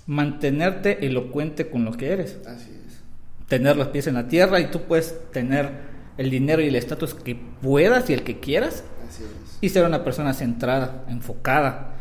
mantenerte 0.05 1.05
elocuente 1.05 1.69
con 1.69 1.85
lo 1.85 1.91
que 1.93 2.11
eres, 2.11 2.37
Así 2.45 2.71
es. 2.87 3.47
tener 3.47 3.77
los 3.77 3.87
pies 3.89 4.07
en 4.07 4.15
la 4.15 4.27
tierra 4.27 4.59
y 4.59 4.71
tú 4.71 4.81
puedes 4.81 5.15
tener 5.31 5.88
el 6.19 6.29
dinero 6.29 6.61
y 6.61 6.67
el 6.67 6.75
estatus 6.75 7.15
que 7.15 7.35
puedas 7.35 8.09
y 8.09 8.13
el 8.13 8.23
que 8.23 8.39
quieras 8.39 8.83
Así 9.09 9.23
es. 9.23 9.57
y 9.61 9.69
ser 9.69 9.85
una 9.85 10.03
persona 10.03 10.33
centrada, 10.33 11.05
enfocada, 11.09 11.95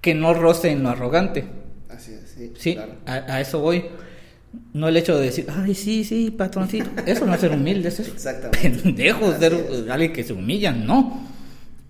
que 0.00 0.14
no 0.14 0.34
roce 0.34 0.70
en 0.70 0.82
lo 0.82 0.90
arrogante. 0.90 1.46
Así 1.90 2.12
es, 2.12 2.30
sí. 2.36 2.52
Sí, 2.56 2.74
claro. 2.74 2.92
a, 3.06 3.12
a 3.34 3.40
eso 3.40 3.60
voy. 3.60 3.84
No 4.72 4.88
el 4.88 4.96
hecho 4.96 5.18
de 5.18 5.26
decir, 5.26 5.46
ay, 5.54 5.74
sí, 5.74 6.04
sí, 6.04 6.30
patroncito. 6.30 6.88
Eso 7.04 7.26
no 7.26 7.34
es 7.34 7.40
ser 7.40 7.52
humilde, 7.52 7.88
eso 7.88 8.02
es 8.02 8.08
Exactamente. 8.08 8.82
pendejo, 8.82 9.32
ser 9.38 9.52
es. 9.52 9.90
alguien 9.90 10.12
que 10.12 10.24
se 10.24 10.32
humilla, 10.32 10.72
no. 10.72 11.26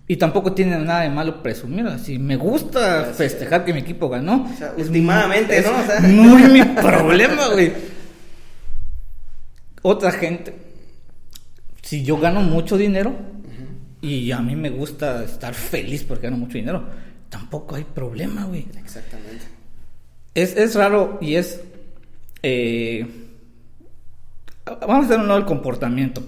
Y 0.07 0.17
tampoco 0.17 0.53
tiene 0.53 0.77
nada 0.79 1.01
de 1.01 1.09
malo 1.09 1.41
presumir. 1.43 1.85
Si 2.03 2.17
me 2.17 2.35
gusta 2.35 3.01
Así 3.01 3.11
es. 3.11 3.17
festejar 3.17 3.63
que 3.63 3.73
mi 3.73 3.79
equipo 3.79 4.09
ganó, 4.09 4.49
O 4.51 4.57
sea, 4.57 4.73
es 4.75 4.87
últimamente, 4.87 5.61
¿no? 5.61 5.69
O 5.69 5.85
sea. 5.85 5.99
muy 6.01 6.41
mi 6.49 6.63
problema, 6.63 7.49
güey. 7.49 7.71
Otra 9.81 10.11
gente, 10.11 10.53
si 11.81 12.03
yo 12.03 12.17
gano 12.17 12.41
mucho 12.41 12.77
dinero 12.77 13.13
y 14.01 14.31
a 14.31 14.39
mí 14.39 14.55
me 14.55 14.69
gusta 14.69 15.23
estar 15.23 15.53
feliz 15.53 16.03
porque 16.03 16.27
gano 16.27 16.37
mucho 16.37 16.57
dinero, 16.57 16.83
tampoco 17.29 17.75
hay 17.75 17.83
problema, 17.83 18.45
güey. 18.45 18.67
Exactamente. 18.77 19.45
Es, 20.35 20.55
es 20.55 20.75
raro 20.75 21.17
y 21.21 21.35
es... 21.35 21.61
eh, 22.43 23.07
vamos 24.65 25.03
a 25.03 25.05
hacer 25.07 25.19
un 25.19 25.27
lado 25.27 25.39
el 25.39 25.45
comportamiento. 25.45 26.23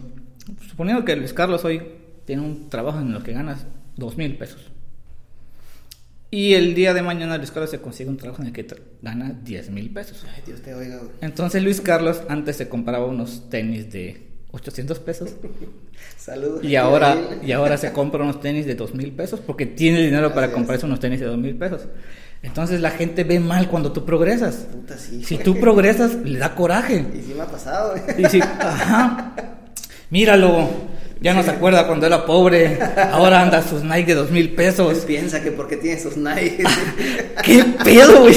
Suponiendo 0.67 1.05
que 1.05 1.15
Luis 1.15 1.33
Carlos 1.33 1.63
hoy 1.65 1.81
tiene 2.25 2.41
un 2.41 2.69
trabajo 2.69 2.99
en 2.99 3.13
el 3.13 3.21
que 3.21 3.33
ganas 3.33 3.65
dos 3.95 4.17
mil 4.17 4.37
pesos. 4.37 4.70
Y 6.33 6.53
el 6.53 6.73
día 6.73 6.93
de 6.93 7.01
mañana 7.01 7.37
Luis 7.37 7.51
Carlos 7.51 7.69
se 7.69 7.81
consigue 7.81 8.09
un 8.09 8.15
trabajo 8.15 8.41
en 8.41 8.47
el 8.47 8.53
que 8.53 8.65
gana 9.01 9.37
10 9.43 9.69
mil 9.69 9.91
pesos. 9.91 10.25
Ay, 10.33 10.41
Dios 10.45 10.61
te 10.61 10.73
oiga. 10.73 11.01
Entonces 11.19 11.61
Luis 11.61 11.81
Carlos 11.81 12.21
antes 12.29 12.55
se 12.55 12.69
compraba 12.69 13.05
unos 13.05 13.49
tenis 13.49 13.91
de 13.91 14.29
800 14.51 14.99
pesos 14.99 15.35
Saludos. 16.17 16.63
y 16.63 16.75
ahora, 16.77 17.17
y 17.45 17.51
ahora 17.51 17.77
se 17.77 17.91
compra 17.91 18.23
unos 18.23 18.39
tenis 18.39 18.65
de 18.65 18.75
dos 18.75 18.93
mil 18.95 19.11
pesos 19.11 19.41
porque 19.41 19.65
tiene 19.65 20.01
dinero 20.01 20.29
para 20.29 20.43
Así 20.43 20.51
es. 20.51 20.55
comprarse 20.55 20.85
unos 20.85 20.99
tenis 21.01 21.19
de 21.19 21.25
dos 21.25 21.37
mil 21.37 21.55
pesos. 21.55 21.81
Entonces 22.43 22.79
la 22.79 22.91
gente 22.91 23.23
ve 23.25 23.39
mal 23.41 23.67
cuando 23.67 23.91
tú 23.91 24.05
progresas. 24.05 24.67
Puta, 24.71 24.97
sí. 24.97 25.23
Si 25.25 25.37
tú 25.37 25.59
progresas, 25.59 26.15
le 26.15 26.39
da 26.39 26.55
coraje. 26.55 27.05
Y 27.13 27.21
sí 27.21 27.33
me 27.35 27.41
ha 27.43 27.45
pasado. 27.47 27.93
Y 28.17 28.25
si, 28.25 28.39
ajá, 28.59 29.35
míralo, 30.09 30.69
ya 31.21 31.33
no 31.35 31.43
se 31.43 31.51
acuerda 31.51 31.85
cuando 31.87 32.07
era 32.07 32.25
pobre, 32.25 32.79
ahora 33.11 33.41
anda 33.41 33.61
sus 33.61 33.83
Nike 33.83 34.07
de 34.07 34.15
dos 34.15 34.31
mil 34.31 34.53
pesos. 34.55 34.99
piensa 35.05 35.41
que 35.41 35.51
porque 35.51 35.77
tiene 35.77 35.99
sus 35.99 36.17
Nike. 36.17 36.63
¿Qué 37.43 37.63
pedo, 37.83 38.21
güey? 38.21 38.35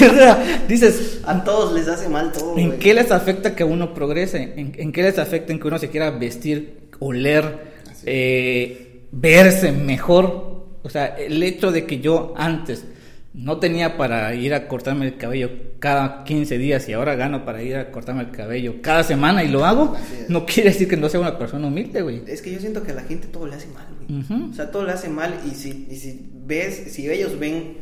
Dices, 0.68 1.20
A 1.25 1.42
todos 1.42 1.73
les 1.73 1.88
hace 1.88 2.09
mal 2.09 2.31
todo, 2.33 2.57
¿en 2.59 2.66
güey. 2.68 2.79
qué 2.79 2.92
les 2.94 3.11
afecta 3.11 3.55
que 3.57 3.64
uno 3.64 3.94
progrese? 3.94 4.53
¿En, 4.57 4.73
en 4.77 4.92
qué 4.92 5.03
les 5.03 5.18
afecta 5.18 5.53
en 5.53 5.61
que 5.61 5.66
uno 5.68 5.79
se 5.79 5.88
quiera 5.88 6.11
vestir, 6.11 6.88
oler, 6.99 7.73
eh, 8.05 9.01
verse 9.12 9.73
mejor? 9.73 10.53
O 10.83 10.90
sea, 10.90 11.07
el 11.18 11.42
hecho 11.42 11.73
de 11.73 11.87
que 11.87 12.01
yo 12.01 12.35
antes 12.37 12.85
no 13.35 13.59
tenía 13.59 13.97
para 13.97 14.33
ir 14.37 14.55
a 14.55 14.68
cortarme 14.68 15.07
el 15.07 15.16
cabello 15.16 15.51
cada 15.81 16.23
15 16.23 16.57
días 16.57 16.88
y 16.88 16.92
ahora 16.92 17.16
gano 17.16 17.44
para 17.44 17.62
ir 17.64 17.77
a 17.77 17.90
cortarme 17.90 18.23
el 18.23 18.31
cabello 18.31 18.77
cada 18.81 19.03
semana 19.03 19.42
y 19.42 19.49
lo 19.49 19.64
hago, 19.64 19.97
no 20.29 20.47
quiere 20.47 20.70
decir 20.70 20.87
que 20.87 20.97
no 20.97 21.09
sea 21.09 21.18
una 21.18 21.37
persona 21.37 21.66
humilde, 21.66 22.01
güey. 22.03 22.23
Es 22.29 22.40
que 22.40 22.53
yo 22.53 22.61
siento 22.61 22.85
que 22.85 22.92
a 22.92 22.94
la 22.94 23.03
gente 23.03 23.27
todo 23.27 23.47
le 23.49 23.57
hace 23.57 23.66
mal, 23.68 23.87
güey. 24.09 24.51
O 24.51 24.55
sea, 24.55 24.70
todo 24.70 24.85
le 24.85 24.92
hace 24.92 25.09
mal 25.09 25.40
y 25.44 25.51
si, 25.51 25.88
y 25.90 25.97
si 25.97 26.31
ves, 26.33 26.92
si 26.92 27.11
ellos 27.11 27.37
ven 27.38 27.77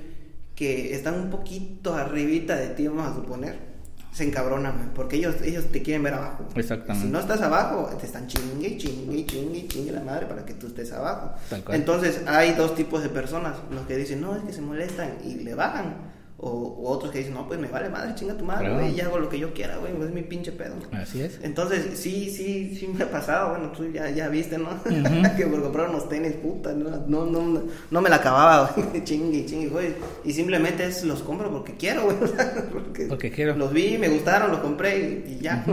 que 0.54 0.94
están 0.94 1.20
un 1.20 1.30
poquito 1.30 1.94
arribita 1.94 2.56
de 2.56 2.68
ti, 2.68 2.86
vamos 2.86 3.08
a 3.08 3.14
suponer, 3.14 3.71
se 4.12 4.24
encabronan, 4.24 4.76
güey, 4.76 4.88
porque 4.94 5.16
ellos, 5.16 5.36
ellos 5.42 5.64
te 5.72 5.82
quieren 5.82 6.02
ver 6.02 6.14
abajo. 6.14 6.44
Exactamente. 6.54 7.06
Si 7.06 7.12
no 7.12 7.18
estás 7.18 7.40
abajo, 7.40 7.88
te 7.98 8.04
están 8.04 8.26
chingue, 8.26 8.76
chingue, 8.76 9.24
chingue, 9.24 9.66
chingue 9.66 9.90
la 9.90 10.02
madre 10.02 10.26
para 10.26 10.44
que 10.44 10.52
tú 10.52 10.66
estés 10.66 10.92
abajo. 10.92 11.32
Entonces, 11.70 12.20
hay 12.26 12.52
dos 12.52 12.74
tipos 12.74 13.02
de 13.02 13.08
personas, 13.08 13.56
los 13.70 13.86
que 13.86 13.96
dicen, 13.96 14.20
no, 14.20 14.36
es 14.36 14.42
que 14.42 14.52
se 14.52 14.60
molestan 14.60 15.16
y 15.24 15.36
le 15.36 15.54
bajan. 15.54 16.11
O, 16.44 16.50
o 16.50 16.90
otros 16.90 17.12
que 17.12 17.18
dicen, 17.18 17.34
no, 17.34 17.46
pues 17.46 17.60
me 17.60 17.68
vale 17.68 17.88
madre, 17.88 18.16
chinga 18.16 18.34
tu 18.34 18.44
madre, 18.44 18.74
güey, 18.74 18.96
y 18.96 19.00
hago 19.00 19.16
lo 19.16 19.28
que 19.28 19.38
yo 19.38 19.54
quiera, 19.54 19.76
güey, 19.76 19.92
es 19.92 20.10
mi 20.10 20.22
pinche 20.22 20.50
pedo. 20.50 20.74
Así 20.90 21.22
es. 21.22 21.38
Entonces, 21.40 21.96
sí, 21.96 22.30
sí, 22.36 22.74
sí 22.74 22.88
me 22.88 23.04
ha 23.04 23.10
pasado, 23.12 23.50
bueno, 23.50 23.70
tú 23.70 23.88
ya, 23.92 24.10
ya 24.10 24.28
viste, 24.28 24.58
¿no? 24.58 24.70
Que 25.36 25.46
por 25.46 25.62
comprar 25.62 25.88
unos 25.88 26.08
tenis, 26.08 26.32
puta, 26.32 26.72
no, 26.72 27.04
no, 27.06 27.26
no, 27.26 27.62
no 27.88 28.00
me 28.00 28.10
la 28.10 28.16
acababa, 28.16 28.72
güey, 28.74 29.04
chingue, 29.04 29.46
chingue, 29.46 29.68
güey. 29.68 29.94
Y 30.24 30.32
simplemente 30.32 30.84
es, 30.84 31.04
los 31.04 31.22
compro 31.22 31.48
porque 31.48 31.76
quiero, 31.76 32.06
güey, 32.06 32.16
porque, 32.72 33.06
Porque 33.06 33.30
quiero. 33.30 33.54
Los 33.54 33.72
vi, 33.72 33.96
me 33.96 34.08
gustaron, 34.08 34.50
los 34.50 34.58
compré 34.58 34.98
y, 34.98 35.34
y 35.34 35.38
ya. 35.42 35.64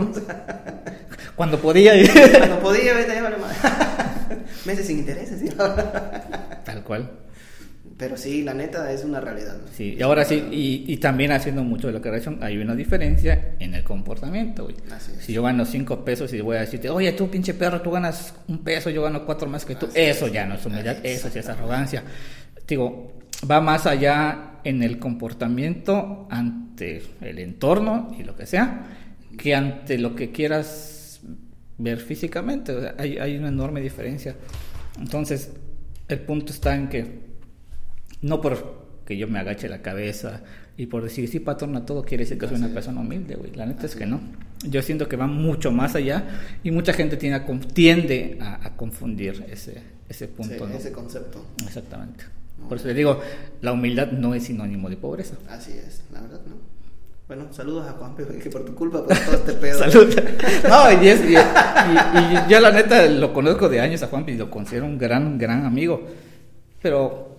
Cuando 1.34 1.58
podía. 1.58 1.94
Cuando 2.38 2.60
podía, 2.60 2.94
vete, 2.94 3.12
ya 3.12 3.22
vale 3.24 3.36
madre. 3.38 3.56
Meses 4.64 4.86
sin 4.86 5.00
intereses, 5.00 5.40
¿sí? 5.40 5.48
Tal 6.64 6.84
cual. 6.84 7.10
Pero 8.00 8.16
sí, 8.16 8.42
la 8.42 8.54
neta 8.54 8.90
es 8.90 9.04
una 9.04 9.20
realidad. 9.20 9.58
¿no? 9.58 9.68
Sí, 9.76 9.94
y 9.98 10.02
ahora 10.02 10.24
sí, 10.24 10.42
y, 10.50 10.90
y 10.90 10.96
también 10.96 11.32
haciendo 11.32 11.62
mucho 11.62 11.88
de 11.88 11.92
la 11.92 12.00
corrección, 12.00 12.38
hay 12.40 12.56
una 12.56 12.74
diferencia 12.74 13.56
en 13.58 13.74
el 13.74 13.84
comportamiento, 13.84 14.64
güey. 14.64 14.76
Así 14.90 15.12
es. 15.12 15.22
Si 15.22 15.34
yo 15.34 15.42
gano 15.42 15.66
cinco 15.66 16.02
pesos 16.02 16.32
y 16.32 16.40
voy 16.40 16.56
a 16.56 16.60
decirte, 16.60 16.88
oye, 16.88 17.12
tú 17.12 17.28
pinche 17.28 17.52
perro, 17.52 17.82
tú 17.82 17.90
ganas 17.90 18.34
un 18.48 18.64
peso, 18.64 18.88
yo 18.88 19.02
gano 19.02 19.26
cuatro 19.26 19.50
más 19.50 19.66
que 19.66 19.74
tú, 19.74 19.84
Así 19.84 20.00
eso 20.00 20.28
ya 20.28 20.46
no 20.46 20.54
es 20.54 20.64
humildad, 20.64 20.96
eso 21.04 21.28
sí 21.28 21.40
es 21.40 21.48
arrogancia. 21.50 22.02
Digo, 22.66 23.18
va 23.48 23.60
más 23.60 23.84
allá 23.84 24.60
en 24.64 24.82
el 24.82 24.98
comportamiento 24.98 26.26
ante 26.30 27.02
el 27.20 27.38
entorno 27.38 28.16
y 28.18 28.24
lo 28.24 28.34
que 28.34 28.46
sea, 28.46 28.86
que 29.36 29.54
ante 29.54 29.98
lo 29.98 30.16
que 30.16 30.32
quieras 30.32 31.20
ver 31.76 31.98
físicamente. 31.98 32.72
O 32.72 32.80
sea, 32.80 32.94
hay, 32.96 33.18
hay 33.18 33.36
una 33.36 33.48
enorme 33.48 33.82
diferencia. 33.82 34.36
Entonces, 34.98 35.52
el 36.08 36.20
punto 36.20 36.50
está 36.50 36.74
en 36.74 36.88
que 36.88 37.29
no 38.22 38.40
por 38.40 38.88
que 39.06 39.16
yo 39.16 39.26
me 39.28 39.38
agache 39.40 39.68
la 39.68 39.82
cabeza 39.82 40.42
y 40.76 40.86
por 40.86 41.02
decir 41.02 41.28
sí 41.28 41.40
patrona 41.40 41.84
todo 41.84 42.04
quiere 42.04 42.24
decir 42.24 42.38
que 42.38 42.46
soy 42.46 42.56
una 42.56 42.68
persona 42.68 43.00
humilde, 43.00 43.34
güey. 43.34 43.52
La 43.54 43.66
neta 43.66 43.86
es 43.86 43.96
que 43.96 44.06
no. 44.06 44.20
Yo 44.62 44.82
siento 44.82 45.08
que 45.08 45.16
va 45.16 45.26
mucho 45.26 45.72
más 45.72 45.94
allá 45.94 46.24
y 46.62 46.70
mucha 46.70 46.92
gente 46.92 47.16
tiene 47.16 47.36
a 47.36 47.46
tiende 47.72 48.38
a, 48.40 48.66
a 48.66 48.76
confundir 48.76 49.44
ese, 49.50 49.82
ese 50.08 50.28
punto, 50.28 50.54
Sí, 50.54 50.60
¿no? 50.72 50.78
Ese 50.78 50.92
concepto. 50.92 51.44
Exactamente. 51.66 52.24
Por 52.68 52.76
eso 52.76 52.88
le 52.88 52.94
digo, 52.94 53.20
la 53.62 53.72
humildad 53.72 54.12
no 54.12 54.34
es 54.34 54.44
sinónimo 54.44 54.88
de 54.90 54.96
pobreza. 54.98 55.34
Así 55.48 55.72
es, 55.72 56.02
la 56.12 56.20
verdad, 56.20 56.40
¿no? 56.46 56.56
Bueno, 57.26 57.46
saludos 57.52 57.86
a 57.88 57.92
Juan, 57.92 58.14
que 58.16 58.50
por 58.50 58.64
tu 58.64 58.74
culpa, 58.74 59.04
por 59.06 59.16
todo 59.16 59.34
este 59.36 59.52
pedo. 59.60 59.78
Salud. 59.78 60.14
No, 60.68 61.02
y, 61.02 61.08
es- 61.08 61.20
y- 61.24 61.34
y- 61.34 61.36
y 61.36 62.50
yo 62.50 62.60
la 62.60 62.70
neta 62.70 63.06
lo 63.06 63.32
conozco 63.32 63.68
de 63.68 63.80
años 63.80 64.02
a 64.02 64.08
Juan 64.08 64.24
y 64.28 64.34
lo 64.34 64.50
considero 64.50 64.84
un 64.84 64.98
gran, 64.98 65.38
gran 65.38 65.64
amigo. 65.64 66.06
Pero, 66.82 67.29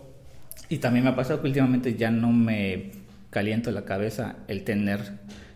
y 0.71 0.77
también 0.79 1.03
me 1.03 1.11
ha 1.11 1.15
pasado 1.15 1.41
que 1.41 1.47
últimamente 1.47 1.95
ya 1.95 2.09
no 2.11 2.31
me 2.31 2.91
caliento 3.29 3.71
la 3.71 3.83
cabeza 3.85 4.37
el 4.47 4.63
tener, 4.63 4.99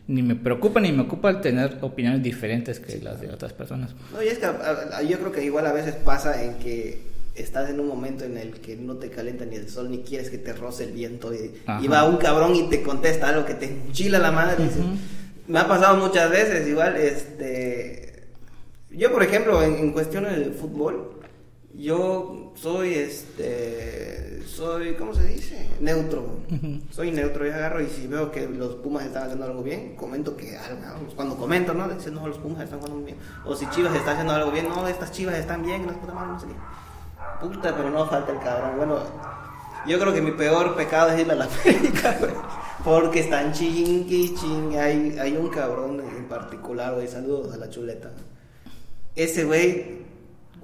ni 0.07 0.21
me 0.21 0.35
preocupa 0.35 0.79
ni 0.81 0.91
me 0.91 1.03
ocupa 1.03 1.29
el 1.29 1.41
tener 1.41 1.77
opiniones 1.81 2.21
diferentes 2.21 2.79
que 2.79 2.99
las 2.99 3.21
de 3.21 3.29
otras 3.29 3.53
personas. 3.53 3.95
No, 4.13 4.21
y 4.21 4.27
es 4.27 4.37
que 4.39 4.45
a- 4.45 4.87
a- 4.97 5.01
yo 5.03 5.17
creo 5.19 5.31
que 5.31 5.43
igual 5.43 5.65
a 5.67 5.71
veces 5.73 5.95
pasa 5.95 6.43
en 6.43 6.55
que 6.55 6.99
estás 7.35 7.69
en 7.69 7.79
un 7.79 7.87
momento 7.87 8.23
en 8.25 8.37
el 8.37 8.51
que 8.59 8.75
no 8.75 8.95
te 8.95 9.09
calienta 9.09 9.45
ni 9.45 9.55
el 9.55 9.69
sol 9.69 9.89
ni 9.89 9.99
quieres 9.99 10.29
que 10.29 10.37
te 10.37 10.53
roce 10.53 10.83
el 10.85 10.91
viento 10.91 11.33
y, 11.33 11.51
va 11.87 12.03
un 12.07 12.17
cabrón 12.17 12.53
y 12.55 12.69
te 12.69 12.81
contesta 12.81 13.29
algo 13.29 13.45
que 13.45 13.55
te 13.55 13.65
enchila 13.65 14.19
la 14.19 14.31
madre. 14.31 14.63
Me 15.47 15.59
ha 15.59 15.67
pasado 15.67 15.97
muchas 15.97 16.29
veces 16.29 16.67
igual, 16.67 16.95
este... 16.97 18.23
Yo, 18.91 19.11
por 19.11 19.23
ejemplo, 19.23 19.61
en, 19.63 19.75
en 19.75 19.91
cuestiones 19.91 20.37
del 20.39 20.53
fútbol, 20.53 21.14
yo 21.77 22.53
soy, 22.55 22.93
este... 22.95 24.43
Soy, 24.45 24.93
¿cómo 24.93 25.13
se 25.13 25.25
dice? 25.25 25.69
Neutro. 25.81 26.39
Ujú. 26.49 26.79
Soy 26.89 27.11
neutro 27.11 27.45
y 27.45 27.49
agarro 27.49 27.81
y 27.81 27.87
si 27.87 28.07
veo 28.07 28.31
que 28.31 28.47
los 28.47 28.75
Pumas 28.75 29.05
están 29.05 29.23
haciendo 29.23 29.45
algo 29.45 29.63
bien, 29.63 29.95
comento 29.95 30.37
que 30.37 30.57
algo, 30.57 30.79
¿no? 30.79 31.15
cuando 31.15 31.35
comento, 31.35 31.73
¿no? 31.73 31.89
Dicen, 31.89 32.13
no, 32.13 32.27
los 32.27 32.37
Pumas 32.37 32.63
están 32.63 32.79
jugando 32.79 33.03
bien. 33.03 33.17
O 33.43 33.55
si 33.55 33.69
Chivas 33.71 33.93
está 33.95 34.11
haciendo 34.11 34.33
algo 34.33 34.51
bien, 34.51 34.69
no, 34.69 34.87
estas 34.87 35.11
Chivas 35.11 35.35
están 35.35 35.63
bien, 35.63 35.85
las 35.85 35.97
puta 35.97 36.13
madre, 36.13 36.31
no 36.31 36.39
sé 36.39 36.47
qué. 36.47 36.53
Puta, 37.45 37.75
pero 37.75 37.89
no 37.89 38.05
falta 38.07 38.31
el 38.31 38.39
cabrón. 38.39 38.77
Bueno, 38.77 38.99
yo 39.85 39.99
creo 39.99 40.13
que 40.13 40.21
mi 40.21 40.31
peor 40.31 40.75
pecado 40.75 41.11
es 41.11 41.19
ir 41.19 41.29
a 41.29 41.35
la 41.35 41.45
América, 41.63 42.15
güey. 42.19 42.31
Porque 42.83 43.19
están 43.21 43.51
chingue 43.51 44.15
y 44.15 44.35
chingue. 44.35 44.79
Hay, 44.79 45.17
hay 45.19 45.35
un 45.35 45.49
cabrón 45.49 45.99
en 45.99 46.25
particular, 46.25 46.93
güey. 46.93 47.07
Saludos 47.07 47.53
a 47.53 47.57
la 47.57 47.69
chuleta. 47.69 48.11
Ese 49.15 49.43
güey, 49.43 50.04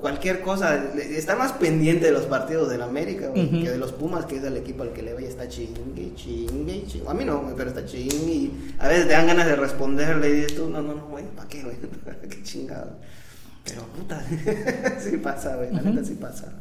cualquier 0.02 0.42
cosa, 0.42 0.84
está 0.96 1.36
más 1.36 1.54
pendiente 1.54 2.06
de 2.08 2.12
los 2.12 2.26
partidos 2.26 2.70
del 2.70 2.82
América, 2.82 3.30
güey, 3.30 3.46
Ujú. 3.46 3.64
que 3.64 3.70
de 3.70 3.78
los 3.78 3.92
Pumas, 3.94 4.26
que 4.26 4.38
es 4.38 4.44
el 4.44 4.58
equipo 4.58 4.84
al 4.84 4.92
que 4.94 5.02
le 5.04 5.14
vaya, 5.14 5.30
está 5.30 5.48
chingue, 5.48 6.14
chingue, 6.16 6.84
chingue. 6.88 7.08
A 7.08 7.14
mí 7.14 7.24
no, 7.24 7.40
güey, 7.42 7.54
pero 7.56 7.70
está 7.70 7.86
chingue. 7.86 8.16
Y 8.16 8.74
a 8.80 8.88
veces 8.88 9.08
te 9.08 9.14
dan 9.14 9.28
ganas 9.28 9.46
de 9.46 9.56
responderle 9.56 10.28
y 10.30 10.32
dices 10.34 10.56
tú, 10.56 10.70
no, 10.70 10.82
no, 10.82 10.96
no, 10.96 11.06
güey, 11.08 11.24
¿para 11.36 11.48
qué, 11.48 11.62
güey? 11.64 11.76
qué 12.30 12.44
chingado. 12.44 12.98
Pero 13.64 13.84
puta, 13.88 14.26
sí 15.00 15.18
pasa, 15.18 15.56
güey, 15.56 15.72
la 15.72 15.82
neta 15.82 16.04
sí 16.04 16.16
pasa. 16.16 16.52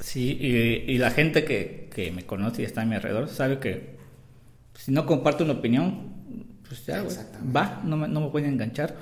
Sí, 0.00 0.38
y, 0.40 0.92
y 0.92 0.98
la 0.98 1.10
gente 1.10 1.44
que, 1.44 1.88
que 1.94 2.12
me 2.12 2.24
conoce 2.26 2.62
y 2.62 2.64
está 2.64 2.82
a 2.82 2.84
mi 2.86 2.94
alrededor 2.94 3.28
sabe 3.28 3.58
que 3.58 3.96
si 4.74 4.92
no 4.92 5.04
comparto 5.06 5.44
una 5.44 5.54
opinión, 5.54 6.12
pues 6.68 6.86
ya, 6.86 7.00
güey, 7.00 7.16
va, 7.54 7.80
no 7.84 7.96
me, 7.96 8.08
no 8.08 8.20
me 8.20 8.28
pueden 8.28 8.52
enganchar. 8.52 8.94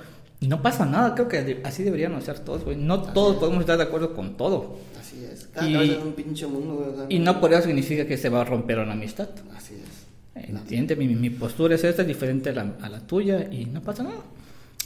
No 0.47 0.61
pasa 0.61 0.85
nada, 0.85 1.13
creo 1.15 1.27
que 1.27 1.61
así 1.63 1.83
deberían 1.83 2.19
ser 2.21 2.39
todos, 2.39 2.63
güey. 2.63 2.75
No 2.75 3.01
todos 3.01 3.37
podemos 3.37 3.61
estar 3.61 3.77
de 3.77 3.83
acuerdo 3.83 4.13
con 4.13 4.35
todo. 4.35 4.77
Así 4.99 5.23
es. 5.31 5.47
Cada 5.53 5.67
Y- 5.67 5.91
es 5.91 5.97
un 5.97 6.13
pinche 6.13 6.45
mundo, 6.47 6.93
sea, 6.97 7.05
Y 7.09 7.19
no 7.19 7.39
por 7.39 7.53
eso 7.53 7.63
significa 7.63 8.05
que 8.05 8.17
se 8.17 8.29
va 8.29 8.41
a 8.41 8.45
romper 8.45 8.79
una 8.79 8.93
amistad. 8.93 9.29
Así 9.55 9.75
es. 9.75 10.03
Entiende, 10.49 10.95
mi, 10.95 11.07
mi 11.07 11.29
postura 11.29 11.75
es 11.75 11.83
esta, 11.83 12.01
es 12.01 12.07
diferente 12.07 12.49
a 12.49 12.53
la, 12.53 12.73
a 12.81 12.89
la 12.89 12.99
tuya 12.99 13.47
y 13.51 13.65
no 13.65 13.81
pasa 13.81 14.03
nada. 14.03 14.17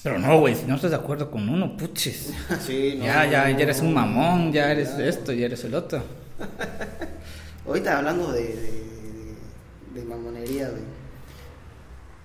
Pero 0.04 0.20
no, 0.20 0.40
güey, 0.40 0.56
si 0.56 0.66
no 0.66 0.76
estás 0.76 0.92
de 0.92 0.98
acuerdo 0.98 1.32
con 1.32 1.48
uno, 1.50 1.76
puches. 1.76 2.34
Sí, 2.66 2.96
no, 3.00 3.06
ya, 3.06 3.26
ya, 3.30 3.50
no, 3.50 3.58
ya 3.58 3.64
eres 3.64 3.80
un 3.82 3.94
mamón, 3.94 4.52
ya 4.54 4.72
eres 4.72 4.90
esto, 5.00 5.32
ya 5.34 5.46
eres 5.48 5.64
el 5.64 5.74
otro. 5.74 6.04
Ahorita 7.66 7.98
hablando 7.98 8.32
de, 8.32 8.44
de, 8.44 10.00
de 10.00 10.06
mamonería, 10.06 10.70
güey. 10.70 10.84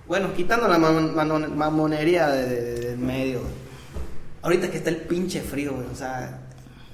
Bueno, 0.07 0.33
quitando 0.33 0.67
la 0.67 0.77
mamonería 0.77 2.27
de, 2.29 2.45
de- 2.47 2.61
de- 2.73 2.79
del 2.89 2.97
medio. 2.97 3.41
Ahorita 4.41 4.69
que 4.69 4.77
está 4.77 4.89
el 4.89 4.97
pinche 4.97 5.41
frío, 5.41 5.73
güey. 5.75 5.87
O 5.87 5.95
sea, 5.95 6.39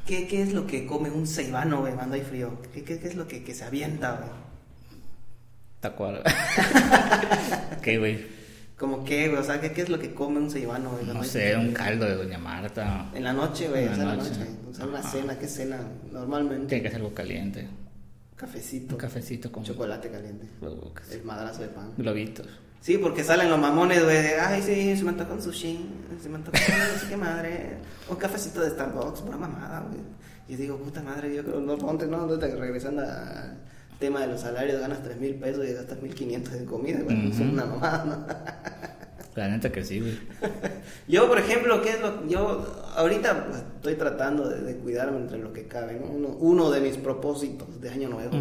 ¿qué, 0.06 0.28
qué 0.28 0.42
es 0.44 0.54
lo 0.54 0.68
que 0.68 0.86
come 0.86 1.10
un 1.10 1.26
ceibano, 1.28 1.80
güey, 1.82 1.94
cuando 1.94 2.16
hay 2.16 2.22
frío? 2.22 2.62
¿Qué, 2.74 2.84
qué, 2.84 3.00
qué 3.00 3.08
es 3.08 3.16
lo 3.16 3.28
que, 3.28 3.44
que 3.44 3.54
se 3.56 3.64
avienta, 3.66 4.12
güey? 4.18 4.30
Tacuara. 5.80 6.22
¿Qué, 7.82 7.98
güey? 7.98 8.28
Como 8.78 9.04
qué, 9.04 9.28
güey, 9.28 9.40
o 9.42 9.44
sea, 9.44 9.60
¿qué, 9.60 9.72
qué 9.74 9.82
es 9.82 9.90
lo 9.90 10.00
que 10.00 10.14
come 10.14 10.40
un 10.40 10.50
ceibano, 10.52 10.92
güey? 10.92 11.06
No 11.06 11.24
sé, 11.24 11.56
un 11.58 11.74
caldo 11.74 12.06
de 12.06 12.16
Doña 12.16 12.38
Marta. 12.38 13.10
En 13.14 13.24
la 13.24 13.34
noche, 13.34 13.68
güey, 13.70 13.86
En 13.86 13.98
la 13.98 14.16
noche. 14.16 14.30
noche. 14.30 14.48
O 14.70 14.74
sea, 14.74 14.86
una 14.86 15.02
cena, 15.04 15.38
¿qué 15.38 15.48
cena? 15.48 15.80
Normalmente. 16.12 16.68
Tiene 16.68 16.84
que 16.84 16.90
ser 16.90 16.98
algo 16.98 17.14
caliente. 17.14 17.68
Cafecito. 18.36 18.96
Un 18.96 19.00
cafecito 19.02 19.52
con 19.52 19.64
Chocolate 19.64 20.10
caliente. 20.10 20.48
El 21.12 21.24
madrazo 21.24 21.62
de 21.62 21.68
pan. 21.70 21.92
globitos. 21.98 22.48
Sí, 22.82 22.98
porque 22.98 23.24
salen 23.24 23.50
los 23.50 23.60
mamones, 23.60 24.04
güey, 24.04 24.22
de, 24.22 24.40
ay, 24.40 24.62
sí, 24.62 24.96
se 24.96 25.04
me 25.04 25.10
antoja 25.10 25.34
un 25.34 25.42
sushi, 25.42 25.90
se 26.22 26.30
me 26.30 26.36
antoja 26.36 26.58
no 26.58 27.00
sé 27.00 27.08
qué 27.10 27.18
madre, 27.18 27.78
un 28.10 28.16
cafecito 28.16 28.62
de 28.62 28.70
Starbucks, 28.70 29.22
pura 29.22 29.38
mamada, 29.38 29.86
güey. 29.90 30.02
Y 30.48 30.56
digo, 30.56 30.78
puta 30.78 31.02
madre, 31.04 31.36
yo 31.36 31.44
creo, 31.44 31.60
no, 31.60 31.78
ponte, 31.78 32.08
no, 32.08 32.18
ahorita 32.18 32.48
regresando 32.56 33.02
al 33.02 33.58
tema 34.00 34.22
de 34.22 34.28
los 34.28 34.42
salarios, 34.42 34.80
ganas 34.80 35.04
3 35.04 35.20
mil 35.20 35.36
pesos 35.36 35.68
y 35.68 35.74
gastas 35.74 36.02
1500 36.02 36.54
en 36.54 36.66
comida, 36.66 37.00
güey, 37.02 37.30
es 37.30 37.40
una 37.40 37.66
mamada, 37.66 38.06
¿no? 38.06 38.26
La 39.36 39.48
neta 39.48 39.72
que 39.72 39.84
sí, 39.84 40.00
güey. 40.00 40.18
Yo, 41.08 41.28
por 41.28 41.38
ejemplo, 41.38 41.82
¿qué 41.82 41.92
es 41.92 42.02
lo 42.02 42.28
yo 42.28 42.84
ahorita 42.96 43.46
pues, 43.46 43.64
estoy 43.76 43.96
tratando 43.96 44.50
de, 44.50 44.62
de 44.62 44.76
cuidarme 44.78 45.18
entre 45.18 45.38
lo 45.38 45.54
que 45.54 45.68
cabe, 45.68 46.00
¿no? 46.00 46.08
Uno, 46.08 46.30
uno 46.40 46.72
de 46.72 46.82
mis 46.82 46.98
propósitos 46.98 47.80
de 47.80 47.90
año 47.90 48.10
nuevo, 48.10 48.38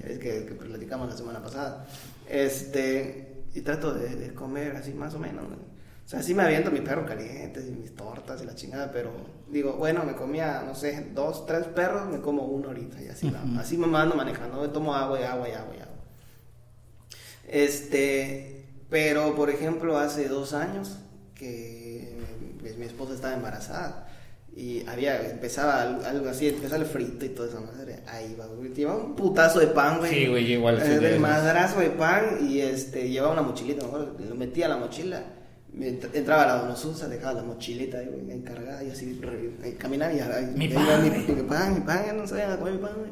que 0.00 0.56
platicamos 0.58 1.08
la 1.08 1.16
semana 1.16 1.42
pasada, 1.42 1.86
este, 2.28 3.21
y 3.54 3.60
trato 3.60 3.92
de, 3.92 4.16
de 4.16 4.34
comer 4.34 4.76
así 4.76 4.92
más 4.92 5.14
o 5.14 5.18
menos, 5.18 5.48
¿no? 5.48 5.56
O 6.04 6.08
sea, 6.08 6.22
sí 6.22 6.34
me 6.34 6.42
aviento 6.42 6.70
mi 6.70 6.80
perro 6.80 7.06
caliente 7.06 7.64
y 7.66 7.70
mis 7.70 7.94
tortas 7.94 8.42
y 8.42 8.44
la 8.44 8.54
chingada, 8.54 8.90
pero 8.92 9.10
digo, 9.48 9.74
bueno, 9.74 10.04
me 10.04 10.14
comía, 10.14 10.62
no 10.66 10.74
sé, 10.74 11.10
dos, 11.14 11.46
tres 11.46 11.66
perros, 11.66 12.08
me 12.10 12.20
como 12.20 12.44
uno 12.44 12.68
ahorita 12.68 13.00
y 13.00 13.08
así, 13.08 13.30
va. 13.30 13.42
Ujú. 13.42 13.60
así 13.60 13.78
me 13.78 13.96
ando 13.96 14.16
manejando, 14.16 14.60
me 14.60 14.68
tomo 14.68 14.94
agua 14.94 15.20
y 15.20 15.24
agua 15.24 15.48
y 15.48 15.52
agua 15.52 15.74
y 15.76 15.80
agua. 15.80 15.94
Este, 17.48 18.66
pero 18.90 19.34
por 19.36 19.48
ejemplo, 19.48 19.96
hace 19.96 20.28
dos 20.28 20.54
años 20.54 20.98
que 21.34 22.16
mi, 22.62 22.70
mi 22.70 22.86
esposa 22.86 23.14
estaba 23.14 23.34
embarazada 23.34 24.08
y 24.54 24.86
había, 24.86 25.30
empezaba 25.30 25.80
al- 25.82 26.04
algo 26.04 26.28
así, 26.28 26.48
empezaba 26.48 26.82
el 26.82 26.88
frito 26.88 27.24
y 27.24 27.30
toda 27.30 27.48
esa 27.48 27.60
madre. 27.60 28.00
Ahí 28.06 28.36
va, 28.38 28.46
güey. 28.46 28.72
Llevaba 28.74 29.02
un 29.04 29.16
putazo 29.16 29.60
de 29.60 29.68
pan, 29.68 29.98
güey. 29.98 30.12
Sí, 30.14 30.26
güey, 30.28 30.52
igual, 30.52 30.78
Eh, 30.82 30.98
esos. 31.08 31.20
madrazo 31.20 31.80
de 31.80 31.90
pan 31.90 32.38
y 32.48 32.60
este, 32.60 33.08
llevaba 33.08 33.32
una 33.32 33.42
mochilita, 33.42 33.84
mejor 33.84 34.14
lo 34.20 34.34
metía 34.34 34.66
a 34.66 34.68
la 34.70 34.76
mochila. 34.76 35.22
entraba 36.12 36.46
la 36.46 36.56
Donosusa, 36.56 37.08
dejaba 37.08 37.32
la 37.40 37.42
mochileta 37.44 37.96
ahí, 37.98 38.06
güey, 38.12 38.30
encargada 38.30 38.84
y 38.84 38.90
así 38.90 39.18
ahí 39.64 39.72
caminaba 39.78 40.12
y 40.12 40.20
ahí, 40.20 40.52
Mi 40.54 40.68
pan. 40.68 41.02
mi, 41.02 41.10
mi 41.34 41.42
pan, 41.44 41.74
mi 41.74 41.80
pan, 41.80 42.02
ya 42.04 42.12
no 42.12 42.26
sabían 42.26 42.52
a 42.52 42.58
comer 42.58 42.74
mi 42.74 42.80
pan, 42.80 42.92
güey. 42.98 43.10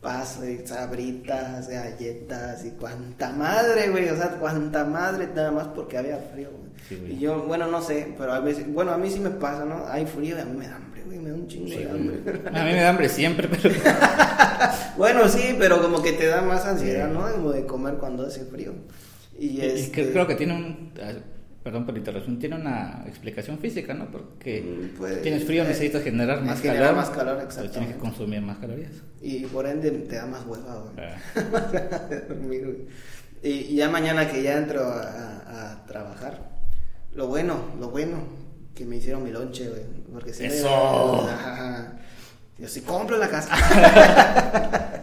Paso, 0.00 0.44
y 0.48 0.64
sabritas, 0.66 1.68
galletas 1.68 2.64
y 2.64 2.70
cuanta 2.72 3.30
madre, 3.32 3.88
güey, 3.90 4.08
o 4.10 4.16
sea, 4.16 4.30
cuanta 4.38 4.84
madre, 4.84 5.28
nada 5.34 5.50
más 5.50 5.66
porque 5.74 5.98
había 5.98 6.18
frío, 6.18 6.50
güey. 6.50 6.61
Sí, 6.96 7.12
y 7.14 7.18
yo, 7.18 7.42
bueno, 7.44 7.66
no 7.66 7.82
sé, 7.82 8.14
pero 8.18 8.32
a 8.32 8.40
veces, 8.40 8.72
bueno, 8.72 8.92
a 8.92 8.98
mí 8.98 9.10
sí 9.10 9.20
me 9.20 9.30
pasa, 9.30 9.64
¿no? 9.64 9.86
Hay 9.86 10.06
frío 10.06 10.36
y 10.36 10.40
a 10.40 10.44
mí 10.44 10.56
me 10.58 10.66
da 10.66 10.76
hambre, 10.76 11.02
güey, 11.04 11.18
me 11.18 11.30
da 11.30 11.34
un 11.36 11.46
chingo 11.48 11.68
Sí, 11.68 11.76
de 11.78 11.90
hambre. 11.90 12.16
A 12.48 12.64
mí 12.64 12.72
me 12.72 12.80
da 12.80 12.88
hambre 12.90 13.08
siempre, 13.08 13.48
pero. 13.48 13.74
Bueno, 14.96 15.26
sí, 15.28 15.56
pero 15.58 15.80
como 15.82 16.02
que 16.02 16.12
te 16.12 16.26
da 16.26 16.42
más 16.42 16.64
ansiedad, 16.66 17.08
¿no? 17.10 17.28
Como 17.32 17.50
de 17.52 17.64
comer 17.66 17.94
cuando 17.94 18.26
hace 18.26 18.44
frío. 18.44 18.74
Y, 19.38 19.46
Y- 19.46 19.56
y 19.56 19.60
este, 19.62 19.90
que 19.90 20.12
creo 20.12 20.26
que 20.26 20.34
tiene 20.36 20.54
un. 20.54 20.92
ah, 21.02 21.12
Perdón 21.62 21.84
por 21.84 21.94
la 21.94 22.00
interrupción, 22.00 22.40
tiene 22.40 22.56
una 22.56 23.04
explicación 23.06 23.56
física, 23.58 23.94
¿no? 23.94 24.10
Porque 24.10 24.62
Mm, 24.62 24.96
puede- 24.98 25.16
tienes 25.18 25.44
frío, 25.44 25.62
eh, 25.62 25.68
necesitas 25.68 26.02
generar 26.02 26.42
más 26.42 26.60
generar 26.60 26.88
calor. 26.88 26.96
más 26.96 27.10
calor, 27.10 27.38
entonces 27.40 27.70
Tienes 27.70 27.92
que 27.92 27.98
consumir 28.00 28.40
más 28.42 28.58
calorías. 28.58 28.90
Y 29.20 29.44
por 29.46 29.66
ende 29.68 29.92
te 29.92 30.16
da 30.16 30.26
más 30.26 30.44
hueva, 30.44 30.80
güey. 30.92 31.06
Ah, 31.06 31.16
y, 33.44 33.48
y 33.50 33.76
ya 33.76 33.88
mañana 33.88 34.28
que 34.28 34.42
ya 34.42 34.58
entro 34.58 34.82
a 34.84 35.84
trabajar, 35.86 36.50
lo 37.14 37.26
bueno, 37.28 37.56
lo 37.78 37.90
bueno, 37.90 38.18
que 38.74 38.84
me 38.84 38.96
hicieron 38.96 39.22
mi 39.24 39.30
lonche, 39.30 39.68
güey. 39.68 39.82
Porque 40.12 40.32
si 40.32 40.44
no, 40.46 40.52
¡Eso! 40.52 41.28
yo- 42.58 42.68
sí 42.68 42.80
compro 42.82 43.16
la 43.18 43.28
casa. 43.28 43.54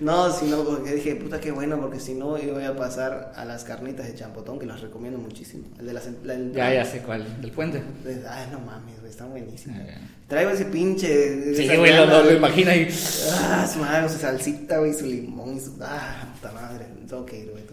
no, 0.00 0.32
sino 0.32 0.64
porque 0.64 0.94
dije, 0.94 1.14
puta, 1.16 1.40
qué 1.40 1.50
bueno, 1.52 1.80
porque 1.80 2.00
si 2.00 2.14
no, 2.14 2.36
yo 2.38 2.54
voy 2.54 2.64
a 2.64 2.76
pasar 2.76 3.32
a 3.36 3.44
las 3.44 3.64
carnitas 3.64 4.06
de 4.06 4.14
champotón, 4.14 4.58
que 4.58 4.66
las 4.66 4.80
recomiendo 4.80 5.18
muchísimo. 5.18 5.64
El 5.78 5.86
de 5.86 5.92
las, 5.92 6.08
la- 6.24 6.34
el- 6.34 6.52
ya, 6.52 6.72
ya 6.74 6.84
sé 6.84 7.00
cuál, 7.00 7.40
del 7.40 7.52
puente. 7.52 7.82
Ay, 8.28 8.48
no 8.52 8.60
mames, 8.60 8.98
güey, 9.00 9.10
están 9.10 9.30
buenísimos. 9.30 9.78
Ya. 9.86 10.00
Traigo 10.28 10.50
ese 10.50 10.64
pinche. 10.66 11.54
Sí, 11.54 11.76
güey, 11.76 11.94
lo, 11.94 12.06
lo, 12.06 12.32
imagina 12.32 12.74
y. 12.74 12.88
Ah, 13.32 13.68
su 13.70 13.78
madre, 13.80 14.08
su 14.08 14.18
salsita, 14.18 14.78
güey, 14.78 14.94
su 14.94 15.04
limón 15.06 15.56
y 15.56 15.60
su. 15.60 15.76
Ah, 15.82 16.32
puta 16.34 16.52
madre. 16.52 16.86
Tengo 17.08 17.24
que 17.26 17.40
ir, 17.40 17.50
güey. 17.50 17.64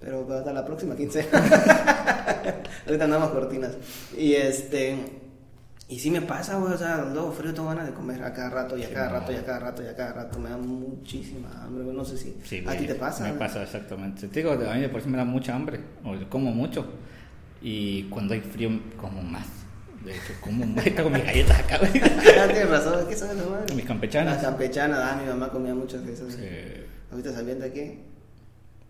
Pero 0.00 0.26
hasta 0.32 0.52
la 0.52 0.64
próxima 0.64 0.94
quincena. 0.96 1.28
Ahorita 2.86 3.04
andamos 3.04 3.30
cortinas. 3.30 3.72
Y 4.16 4.34
este. 4.34 4.96
Y 5.88 5.98
sí 5.98 6.10
me 6.10 6.20
pasa, 6.20 6.56
güey. 6.58 6.72
O 6.72 6.78
sea, 6.78 7.08
luego 7.12 7.32
frío 7.32 7.52
tengo 7.54 7.68
ganas 7.68 7.86
de 7.86 7.92
comer 7.92 8.22
a 8.22 8.32
cada 8.32 8.50
rato 8.50 8.76
y 8.76 8.84
a 8.84 8.92
cada 8.92 9.08
no. 9.08 9.12
rato 9.14 9.32
y 9.32 9.36
a 9.36 9.44
cada 9.44 9.58
rato 9.58 9.82
y 9.82 9.86
a 9.86 9.96
cada 9.96 10.12
rato. 10.12 10.38
Me 10.38 10.50
da 10.50 10.56
muchísima 10.56 11.48
hambre, 11.64 11.84
güey. 11.84 11.96
No 11.96 12.04
sé 12.04 12.16
si. 12.16 12.36
Sí, 12.44 12.62
a 12.66 12.76
ti 12.76 12.86
te 12.86 12.94
pasa. 12.94 13.24
Me 13.24 13.30
güey? 13.30 13.38
pasa 13.40 13.62
exactamente. 13.62 14.28
Te 14.28 14.40
digo, 14.40 14.52
a 14.52 14.74
mí 14.74 14.80
de 14.80 14.88
por 14.88 15.02
sí 15.02 15.08
me 15.08 15.16
da 15.16 15.24
mucha 15.24 15.54
hambre, 15.54 15.80
o 16.04 16.14
como 16.28 16.52
mucho. 16.52 16.86
Y 17.60 18.04
cuando 18.04 18.34
hay 18.34 18.40
frío, 18.40 18.70
como 18.96 19.22
más. 19.22 19.46
De 20.04 20.12
hecho, 20.12 20.32
como 20.40 20.64
más. 20.64 20.84
Tengo 20.84 21.10
mis 21.10 21.24
galletas 21.24 21.58
acá, 21.58 21.78
güey. 21.78 21.90
Ah, 22.38 22.46
tienes 22.46 22.70
razón. 22.70 23.08
¿Qué 23.08 23.16
son 23.16 23.30
esas 23.30 23.50
madres? 23.50 23.74
Mis 23.74 23.84
campechanas. 23.84 24.34
Las 24.34 24.44
campechanas. 24.44 25.00
Ah, 25.02 25.20
mi 25.20 25.28
mamá 25.28 25.50
comía 25.50 25.74
muchas 25.74 26.04
de 26.06 26.12
esas. 26.12 26.34
Sí. 26.34 26.40
Ahorita 27.10 27.32
saliendo 27.32 27.64
aquí. 27.64 27.98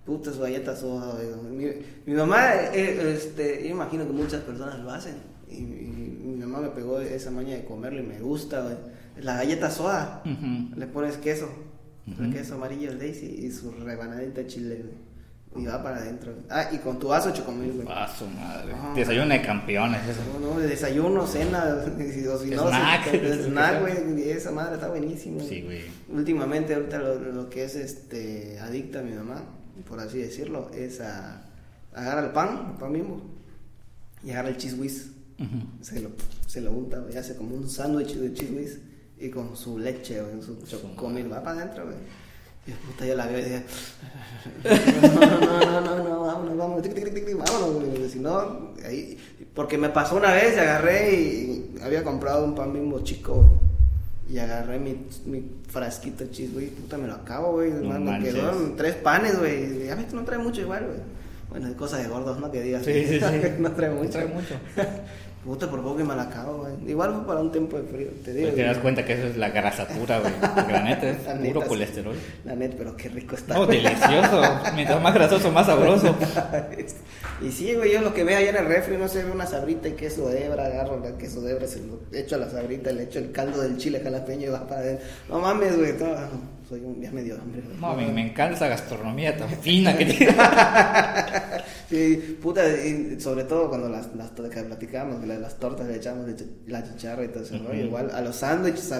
Puta 0.09 0.33
su 0.33 0.40
galleta 0.40 0.75
soda. 0.75 1.14
Mi, 1.51 1.66
mi 2.07 2.14
mamá, 2.14 2.55
eh, 2.73 3.12
este, 3.14 3.61
yo 3.62 3.68
imagino 3.68 4.07
que 4.07 4.12
muchas 4.14 4.40
personas 4.40 4.79
lo 4.79 4.90
hacen. 4.90 5.16
Y, 5.51 5.57
y 5.57 6.23
mi 6.25 6.44
mamá 6.47 6.61
me 6.62 6.68
pegó 6.71 6.99
esa 7.01 7.31
maña 7.31 7.55
de 7.57 7.64
comerlo 7.66 8.01
y 8.01 8.07
me 8.07 8.18
gusta, 8.18 8.62
güey. 8.62 8.77
La 9.21 9.35
galleta 9.37 9.71
soda. 9.71 10.23
Ujú. 10.25 10.75
Le 10.81 10.87
pones 10.87 11.18
queso. 11.18 11.51
El 12.07 12.29
Ujú. 12.29 12.33
queso 12.33 12.55
amarillo, 12.55 12.90
el 12.90 12.99
Daisy, 12.99 13.27
y 13.27 13.51
su 13.53 13.71
rebanadita 13.71 14.40
de 14.40 14.47
chile, 14.47 14.83
güey. 14.83 15.09
Y 15.62 15.66
va 15.66 15.83
para 15.83 15.99
adentro. 15.99 16.33
Ah, 16.49 16.68
y 16.73 16.79
con 16.79 16.99
tu 16.99 17.09
vaso 17.09 17.31
chocomil, 17.33 17.73
güey. 17.73 17.87
Su 18.18 18.27
madre. 18.29 18.73
Ah. 18.75 18.92
Desayuno 18.97 19.29
de 19.35 19.42
campeones, 19.42 20.01
eso. 20.09 20.21
No, 20.40 20.55
no, 20.55 20.59
de 20.61 20.68
desayuno, 20.68 21.27
cena, 21.27 21.64
o 21.85 22.38
si 22.38 22.51
no, 22.51 22.68
Snack. 22.68 23.09
snack, 23.47 23.81
güey. 23.83 24.31
Esa 24.31 24.53
madre 24.53 24.75
está 24.77 24.88
buenísima. 24.88 25.42
Sí, 25.42 25.61
güey. 25.62 25.83
Últimamente, 26.11 26.75
ahorita 26.75 26.99
lo, 26.99 27.18
lo 27.18 27.51
que 27.51 27.64
es 27.64 27.75
este 27.77 28.59
adicta 28.61 29.01
a 29.01 29.03
mi 29.03 29.12
mamá, 29.12 29.42
por 29.86 30.00
así 30.00 30.18
decirlo, 30.18 30.70
es 30.72 31.00
a 31.00 31.44
agarra 31.94 32.26
el 32.26 32.32
pan, 32.32 32.68
el 32.72 32.78
pan 32.78 32.92
mismo, 32.92 33.22
y 34.22 34.30
agarra 34.30 34.50
el 34.50 34.56
cheese 34.56 34.74
whiz, 34.78 35.10
se 35.80 36.00
lo, 36.00 36.10
se 36.46 36.60
lo 36.60 36.72
unta, 36.72 37.04
y 37.12 37.16
hace 37.16 37.36
como 37.36 37.54
un 37.54 37.68
sándwich 37.68 38.14
de 38.14 38.32
cheese 38.32 38.52
whiz, 38.52 38.78
y 39.18 39.30
con 39.30 39.56
su 39.56 39.78
leche, 39.78 40.22
güey, 40.22 40.42
su 40.42 40.56
chocomil, 40.66 41.32
va 41.32 41.42
para 41.42 41.60
adentro, 41.62 41.84
güey. 41.84 41.96
Y 42.66 42.70
puta, 42.72 43.06
yo 43.06 43.16
la 43.16 43.26
veo 43.26 43.38
y 43.38 43.44
dije, 43.44 43.64
no, 45.02 45.20
no, 45.20 45.80
no, 45.80 45.80
no, 45.80 46.04
no, 46.04 46.20
vámonos, 46.20 46.56
vámonos, 46.56 46.82
tic, 46.82 46.94
tic, 46.94 47.04
tic, 47.04 47.24
tic, 47.24 47.36
vámonos, 47.36 47.74
güey, 47.74 47.90
porque 47.90 48.08
si 48.08 48.18
no, 48.18 48.74
ahí, 48.84 49.18
porque 49.54 49.78
me 49.78 49.88
pasó 49.88 50.16
una 50.16 50.32
vez, 50.34 50.58
agarré 50.58 51.14
y 51.14 51.74
había 51.82 52.04
comprado 52.04 52.44
un 52.44 52.54
pan 52.54 52.72
bimbo 52.72 53.00
chico. 53.00 53.58
Y 54.30 54.38
agarré 54.38 54.78
mi, 54.78 55.06
mi 55.24 55.42
frasquito 55.68 56.24
de 56.24 56.30
cheese, 56.30 56.52
güey. 56.52 56.66
Puta, 56.68 56.98
me 56.98 57.06
lo 57.06 57.14
acabo, 57.14 57.52
güey. 57.52 57.70
No 57.72 57.98
me 57.98 58.20
quedaron 58.20 58.76
tres 58.76 58.94
panes, 58.96 59.38
güey. 59.38 59.86
Ya 59.86 59.94
ves 59.94 60.06
que 60.06 60.16
no 60.16 60.24
trae 60.24 60.38
mucho 60.38 60.60
igual, 60.60 60.86
güey. 60.86 60.98
Bueno, 61.48 61.68
es 61.68 61.74
cosa 61.74 61.96
de 61.96 62.08
gordos, 62.08 62.38
¿no? 62.38 62.50
Que 62.50 62.62
digas. 62.62 62.84
Sí, 62.84 63.06
sí, 63.06 63.20
sí. 63.20 63.48
no 63.58 63.72
trae 63.72 63.90
mucho. 63.90 64.10
Trae 64.10 64.26
mucho. 64.26 64.54
Puta, 65.48 65.66
por 65.70 65.82
poco 65.82 65.98
y 66.00 66.04
me 66.04 66.14
la 66.14 66.24
acabo, 66.24 66.58
güey. 66.58 66.74
Igual 66.90 67.14
fue 67.14 67.26
para 67.26 67.40
un 67.40 67.50
tiempo 67.50 67.78
de 67.78 67.84
frío, 67.88 68.08
te 68.22 68.34
digo. 68.34 68.48
Pues 68.48 68.56
te 68.56 68.62
das 68.64 68.72
güey. 68.74 68.82
cuenta 68.82 69.04
que 69.06 69.14
eso 69.14 69.26
es 69.28 69.37
la 69.38 69.48
grasa 69.48 69.87
pura, 69.88 70.18
güey. 70.20 70.32
Porque 70.54 70.72
la 70.74 70.82
neta 70.82 71.08
es 71.08 71.24
La 71.24 71.34
puro 71.38 71.62
sí. 71.62 71.68
colesterol. 71.68 72.16
La 72.44 72.54
neta, 72.54 72.74
pero 72.76 72.94
qué 72.94 73.08
rico 73.08 73.34
está. 73.34 73.54
No, 73.54 73.64
güey. 73.64 73.82
delicioso. 73.82 74.42
Mientras 74.74 75.00
más 75.02 75.14
grasoso, 75.14 75.50
más 75.50 75.64
sabroso. 75.66 76.14
y 77.40 77.50
sí, 77.50 77.72
güey, 77.74 77.92
yo 77.94 78.02
lo 78.02 78.12
que 78.12 78.24
veo 78.24 78.37
allá 78.37 78.50
en 78.50 78.56
el 78.56 78.66
refri, 78.66 78.98
no 78.98 79.08
sé, 79.08 79.24
una 79.24 79.46
sabrita 79.46 79.88
y 79.88 79.92
queso 79.92 80.28
de 80.28 80.44
hebra, 80.44 80.66
agarro 80.66 81.02
el 81.02 81.14
queso 81.14 81.40
de 81.40 81.52
hebra, 81.52 81.66
se 81.66 81.80
lo 81.80 81.98
echo 82.12 82.34
a 82.34 82.38
la 82.38 82.50
sabrita, 82.50 82.92
le 82.92 83.04
echo 83.04 83.18
el 83.18 83.32
caldo 83.32 83.62
del 83.62 83.78
chile 83.78 84.00
jalapeño 84.04 84.48
y 84.48 84.50
va 84.50 84.66
para 84.66 84.82
adentro. 84.82 85.06
No 85.30 85.38
mames, 85.40 85.78
güey, 85.78 85.96
todo- 85.96 86.14
soy 86.68 86.80
un, 86.80 87.00
ya 87.00 87.11
me 87.11 87.22
dio 87.22 87.34
hambre. 87.37 87.62
güey. 87.64 87.78
No, 87.80 87.94
me, 87.94 88.12
me 88.12 88.28
encanta 88.28 88.54
esa 88.56 88.68
gastronomía 88.68 89.34
tan 89.34 89.48
fina 89.48 89.96
que 89.96 90.04
tiene. 90.04 90.37
Puta, 92.42 92.62
y 92.84 93.20
sobre 93.20 93.44
todo 93.44 93.68
cuando 93.68 93.88
las, 93.88 94.14
las 94.14 94.30
que 94.30 94.62
platicamos, 94.62 95.20
que 95.20 95.26
la- 95.26 95.38
las 95.38 95.58
tortas 95.58 95.87
le 95.87 95.96
echamos 95.96 96.26
de 96.26 96.34
la 96.66 96.82
chicharra 96.84 97.24
y 97.24 97.28
todo 97.28 97.42
eso, 97.42 97.56
¿no? 97.58 97.70
Ujú. 97.70 97.74
Igual 97.74 98.11
a 98.11 98.20
los 98.20 98.37
sándwiches, 98.37 98.90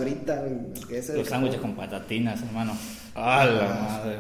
que 0.89 0.99
ese- 0.99 1.17
Los 1.17 1.29
sándwiches 1.29 1.61
con 1.61 1.75
patatinas, 1.77 2.43
hermano. 2.43 2.77
¡A 3.15 3.45
la 3.45 3.69
madre! 3.69 4.19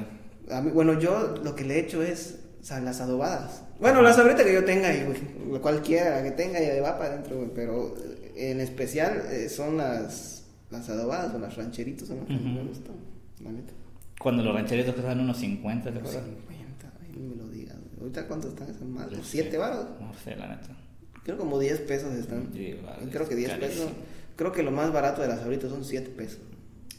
A 0.50 0.60
mí- 0.62 0.70
bueno, 0.70 0.98
yo 0.98 1.34
lo 1.44 1.54
que 1.54 1.64
le 1.64 1.78
echo 1.78 2.02
es 2.02 2.38
o 2.60 2.64
sea, 2.64 2.80
las 2.80 3.00
adobadas. 3.00 3.62
Bueno, 3.80 4.02
la 4.02 4.12
sabrita 4.12 4.44
que 4.44 4.52
yo 4.52 4.64
tenga, 4.64 4.92
y, 4.92 5.04
güey, 5.04 5.60
cualquiera 5.60 6.22
que 6.24 6.32
tenga, 6.32 6.60
ya 6.60 6.82
va 6.82 6.98
para 6.98 7.12
adentro, 7.14 7.36
güey, 7.36 7.50
pero 7.54 7.94
en 8.36 8.60
especial 8.60 9.22
eh, 9.30 9.48
son 9.48 9.76
las, 9.76 10.44
las 10.70 10.88
adobadas 10.90 11.32
o 11.34 11.38
las 11.38 11.56
rancheritos, 11.56 12.08
son 12.08 12.18
las 12.18 12.26
que 12.26 12.34
Ujú. 12.34 12.44
me 12.48 12.62
gustan, 12.64 12.96
la 13.44 13.52
neta. 13.52 13.72
Cuando 14.20 14.42
los 14.42 14.52
rancheritos 14.54 14.92
costaban 14.94 15.20
unos 15.20 15.36
50, 15.38 15.92
¿te 15.92 15.98
acuerdas? 15.98 16.24
50, 16.24 16.92
güey, 16.98 17.12
no 17.28 17.28
me 17.30 17.36
lo. 17.36 17.47
¿Ahorita 18.00 18.26
cuánto 18.26 18.48
están 18.48 18.68
esas 18.70 18.82
madres? 18.82 19.18
Sé. 19.20 19.24
¿Siete 19.42 19.58
baros? 19.58 19.86
No 20.00 20.12
sé, 20.24 20.36
la 20.36 20.48
neta. 20.48 20.68
Creo 21.24 21.36
como 21.36 21.58
10 21.58 21.80
pesos 21.80 22.14
están. 22.14 22.50
Sí, 22.54 22.74
vale, 22.84 23.10
Creo 23.10 23.28
que 23.28 23.34
10 23.36 23.52
pesos. 23.54 23.88
Creo 24.36 24.52
que 24.52 24.62
lo 24.62 24.70
más 24.70 24.92
barato 24.92 25.20
de 25.22 25.28
las 25.28 25.40
ahorita 25.42 25.68
son 25.68 25.84
7 25.84 26.08
pesos. 26.10 26.38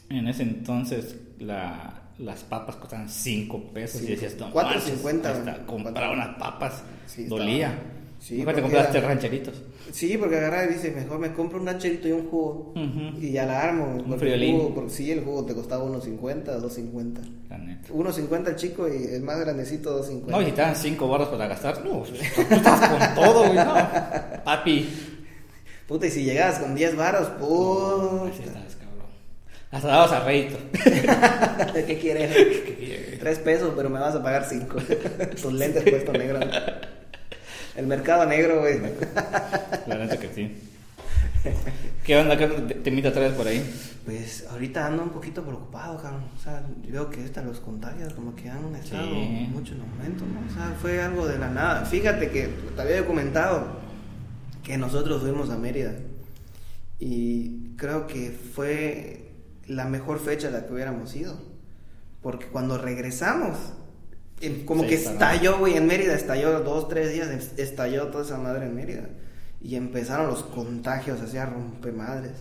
En 0.08 0.28
ese 0.28 0.42
entonces 0.42 1.16
la, 1.38 2.02
las 2.18 2.42
papas 2.44 2.76
costaban 2.76 3.08
5 3.08 3.72
pesos 3.72 4.02
y 4.02 4.06
Cinco. 4.06 4.20
decías, 4.20 4.32
cincuenta, 4.84 5.30
hasta 5.30 5.52
güey. 5.54 5.66
comprar 5.66 5.94
Cuatro. 5.94 6.12
unas 6.12 6.36
papas 6.38 6.82
Sí, 7.06 7.24
dolía. 7.24 7.70
estaba- 7.72 7.90
Sí, 8.20 8.36
Nunca 8.38 8.52
te 8.52 8.60
porque 8.60 8.74
compraste 8.76 8.98
era- 8.98 9.08
rancheritos. 9.08 9.62
Sí, 9.92 10.16
porque 10.18 10.36
agarra 10.36 10.66
y 10.66 10.74
dice, 10.74 10.90
mejor 10.92 11.18
me 11.18 11.32
compro 11.32 11.58
un 11.58 11.66
rancherito 11.66 12.06
y 12.06 12.12
un 12.12 12.28
jugo. 12.28 12.74
Ujú. 12.76 13.18
Y 13.18 13.32
ya 13.32 13.46
la 13.46 13.62
armo. 13.62 13.86
Un 13.86 13.98
porque 14.00 14.12
el 14.12 14.18
friolín. 14.20 14.58
jugo- 14.58 14.74
porque 14.74 14.90
sí, 14.90 15.10
el 15.10 15.24
jugo 15.24 15.46
te 15.46 15.54
costaba 15.54 15.82
1.50, 15.84 16.58
2.50. 16.60 17.20
La 17.48 17.56
neta. 17.58 17.88
1.50 17.88 18.48
el 18.50 18.56
chico 18.56 18.86
y 18.88 19.04
el 19.14 19.22
más 19.22 19.40
grandecito 19.40 19.98
2.50. 20.06 20.26
No, 20.26 20.42
y 20.42 20.44
si 20.44 20.52
te 20.52 20.60
dan 20.60 20.76
5 20.76 21.08
barros 21.08 21.28
para 21.28 21.48
gastar, 21.48 21.82
no, 21.82 22.02
tú 22.02 22.14
estás 22.54 22.88
con 22.90 23.14
todo, 23.24 23.40
güey, 23.44 23.54
no. 23.54 23.74
Papi. 24.44 24.88
Puta, 25.88 26.06
y 26.06 26.10
si 26.10 26.22
llegabas 26.24 26.58
con 26.58 26.74
10 26.74 26.94
varos, 26.96 27.26
puta. 27.30 28.30
Así 28.32 28.42
estás, 28.42 28.76
cabrón. 28.76 29.06
Hasta 29.70 29.88
dabas 29.88 30.12
a 30.12 30.24
rédito. 30.24 30.58
¿Qué 31.86 31.98
quieres? 32.00 32.36
quieres? 32.78 33.18
3 33.18 33.38
pesos, 33.40 33.72
pero 33.74 33.88
me 33.88 33.98
vas 33.98 34.14
a 34.14 34.22
pagar 34.22 34.44
5. 34.44 34.76
Tus 35.42 35.52
lentes 35.54 35.82
puestos 35.82 36.12
negros. 36.18 36.44
El 37.76 37.86
mercado 37.86 38.26
negro, 38.26 38.60
güey. 38.60 38.80
La 39.86 39.96
neta 39.96 40.18
que 40.18 40.28
sí. 40.34 40.56
¿Qué 42.04 42.16
onda? 42.16 42.36
¿Qué 42.36 42.44
onda? 42.44 42.66
te, 42.66 42.74
te 42.74 42.90
invito 42.90 43.08
otra 43.08 43.22
vez 43.22 43.32
por 43.32 43.46
ahí? 43.46 43.62
Pues 44.04 44.46
ahorita 44.50 44.86
ando 44.86 45.02
un 45.02 45.10
poquito 45.10 45.42
preocupado, 45.44 46.00
cabrón. 46.02 46.24
O 46.36 46.40
sea, 46.40 46.62
yo 46.82 46.92
veo 46.92 47.10
que 47.10 47.24
esta, 47.24 47.42
los 47.42 47.60
contagios 47.60 48.12
como 48.14 48.34
que 48.34 48.48
han 48.50 48.74
estado 48.74 49.06
Sí. 49.06 49.48
mucho 49.52 49.74
en 49.74 49.80
aumento, 49.82 50.24
¿no? 50.26 50.40
O 50.50 50.54
sea, 50.54 50.76
fue 50.80 51.00
algo 51.00 51.26
de 51.26 51.38
la 51.38 51.48
nada. 51.50 51.84
Fíjate 51.84 52.30
que 52.30 52.48
te 52.76 52.82
había 52.82 53.06
comentado 53.06 53.78
que 54.64 54.76
nosotros 54.76 55.22
fuimos 55.22 55.50
a 55.50 55.56
Mérida 55.56 55.92
y 56.98 57.74
creo 57.76 58.06
que 58.06 58.30
fue 58.30 59.30
la 59.66 59.84
mejor 59.86 60.18
fecha 60.18 60.48
a 60.48 60.50
la 60.50 60.66
que 60.66 60.72
hubiéramos 60.74 61.14
ido. 61.14 61.38
Porque 62.22 62.46
cuando 62.46 62.76
regresamos, 62.76 63.56
como 64.64 64.82
Sí, 64.82 64.88
que 64.90 64.94
estalló, 64.96 65.58
güey, 65.58 65.76
en 65.76 65.86
Mérida, 65.86 66.14
estalló 66.14 66.60
dos, 66.60 66.88
tres 66.88 67.12
días, 67.12 67.52
estalló 67.58 68.08
toda 68.08 68.24
esa 68.24 68.38
madre 68.38 68.66
en 68.66 68.74
Mérida. 68.74 69.08
Y 69.62 69.74
empezaron 69.74 70.26
los 70.28 70.42
contagios, 70.42 71.20
así 71.20 71.36
a 71.36 71.46
romper 71.46 71.92
madres. 71.92 72.32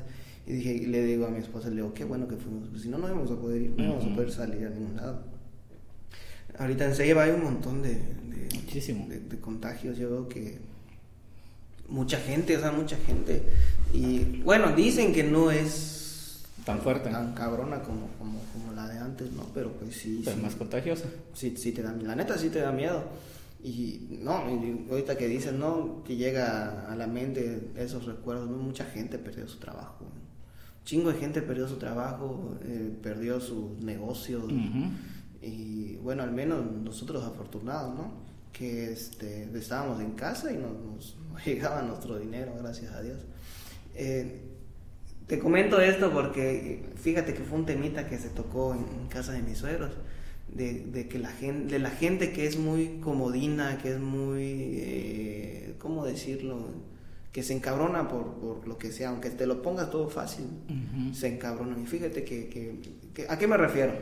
Y 0.48 0.54
dije, 0.54 0.74
y 0.74 0.86
le 0.86 1.04
digo 1.04 1.26
a 1.26 1.30
mi 1.30 1.40
esposa, 1.40 1.70
le 1.70 1.76
digo, 1.76 1.94
qué 1.94 2.06
bueno 2.06 2.28
que 2.28 2.36
fuimos, 2.38 2.70
pues 2.70 2.82
si 2.84 2.90
no, 2.90 2.98
no 2.98 3.08
íbamos 3.08 3.30
a 3.30 3.36
poder 3.36 3.62
ir, 3.62 3.74
no 3.78 3.84
íbamos 3.84 4.06
a 4.06 4.16
poder 4.16 4.32
salir 4.32 4.66
a 4.66 4.70
ningún 4.70 4.96
lado. 4.96 5.24
Ahorita 6.58 6.86
en 6.86 6.96
Ceiba 6.96 7.24
hay 7.24 7.32
un 7.32 7.44
montón 7.44 7.82
de, 7.84 7.90
de, 7.96 8.50
Muchísimo. 8.56 9.08
de- 9.08 9.20
de 9.20 9.40
contagios, 9.40 9.98
yo 9.98 10.10
veo 10.10 10.28
que 10.30 10.58
mucha 11.88 12.18
gente, 12.18 12.58
o 12.58 12.60
sea, 12.62 12.72
mucha 12.72 12.98
gente. 12.98 13.44
Y 13.94 14.42
bueno, 14.44 14.72
dicen 14.76 15.14
que 15.14 15.24
no 15.24 15.52
es 15.52 15.72
Tan 16.66 16.80
fuerte. 16.80 17.10
tan 17.10 17.34
cabrona 17.34 17.82
como, 17.82 18.08
como, 18.18 18.40
como 18.54 18.74
la 18.74 18.88
de 18.88 19.00
antes, 19.00 19.32
¿no? 19.32 19.44
Pero 19.54 19.72
pues 19.74 19.96
sí, 19.96 20.22
Pero 20.24 20.38
sí, 20.38 20.44
más 20.44 20.56
contagiosa. 20.56 21.06
sí, 21.34 21.56
sí 21.58 21.72
te 21.72 21.82
da, 21.82 21.92
la 21.94 22.16
neta 22.16 22.38
sí 22.38 22.50
te 22.50 22.60
da 22.60 22.72
miedo. 22.72 23.04
Y 23.62 24.20
no, 24.22 24.50
y 24.50 24.88
ahorita 24.90 25.18
que 25.18 25.28
dices, 25.28 25.54
¿no? 25.54 26.02
Que 26.06 26.16
llega 26.16 26.90
a 26.92 26.96
la 26.96 27.08
mente 27.08 27.72
esos 27.76 28.06
recuerdos, 28.06 28.50
¿no? 28.50 28.58
Mucha 28.58 28.86
gente 28.86 29.18
perdió 29.18 29.48
su 29.48 29.58
trabajo. 29.60 30.06
Chingo 30.86 31.12
de 31.12 31.20
gente 31.20 31.42
perdió 31.42 31.68
su 31.68 31.76
trabajo, 31.76 32.56
eh, 32.64 32.92
perdió 33.04 33.40
sus 33.42 33.80
negocios. 33.82 34.46
Y 35.42 35.96
bueno, 35.98 36.24
al 36.24 36.32
menos 36.32 36.66
nosotros 36.72 37.24
afortunados, 37.24 37.96
¿no? 37.96 38.12
Que 38.54 38.92
este, 38.94 39.50
estábamos 39.58 40.00
en 40.02 40.12
casa 40.12 40.52
y 40.52 40.58
nos 40.58 41.18
llegaba 41.46 41.82
nuestro 41.82 42.18
dinero, 42.18 42.54
gracias 42.60 42.94
a 42.94 43.02
Dios. 43.02 43.20
Eh, 43.94 44.49
te 45.30 45.40
comento 45.40 45.80
esto 45.80 46.12
porque 46.12 46.84
fíjate 47.02 47.34
que 47.34 47.44
fue 47.44 47.60
un 47.60 47.66
temita 47.66 48.08
que 48.10 48.18
se 48.18 48.30
tocó 48.30 48.74
en, 48.74 48.80
en 49.00 49.08
casa 49.08 49.32
de 49.32 49.42
mis 49.42 49.58
suegros. 49.60 49.92
De, 50.52 50.80
de 50.86 51.08
que 51.08 51.20
la 51.20 51.30
gente, 51.30 51.74
de 51.74 51.78
la 51.80 51.92
gente 51.92 52.32
que 52.34 52.48
es 52.48 52.58
muy 52.58 53.00
comodina, 53.02 53.78
que 53.78 53.92
es 53.94 54.00
muy, 54.00 54.80
eh, 54.82 55.76
¿cómo 55.78 56.04
decirlo? 56.06 56.72
Que 57.32 57.44
se 57.44 57.54
encabrona 57.54 58.08
por, 58.08 58.34
por 58.40 58.68
lo 58.68 58.80
que 58.80 58.92
sea, 58.92 59.10
aunque 59.10 59.30
te 59.30 59.46
lo 59.46 59.62
pongas 59.62 59.92
todo 59.92 60.10
fácil, 60.10 60.46
se 61.14 61.28
encabronan. 61.28 61.84
Y 61.84 61.86
fíjate 61.86 62.24
que, 62.24 62.48
que- 62.50 62.80
que- 63.14 63.28
¿a 63.30 63.38
qué 63.38 63.46
me 63.48 63.58
refiero? 63.58 63.94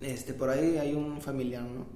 Este, 0.00 0.34
por 0.34 0.50
ahí 0.50 0.76
hay 0.76 0.92
un 0.92 1.22
familiar, 1.22 1.62
¿no? 1.62 1.86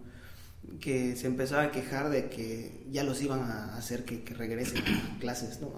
Que 0.81 1.15
se 1.15 1.27
empezaba 1.27 1.65
a 1.65 1.71
quejar 1.71 2.09
de 2.09 2.31
que 2.31 2.87
ya 2.91 3.05
los 3.05 3.21
iban 3.23 3.41
a 3.41 3.77
hacer 3.77 4.05
que, 4.07 4.23
que 4.23 4.33
regresen 4.33 4.83
a 4.87 5.19
clases, 5.21 5.61
¿no? 5.61 5.69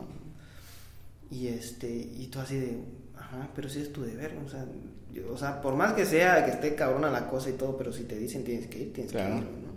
Y 1.31 1.47
este, 1.49 1.89
y 1.89 2.27
tú 2.27 2.41
así 2.41 2.57
de, 2.57 2.79
ajá, 3.17 3.49
pero 3.55 3.69
sí 3.69 3.81
es 3.81 3.93
tu 3.93 4.03
deber, 4.03 4.37
o 4.45 4.49
sea, 4.49 4.67
yo- 5.13 5.33
o 5.33 5.37
sea, 5.39 5.61
por 5.63 5.75
más 5.77 5.93
que 5.95 6.05
sea 6.05 6.45
que 6.45 6.51
esté 6.53 6.75
cabrona 6.75 7.11
la 7.11 7.29
cosa 7.29 7.51
y 7.51 7.53
todo, 7.55 7.77
pero 7.77 7.93
si 7.93 8.05
te 8.05 8.17
dicen 8.19 8.43
tienes 8.45 8.67
que 8.67 8.79
ir, 8.81 8.93
tienes 8.93 9.13
Claro. 9.13 9.35
que 9.37 9.41
ir, 9.41 9.45
¿no? 9.45 9.71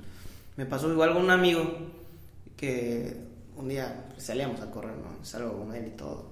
Me 0.57 0.65
pasó 0.65 0.91
igual 0.91 1.13
con 1.13 1.23
un 1.23 1.31
amigo 1.31 1.63
que 2.57 3.17
un 3.55 3.69
día 3.69 4.05
salíamos 4.17 4.61
a 4.61 4.71
correr, 4.71 4.95
¿no? 4.97 5.23
Salgo 5.25 5.57
con 5.59 5.73
él 5.75 5.87
y 5.87 5.97
todo. 5.97 6.27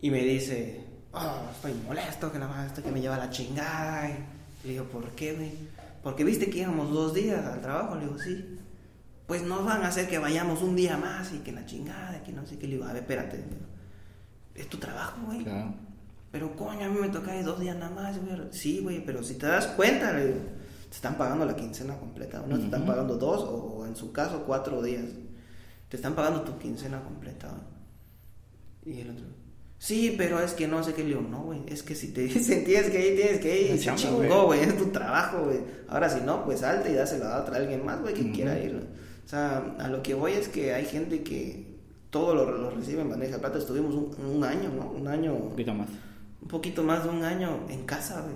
Y 0.00 0.10
me 0.10 0.22
dice, 0.22 0.80
oh, 1.12 1.40
estoy 1.54 1.72
molesto, 1.86 2.30
que 2.32 2.38
la 2.38 2.48
madre 2.48 2.68
esto 2.68 2.82
que 2.82 2.90
me 2.90 3.00
lleva 3.00 3.16
la 3.18 3.30
chingada. 3.30 4.08
Y 4.10 4.66
le 4.66 4.72
digo, 4.74 4.84
¿por 4.84 5.10
qué, 5.10 5.32
güey? 5.34 5.52
Porque 6.02 6.24
viste 6.24 6.48
que 6.50 6.58
íbamos 6.58 6.90
dos 6.92 7.14
días 7.14 7.44
al 7.44 7.60
trabajo. 7.60 7.94
Le 7.96 8.02
digo, 8.06 8.18
sí. 8.18 8.58
Pues 9.26 9.42
nos 9.42 9.64
van 9.64 9.82
a 9.82 9.88
hacer 9.88 10.08
que 10.08 10.18
vayamos 10.18 10.62
un 10.62 10.76
día 10.76 10.96
más 10.96 11.32
y 11.32 11.38
que 11.38 11.50
la 11.52 11.66
chingada, 11.66 12.22
que 12.22 12.32
no 12.32 12.46
sé 12.46 12.58
qué. 12.58 12.66
Le 12.68 12.74
digo, 12.74 12.84
a 12.84 12.92
ver, 12.92 13.02
espérate. 13.02 13.42
Es 14.56 14.68
tu 14.68 14.78
trabajo, 14.78 15.20
güey. 15.26 15.42
Claro. 15.44 15.74
Pero 16.32 16.56
coño, 16.56 16.86
a 16.86 16.88
mí 16.88 16.98
me 17.00 17.08
toca 17.08 17.36
ir 17.36 17.44
dos 17.44 17.60
días 17.60 17.76
nada 17.76 17.94
más, 17.94 18.18
güey. 18.22 18.36
Sí, 18.50 18.80
güey, 18.80 19.04
pero 19.04 19.22
si 19.22 19.34
te 19.34 19.46
das 19.46 19.66
cuenta, 19.68 20.16
digo, 20.18 20.38
te 20.88 20.94
están 20.94 21.16
pagando 21.16 21.44
la 21.46 21.56
quincena 21.56 21.96
completa. 21.98 22.44
No 22.46 22.58
te 22.58 22.64
están 22.64 22.84
pagando 22.84 23.16
dos, 23.16 23.42
o 23.42 23.86
en 23.86 23.96
su 23.96 24.12
caso, 24.12 24.44
cuatro 24.46 24.82
días. 24.82 25.04
Te 25.88 25.96
están 25.96 26.14
pagando 26.14 26.42
tu 26.42 26.58
quincena 26.58 27.02
completa, 27.02 27.48
güey. 27.48 28.96
Y 28.96 29.00
el 29.00 29.10
otro, 29.10 29.24
sí, 29.78 30.14
pero 30.16 30.40
es 30.40 30.52
que 30.52 30.68
no 30.68 30.82
sé 30.82 30.94
qué. 30.94 31.02
Le 31.02 31.08
digo, 31.08 31.22
no, 31.22 31.42
güey, 31.44 31.62
es 31.68 31.82
que 31.82 31.94
si 31.94 32.12
te 32.12 32.20
dicen 32.26 32.64
tienes 32.64 32.90
que 32.90 33.08
ir, 33.08 33.16
tienes 33.16 33.40
que 33.40 33.62
ir. 33.62 33.78
Se 33.82 33.94
chingó, 33.94 34.46
güey, 34.46 34.60
es 34.60 34.76
tu 34.76 34.86
trabajo, 34.86 35.44
güey. 35.44 35.60
Ahora 35.88 36.08
si 36.08 36.20
no, 36.20 36.44
pues 36.44 36.60
salte 36.60 36.90
y 36.90 36.94
dáselo 36.94 37.26
a 37.26 37.40
otra 37.42 37.56
alguien 37.56 37.84
más, 37.84 38.00
güey, 38.00 38.14
que 38.14 38.30
quiera 38.32 38.58
ir. 38.58 38.72
güey. 38.72 38.84
O 39.24 39.28
sea, 39.28 39.74
a 39.78 39.88
lo 39.88 40.02
que 40.02 40.14
voy 40.14 40.32
es 40.32 40.48
que 40.48 40.72
hay 40.72 40.84
gente 40.84 41.22
que 41.22 41.65
todo 42.10 42.34
lo, 42.34 42.50
lo 42.50 42.70
recibe 42.70 43.02
en 43.02 43.10
bandeja 43.10 43.34
de 43.34 43.40
plata. 43.40 43.58
Estuvimos 43.58 43.94
un, 43.94 44.14
un 44.24 44.44
año, 44.44 44.70
¿no? 44.74 44.90
Un 44.90 45.08
año 45.08 45.34
Un 45.34 45.50
poquito 45.50 45.74
más. 45.74 45.88
un 46.42 46.48
poquito 46.48 46.82
más 46.82 47.04
de 47.04 47.10
un 47.10 47.24
año 47.24 47.66
en 47.68 47.84
casa, 47.84 48.20
güey, 48.22 48.34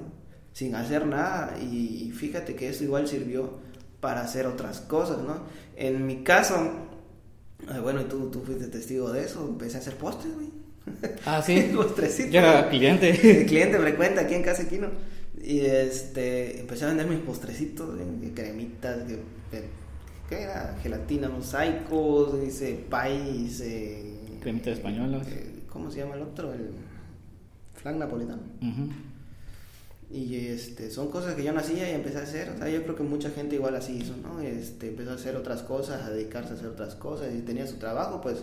sin 0.52 0.74
hacer 0.74 1.06
nada. 1.06 1.56
Y 1.60 2.10
fíjate 2.12 2.54
que 2.54 2.68
eso 2.68 2.84
igual 2.84 3.06
sirvió 3.08 3.58
para 4.00 4.22
hacer 4.22 4.46
otras 4.46 4.80
cosas, 4.80 5.18
¿no? 5.18 5.44
En 5.76 6.06
mi 6.06 6.22
caso, 6.24 6.56
bueno, 7.82 8.00
y 8.00 8.04
tú, 8.04 8.30
tú 8.30 8.42
fuiste 8.42 8.66
testigo 8.68 9.12
de 9.12 9.24
eso, 9.24 9.46
empecé 9.48 9.76
a 9.76 9.80
hacer 9.80 9.96
postres, 9.96 10.34
güey. 10.34 10.48
Ah, 11.24 11.42
sí. 11.42 11.70
Postrecitos. 11.76 12.32
Yo 12.32 12.40
era 12.40 12.60
El 12.60 12.68
cliente. 12.70 13.46
cliente 13.46 13.78
frecuente 13.78 14.20
aquí 14.20 14.34
en 14.34 14.42
Casa 14.42 14.68
Quino. 14.68 14.88
Y 15.42 15.60
este, 15.60 16.60
empecé 16.60 16.84
a 16.84 16.88
vender 16.88 17.06
mis 17.06 17.20
postrecitos, 17.20 17.98
cremitas, 18.34 18.98
¿qué 20.30 20.42
era? 20.42 20.76
Gelatina, 20.82 21.28
mosaicos, 21.28 22.40
dice 22.40 22.86
país, 22.88 23.60
eh, 23.60 24.14
Cremitas 24.40 24.78
españolas. 24.78 25.26
eh, 25.28 25.64
¿Cómo 25.68 25.90
se 25.90 25.98
llama 25.98 26.14
el 26.14 26.22
otro? 26.22 26.52
El 26.54 26.70
flan 27.74 27.98
napolitano. 27.98 28.40
Ujú. 28.62 28.88
Y 30.12 30.34
este, 30.46 30.90
son 30.90 31.08
cosas 31.10 31.34
que 31.34 31.44
yo 31.44 31.52
no 31.52 31.60
hacía 31.60 31.88
y 31.90 31.94
empecé 31.94 32.18
a 32.18 32.22
hacer. 32.22 32.50
O 32.50 32.58
sea, 32.58 32.68
yo 32.68 32.82
creo 32.82 32.96
que 32.96 33.02
mucha 33.04 33.30
gente 33.30 33.54
igual 33.56 33.76
así 33.76 33.92
hizo, 33.98 34.16
¿no? 34.16 34.40
Este, 34.40 34.88
empezó 34.88 35.10
a 35.12 35.14
hacer 35.14 35.36
otras 35.36 35.62
cosas, 35.62 36.02
a 36.02 36.10
dedicarse 36.10 36.50
a 36.50 36.54
hacer 36.56 36.66
otras 36.68 36.94
cosas. 36.96 37.28
Y 37.34 37.42
tenía 37.42 37.66
su 37.66 37.76
trabajo, 37.76 38.20
pues 38.20 38.38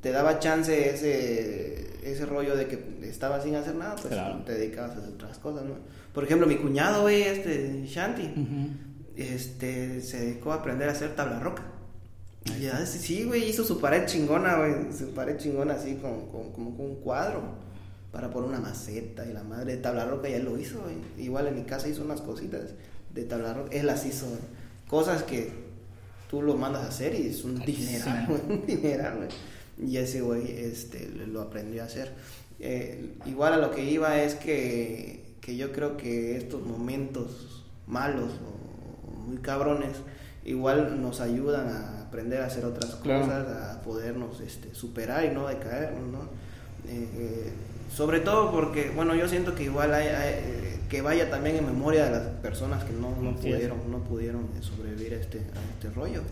te 0.00 0.10
daba 0.12 0.38
chance 0.38 0.90
ese, 0.90 1.88
ese 2.08 2.26
rollo 2.26 2.54
de 2.56 2.66
que 2.68 2.98
estabas 3.08 3.42
sin 3.44 3.54
hacer 3.56 3.74
nada, 3.74 3.96
pues 3.96 4.14
Claro. 4.14 4.42
te 4.44 4.52
dedicabas 4.54 4.92
a 4.92 4.98
hacer 4.98 5.14
otras 5.14 5.38
cosas, 5.38 5.64
¿no? 5.64 5.74
Por 6.14 6.24
ejemplo, 6.24 6.46
mi 6.46 6.56
cuñado, 6.56 7.02
güey, 7.02 7.22
este, 7.22 7.84
Shanti. 7.86 8.28
Este, 9.16 10.00
se 10.00 10.20
dedicó 10.20 10.52
a 10.52 10.56
aprender 10.56 10.88
a 10.88 10.92
hacer 10.92 11.14
tabla 11.14 11.40
roca. 11.40 11.64
Y 12.58 12.62
ya, 12.62 12.84
sí, 12.86 13.24
güey, 13.24 13.48
hizo 13.48 13.64
su 13.64 13.80
pared 13.80 14.06
chingona, 14.06 14.56
güey, 14.56 14.92
su 14.96 15.10
pared 15.14 15.36
chingona 15.38 15.74
así 15.74 15.94
con, 15.96 16.26
con- 16.30 16.50
como 16.52 16.76
con 16.76 16.86
un 16.86 16.96
cuadro 16.96 17.40
para 18.10 18.30
poner 18.30 18.48
una 18.50 18.60
maceta 18.60 19.24
y 19.26 19.32
la 19.32 19.42
madre 19.44 19.76
de 19.76 19.82
tabla 19.82 20.04
roca 20.06 20.28
ya 20.28 20.36
él 20.36 20.44
lo 20.44 20.58
hizo, 20.58 20.80
güey. 20.82 20.96
Igual 21.24 21.46
en 21.48 21.54
mi 21.56 21.62
casa 21.62 21.88
hizo 21.88 22.02
unas 22.02 22.20
cositas 22.20 22.62
de 23.14 23.22
tabla 23.24 23.54
roca, 23.54 23.70
él 23.76 23.86
las 23.86 24.04
hizo, 24.06 24.26
güey. 24.26 24.40
Cosas 24.88 25.22
que 25.22 25.50
tú 26.28 26.42
lo 26.42 26.54
mandas 26.56 26.82
a 26.84 26.88
hacer 26.88 27.14
y 27.14 27.28
es 27.28 27.44
un 27.44 27.58
dineral, 27.60 28.26
güey, 28.26 28.40
un 28.48 28.66
dineral, 28.66 29.16
güey. 29.18 29.28
Y 29.90 29.96
ese 29.96 30.20
güey, 30.20 30.50
este, 30.50 31.08
lo 31.28 31.40
aprendió 31.42 31.82
a 31.82 31.86
hacer. 31.86 32.12
Eh, 32.60 33.14
igual 33.26 33.54
a 33.54 33.56
lo 33.56 33.70
que 33.70 33.84
iba 33.88 34.20
es 34.22 34.34
que, 34.34 35.36
que 35.40 35.56
yo 35.56 35.72
creo 35.72 35.96
que 35.96 36.36
estos 36.36 36.62
momentos 36.66 37.64
malos 37.86 38.32
muy 39.22 39.38
cabrones 39.38 39.96
igual 40.44 41.00
nos 41.00 41.20
ayudan 41.20 41.68
a 41.68 42.02
aprender 42.02 42.42
a 42.42 42.46
hacer 42.46 42.64
otras 42.64 42.96
Claro. 42.96 43.24
cosas, 43.24 43.46
a 43.76 43.82
podernos 43.82 44.40
este, 44.40 44.74
superar 44.74 45.24
y 45.24 45.30
no 45.30 45.46
decaer, 45.46 45.92
¿no? 45.92 46.18
Eh, 46.88 47.08
eh, 47.14 47.52
sobre 47.94 48.20
todo 48.20 48.50
porque, 48.50 48.90
bueno, 48.94 49.14
yo 49.14 49.28
siento 49.28 49.54
que 49.54 49.64
igual 49.64 49.94
hay, 49.94 50.08
hay, 50.08 50.34
eh, 50.34 50.80
que 50.88 51.00
vaya 51.00 51.30
también 51.30 51.56
en 51.56 51.66
memoria 51.66 52.06
de 52.06 52.10
las 52.10 52.22
personas 52.42 52.82
que 52.84 52.92
no, 52.92 53.14
no 53.20 53.30
es. 53.30 53.36
pudieron, 53.36 53.78
no 53.90 53.98
pudieron 53.98 54.48
sobrevivir 54.60 55.14
a 55.14 55.16
este, 55.16 55.38
a 55.38 55.74
este 55.74 55.90
rollo 55.94 56.22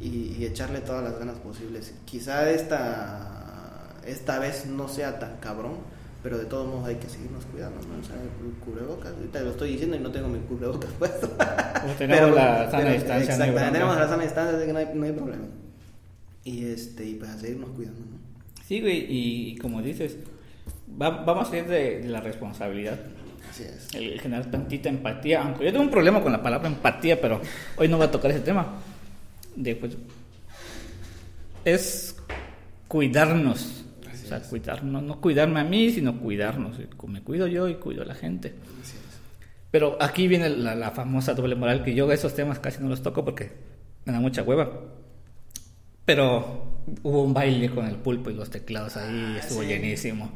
y, 0.00 0.36
y 0.38 0.44
echarle 0.44 0.80
todas 0.80 1.02
las 1.02 1.18
ganas 1.18 1.36
posibles. 1.38 1.94
Quizá 2.04 2.50
esta, 2.50 3.94
esta 4.04 4.38
vez 4.38 4.66
no 4.66 4.88
sea 4.88 5.18
tan 5.18 5.38
cabrón, 5.38 5.76
pero 6.22 6.38
de 6.38 6.44
todos 6.44 6.66
modos 6.66 6.88
hay 6.88 6.96
que 6.96 7.08
seguirnos 7.08 7.44
cuidando, 7.46 7.80
¿no? 7.86 8.00
O 8.00 8.04
sea, 8.04 8.16
el 8.16 8.52
cubrebocas, 8.64 9.12
ahorita 9.12 9.40
lo 9.40 9.50
estoy 9.50 9.72
diciendo 9.72 9.96
y 9.96 10.00
no 10.00 10.10
tengo 10.10 10.28
mi 10.28 10.38
cubrebocas 10.40 10.90
puesto. 10.98 11.28
Pues 11.28 11.96
tenemos 11.98 12.34
la 12.34 12.70
sana 12.70 12.90
distancia. 12.90 13.36
no 13.36 13.44
hay 13.44 13.50
Exactamente, 13.50 13.72
tenemos 13.72 13.96
la 13.96 14.08
sana 14.08 14.22
distancia, 14.22 14.56
así 14.56 14.66
que 14.66 14.72
no 14.72 14.78
hay, 14.78 14.88
no 14.94 15.04
hay 15.04 15.12
problema. 15.12 15.44
Y 16.44 16.64
este, 16.66 17.04
y 17.04 17.14
pues 17.14 17.30
a 17.30 17.38
seguirnos 17.38 17.70
cuidando, 17.70 18.00
¿no? 18.00 18.20
Sí, 18.66 18.80
güey, 18.80 19.06
y, 19.08 19.56
como 19.56 19.82
dices, 19.82 20.16
va, 21.00 21.10
vamos 21.10 21.50
a 21.52 21.56
ir 21.56 21.66
de, 21.66 22.00
de 22.02 22.08
la 22.08 22.20
responsabilidad. 22.20 22.98
Así 23.50 23.64
es. 23.64 23.92
El, 23.94 24.12
el 24.12 24.20
generar 24.20 24.50
tantita 24.50 24.88
empatía, 24.88 25.42
aunque 25.42 25.64
yo 25.64 25.72
tengo 25.72 25.84
un 25.84 25.90
problema 25.90 26.22
con 26.22 26.32
la 26.32 26.42
palabra 26.42 26.68
empatía, 26.68 27.20
pero 27.20 27.40
hoy 27.76 27.88
no 27.88 27.96
voy 27.96 28.06
a 28.06 28.10
tocar 28.10 28.30
ese 28.30 28.40
tema. 28.40 28.78
De 29.56 29.74
pues 29.74 29.96
es 31.64 32.16
cuidarnos, 32.88 33.79
sea, 34.30 34.38
es. 34.38 34.46
cuidarnos, 34.48 35.02
no 35.02 35.20
cuidarme 35.20 35.60
a 35.60 35.64
mí, 35.64 35.90
sino 35.90 36.18
cuidarnos. 36.18 36.76
Me 37.08 37.22
cuido 37.22 37.46
yo 37.46 37.68
y 37.68 37.74
cuido 37.76 38.02
a 38.02 38.06
la 38.06 38.14
gente. 38.14 38.54
Así 38.82 38.96
es. 38.96 39.20
Pero 39.70 39.96
aquí 40.00 40.26
viene 40.28 40.48
la, 40.50 40.74
la 40.74 40.90
famosa 40.90 41.34
doble 41.34 41.54
moral 41.54 41.84
que 41.84 41.94
yo 41.94 42.10
esos 42.12 42.34
temas 42.34 42.58
casi 42.58 42.82
no 42.82 42.88
los 42.88 43.02
toco 43.02 43.24
porque 43.24 43.50
me 44.04 44.12
da 44.12 44.20
mucha 44.20 44.42
hueva. 44.42 44.70
Pero 46.04 46.82
hubo 47.02 47.22
un 47.24 47.34
baile 47.34 47.70
con 47.70 47.86
el 47.86 47.96
pulpo 47.96 48.30
y 48.30 48.34
los 48.34 48.50
teclados 48.50 48.96
ahí, 48.96 49.36
estuvo 49.38 49.62
sí. 49.62 49.68
llenísimo. 49.68 50.32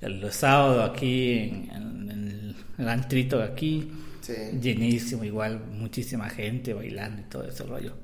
El 0.00 0.30
sábado 0.32 0.82
aquí 0.84 1.32
en, 1.34 1.70
en 1.74 2.10
el, 2.10 2.56
el 2.78 2.88
antrito 2.88 3.38
de 3.38 3.44
aquí, 3.44 3.90
Sí. 4.20 4.34
llenísimo 4.60 5.24
igual, 5.24 5.58
muchísima 5.72 6.28
gente 6.28 6.74
bailando 6.74 7.22
y 7.22 7.24
todo 7.24 7.44
ese 7.48 7.64
rollo. 7.64 7.94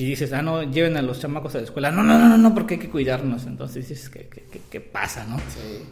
Y 0.00 0.06
dices, 0.06 0.32
ah, 0.32 0.40
no, 0.40 0.62
lleven 0.62 0.96
a 0.96 1.02
los 1.02 1.20
chamacos 1.20 1.54
a 1.54 1.58
la 1.58 1.64
escuela. 1.64 1.90
No, 1.90 2.02
no, 2.02 2.18
no, 2.18 2.38
no, 2.38 2.54
porque 2.54 2.74
hay 2.74 2.80
que 2.80 2.88
cuidarnos. 2.88 3.44
Entonces 3.44 3.86
dices, 3.86 4.08
¿qué, 4.08 4.28
qué, 4.28 4.60
qué- 4.70 4.80
pasa, 4.80 5.26
no? 5.26 5.36
Sí. 5.38 5.84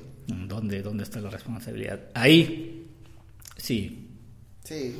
¿Dónde, 0.47 0.83
¿Dónde 0.83 1.03
está 1.05 1.21
la 1.21 1.29
responsabilidad? 1.29 2.01
Ahí, 2.15 2.87
sí. 3.57 4.09
Sí. 4.65 4.97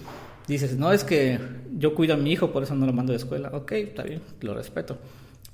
Dices, 0.47 0.77
no, 0.77 0.93
es 0.93 1.05
que 1.05 1.39
yo 1.77 1.95
cuido 1.95 2.15
a 2.15 2.17
mi 2.19 2.33
hijo, 2.33 2.53
por 2.53 2.63
eso 2.63 2.75
no 2.75 2.85
lo 2.85 2.93
mando 2.93 3.13
de 3.13 3.17
escuela. 3.19 3.49
Ok, 3.55 3.73
está 3.73 4.03
bien, 4.03 4.21
lo 4.43 4.55
respeto. 4.55 4.99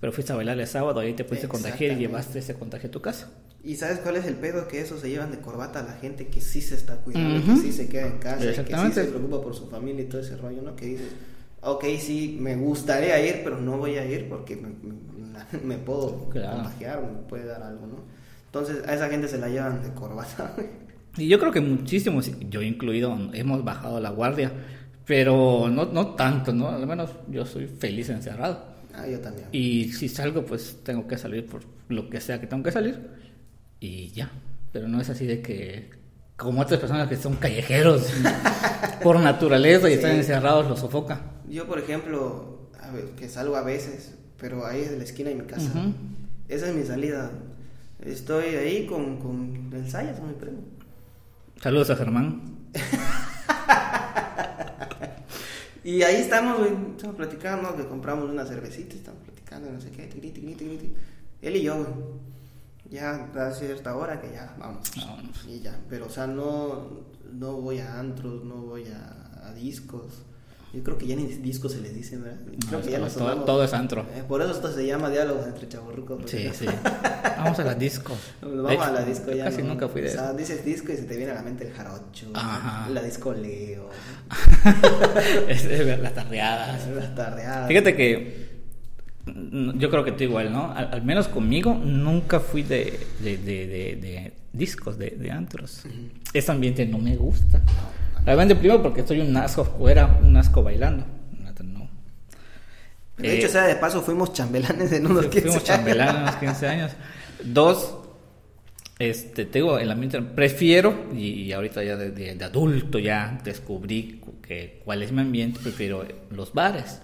Pero 0.00 0.12
fuiste 0.12 0.32
a 0.32 0.36
bailar 0.36 0.58
el 0.58 0.66
sábado, 0.66 0.98
ahí 1.00 1.14
te 1.14 1.22
pudiste 1.24 1.46
contagiar 1.48 1.92
y 1.96 2.00
llevaste 2.00 2.40
ese 2.40 2.54
contagio 2.54 2.88
a 2.88 2.92
tu 2.92 3.00
casa. 3.00 3.30
¿Y 3.62 3.76
sabes 3.76 4.00
cuál 4.00 4.16
es 4.16 4.26
el 4.26 4.34
pedo? 4.34 4.68
Que 4.68 4.80
eso 4.80 4.98
se 4.98 5.08
llevan 5.08 5.30
de 5.30 5.38
corbata 5.38 5.80
a 5.80 5.82
la 5.84 5.94
gente 5.94 6.26
que 6.26 6.40
sí 6.40 6.60
se 6.60 6.74
está 6.74 6.96
cuidando, 6.96 7.54
que 7.54 7.60
sí 7.60 7.72
se 7.72 7.88
queda 7.88 8.08
en 8.08 8.18
casa, 8.18 8.64
que 8.64 8.76
sí 8.76 8.92
se 8.92 9.04
preocupa 9.04 9.40
por 9.40 9.54
su 9.54 9.68
familia 9.70 10.02
y 10.02 10.06
todo 10.08 10.20
ese 10.20 10.36
rollo, 10.36 10.60
¿no? 10.60 10.76
Que 10.76 10.86
dices, 10.86 11.08
ok, 11.64 11.84
sí, 11.98 12.36
me 12.40 12.56
gustaría 12.56 13.18
ir, 13.26 13.40
pero 13.44 13.60
no 13.60 13.78
voy 13.78 13.96
a 13.96 14.04
ir 14.04 14.28
porque 14.28 14.56
me, 14.56 14.68
me- 14.68 15.60
me 15.64 15.78
puedo 15.78 16.28
Claro. 16.30 16.56
contagiar, 16.62 17.00
me 17.02 17.28
puede 17.28 17.46
dar 17.46 17.62
algo, 17.62 17.86
¿no? 17.86 17.96
Entonces 18.46 18.86
a 18.86 18.94
esa 18.94 19.08
gente 19.08 19.26
se 19.28 19.38
la 19.38 19.48
llevan 19.48 19.82
de 19.82 19.90
corbata. 19.94 20.54
Y 21.16 21.28
yo 21.28 21.38
creo 21.38 21.52
que 21.52 21.60
muchísimos, 21.60 22.28
yo 22.50 22.60
incluido, 22.60 23.16
hemos 23.34 23.62
bajado 23.64 24.00
la 24.00 24.10
guardia, 24.10 24.50
pero 25.06 25.68
no, 25.70 25.84
no 25.84 26.08
tanto, 26.16 26.52
¿no? 26.52 26.70
Al 26.70 26.84
menos 26.88 27.10
yo 27.30 27.46
soy 27.46 27.68
feliz 27.68 28.08
encerrado. 28.08 28.64
ah, 28.94 29.06
yo 29.06 29.20
también. 29.20 29.46
Y 29.52 29.92
si 29.92 30.08
salgo, 30.08 30.44
pues 30.44 30.78
tengo 30.82 31.06
que 31.06 31.16
salir 31.16 31.46
por 31.46 31.60
lo 31.88 32.10
que 32.10 32.20
sea 32.20 32.40
que 32.40 32.48
tengo 32.48 32.64
que 32.64 32.72
salir 32.72 32.98
y 33.78 34.08
ya. 34.08 34.28
Pero 34.72 34.88
no 34.88 35.00
es 35.00 35.08
así 35.08 35.24
de 35.24 35.40
que, 35.40 35.90
como 36.36 36.60
otras 36.62 36.80
personas 36.80 37.06
que 37.06 37.14
son 37.16 37.36
callejeros 37.36 38.08
por 39.04 39.20
naturaleza 39.20 39.86
y 39.88 39.92
Sí. 39.92 39.96
están 39.98 40.16
encerrados, 40.16 40.68
los 40.68 40.80
sofoca. 40.80 41.20
Yo, 41.54 41.68
por 41.68 41.78
ejemplo, 41.78 42.68
a 42.80 42.90
ver, 42.90 43.10
que 43.10 43.28
salgo 43.28 43.54
a 43.54 43.62
veces, 43.62 44.16
pero 44.40 44.66
ahí 44.66 44.80
es 44.80 44.90
de 44.90 44.98
la 44.98 45.04
esquina 45.04 45.28
de 45.28 45.36
mi 45.36 45.44
casa. 45.44 45.70
Ujú. 45.70 45.92
Esa 46.48 46.68
es 46.68 46.74
mi 46.74 46.82
salida. 46.82 47.30
Estoy 48.00 48.56
ahí 48.56 48.86
con, 48.86 49.18
con 49.20 49.70
el 49.72 49.88
Sayas, 49.88 50.18
con 50.18 50.30
mi 50.30 50.34
primo. 50.34 50.58
Saludos 51.62 51.90
a 51.90 51.96
Germán. 51.96 52.42
Y 55.84 56.00
ahí 56.02 56.16
estamos, 56.16 56.58
güey, 56.58 56.72
estamos 56.96 57.14
platicando, 57.14 57.76
que 57.76 57.86
compramos 57.86 58.30
una 58.30 58.46
cervecita, 58.46 58.94
estamos 58.94 59.20
platicando, 59.22 59.70
no 59.70 59.78
sé 59.78 59.90
qué, 59.90 60.06
tiri, 60.06 60.30
tiri, 60.30 60.54
tiri. 60.54 60.94
Él 61.42 61.56
y 61.56 61.62
yo, 61.62 61.76
güey. 61.76 61.88
Ya 62.90 63.28
a 63.34 63.52
cierta 63.52 63.94
hora 63.94 64.18
que 64.18 64.32
ya, 64.32 64.56
vamos. 64.58 64.90
Vámonos. 64.96 65.44
Y 65.46 65.60
ya, 65.60 65.78
pero 65.90 66.06
o 66.06 66.08
sea, 66.08 66.26
no, 66.26 67.02
no 67.34 67.60
voy 67.60 67.80
a 67.80 68.00
antros, 68.00 68.44
no 68.44 68.56
voy 68.56 68.86
a, 68.86 69.46
a 69.46 69.52
discos. 69.52 70.24
Yo 70.74 70.82
creo 70.82 70.98
que 70.98 71.06
ya 71.06 71.14
ni 71.16 71.24
discos 71.26 71.72
se 71.72 71.80
les 71.80 71.94
dice, 71.94 72.16
¿verdad? 72.16 72.38
Creo 72.44 72.80
No, 72.80 72.84
que 72.84 72.90
ya 72.90 72.98
todo- 73.44 73.62
es 73.64 73.72
antro. 73.72 74.02
Eh, 74.14 74.22
por 74.26 74.42
eso 74.42 74.50
esto 74.50 74.72
se 74.72 74.86
llama 74.86 75.08
diálogos 75.10 75.46
entre 75.46 75.68
chaburrucos. 75.68 76.18
Sí, 76.30 76.50
sí. 76.52 76.66
Vamos 77.38 77.58
a 77.58 77.64
la 77.64 77.74
disco. 77.74 78.16
Vamos 78.42 78.72
hecho, 78.72 78.82
a 78.82 78.90
la 78.90 79.04
disco 79.04 79.30
ya. 79.32 79.44
Casi 79.44 79.62
¿no? 79.62 79.68
nunca 79.70 79.88
fui 79.88 80.00
de 80.02 80.08
O 80.08 80.12
sea, 80.12 80.32
dices 80.32 80.64
disco 80.64 80.92
y 80.92 80.96
se 80.96 81.04
te 81.04 81.16
viene 81.16 81.32
a 81.32 81.36
la 81.36 81.42
mente 81.42 81.66
el 81.68 81.72
jarocho, 81.72 82.30
Ajá. 82.34 82.88
la 82.90 83.02
disco 83.02 83.32
Leo, 83.32 83.88
las 86.02 86.14
tardeadas. 86.14 86.88
las 86.94 87.14
tardeadas. 87.14 87.68
Fíjate 87.68 87.94
que 87.96 88.48
mm, 89.26 89.78
yo 89.78 89.90
creo 89.90 90.04
que 90.04 90.12
tú 90.12 90.24
igual, 90.24 90.52
¿no? 90.52 90.72
Al, 90.72 90.92
al 90.92 91.02
menos 91.04 91.28
conmigo 91.28 91.74
nunca 91.74 92.40
fui 92.40 92.62
de, 92.62 92.98
de, 93.20 93.36
de, 93.38 94.32
discos, 94.52 94.98
de, 94.98 95.10
de 95.10 95.30
antros. 95.30 95.82
Ese 96.32 96.50
ambiente 96.52 96.86
no 96.86 96.98
me 96.98 97.16
gusta. 97.16 97.60
Realmente 98.24 98.54
primero 98.56 98.82
porque 98.82 99.06
soy 99.06 99.20
un 99.20 99.36
asco 99.36 99.64
fuera, 99.64 100.18
un 100.22 100.36
asco 100.36 100.62
bailando. 100.62 101.04
No. 101.62 101.88
De 103.16 103.28
Eh, 103.28 103.38
hecho, 103.38 103.46
o 103.46 103.50
sea, 103.50 103.64
de 103.66 103.76
paso 103.76 104.02
fuimos 104.02 104.32
chambelanes 104.32 104.90
en 104.92 105.06
unos 105.06 105.26
15 105.26 105.40
Fuimos 105.42 105.56
años. 105.56 105.64
chambelanes 105.64 106.14
a 106.16 106.22
los 106.26 106.36
15 106.36 106.66
años. 106.68 106.92
Dos, 107.44 107.94
este, 108.98 109.44
te 109.44 109.58
digo, 109.58 109.78
el 109.78 109.90
ambiente, 109.90 110.20
prefiero, 110.22 111.06
y, 111.14 111.42
y 111.42 111.52
ahorita 111.52 111.82
ya 111.84 111.96
de, 111.96 112.10
de- 112.10 112.34
de 112.34 112.44
adulto 112.44 112.98
ya 112.98 113.38
descubrí 113.44 114.20
que 114.42 114.80
cuál 114.84 115.02
es 115.02 115.12
mi 115.12 115.20
ambiente, 115.20 115.60
prefiero 115.62 116.04
los 116.30 116.52
bares. 116.52 117.00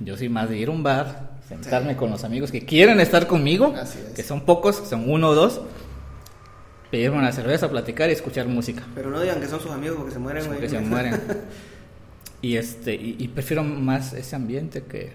Yo 0.00 0.16
soy 0.16 0.28
más 0.28 0.48
de 0.48 0.58
ir 0.58 0.68
a 0.68 0.72
un 0.72 0.82
bar, 0.82 1.32
sentarme 1.48 1.90
Sí. 1.92 1.96
con 1.96 2.10
los 2.10 2.24
amigos 2.24 2.50
que 2.50 2.64
quieren 2.64 2.98
estar 2.98 3.26
conmigo, 3.28 3.74
es. 3.80 3.90
que 4.16 4.22
son 4.22 4.40
pocos, 4.44 4.82
son 4.88 5.08
uno 5.08 5.28
o 5.28 5.34
dos, 5.34 5.60
pedirme 6.90 7.18
una 7.18 7.32
cerveza, 7.32 7.70
platicar 7.70 8.08
y 8.10 8.12
escuchar 8.12 8.46
música. 8.48 8.82
Pero 8.94 9.10
no 9.10 9.20
digan 9.20 9.40
que 9.40 9.46
son 9.46 9.60
sus 9.60 9.70
amigos 9.70 9.96
porque 9.98 10.12
se 10.12 10.18
mueren, 10.18 10.46
güey. 10.46 10.60
que 10.60 10.68
se 10.68 10.80
mueren. 10.80 11.20
Y 12.42 12.56
este 12.56 12.94
y, 12.94 13.16
y 13.18 13.28
prefiero 13.28 13.62
más 13.62 14.14
ese 14.14 14.34
ambiente 14.34 14.82
que, 14.84 15.12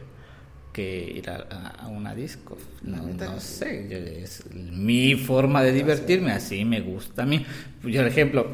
que 0.72 1.12
ir 1.16 1.28
a, 1.30 1.38
a- 1.50 1.86
a 1.86 1.88
una 1.88 2.14
disco. 2.14 2.56
No, 2.84 3.40
sé, 3.40 3.88
yo- 3.90 3.98
es 3.98 4.44
mi 4.54 5.16
forma 5.16 5.64
de 5.64 5.72
divertirme, 5.72 6.32
así 6.32 6.64
me 6.66 6.82
gusta 6.82 7.24
a 7.24 7.26
mí. 7.26 7.44
Por 7.82 7.90
ejemplo, 7.92 8.46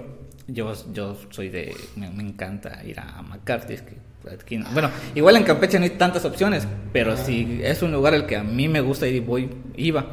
yo, 0.48 0.74
yo 0.94 1.18
soy 1.32 1.50
de, 1.50 1.76
me, 1.98 2.10
me 2.12 2.24
encanta 2.24 2.82
ir 2.86 2.98
a 3.02 3.22
McCarthy's. 3.22 3.82
Que 3.82 3.98
aquí 4.34 4.58
no- 4.58 4.70
bueno, 4.72 4.90
igual 5.16 5.36
en 5.36 5.44
Campeche 5.44 5.78
no 5.78 5.84
hay 5.84 5.90
tantas 5.92 6.24
opciones, 6.24 6.66
pero 6.94 7.18
si 7.18 7.60
es 7.64 7.82
un 7.82 7.92
lugar 7.92 8.14
al 8.14 8.26
que 8.26 8.38
a 8.38 8.44
mí 8.44 8.70
me 8.70 8.80
gusta 8.80 9.06
ir 9.06 9.16
y 9.16 9.20
voy, 9.20 9.50
iba. 9.76 10.06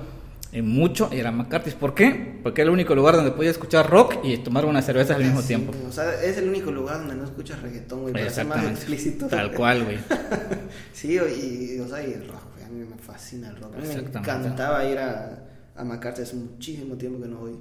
Mucho 0.62 1.10
era 1.12 1.30
McCarthy's. 1.30 1.74
¿Por 1.74 1.94
qué? 1.94 2.38
Porque 2.42 2.62
era 2.62 2.68
el 2.68 2.74
único 2.74 2.94
lugar 2.94 3.14
donde 3.16 3.32
podía 3.32 3.50
escuchar 3.50 3.88
rock 3.90 4.16
y 4.24 4.38
tomar 4.38 4.64
una 4.64 4.80
cerveza 4.82 5.14
al 5.14 5.22
mismo 5.24 5.42
Sí, 5.42 5.48
tiempo. 5.48 5.72
O 5.86 5.92
sea, 5.92 6.22
es 6.22 6.38
el 6.38 6.48
único 6.48 6.70
lugar 6.70 6.98
donde 7.00 7.14
no 7.16 7.24
escuchas 7.24 7.60
reggaetón, 7.60 8.00
güey. 8.02 8.12
Para 8.14 8.30
ser 8.30 8.46
más 8.46 8.64
explícito. 8.64 9.26
Tal 9.26 9.52
cual, 9.54 9.84
güey. 9.84 9.98
Sí, 10.94 11.12
y, 11.14 11.78
o 11.80 11.88
sea, 11.88 12.06
y 12.06 12.12
el 12.14 12.26
rock, 12.28 12.42
güey. 12.54 12.64
A 12.64 12.68
mí 12.68 12.84
me 12.88 12.96
fascina 12.96 13.48
el 13.50 13.56
rock. 13.56 13.74
A 13.76 13.78
mí 13.78 13.86
me 13.88 13.94
encantaba 13.94 14.84
ir 14.84 14.98
a, 14.98 15.44
a 15.76 15.84
McCarthy 15.84 16.22
hace 16.22 16.34
muchísimo 16.36 16.96
tiempo 16.96 17.20
que 17.22 17.28
no 17.28 17.38
voy. 17.38 17.52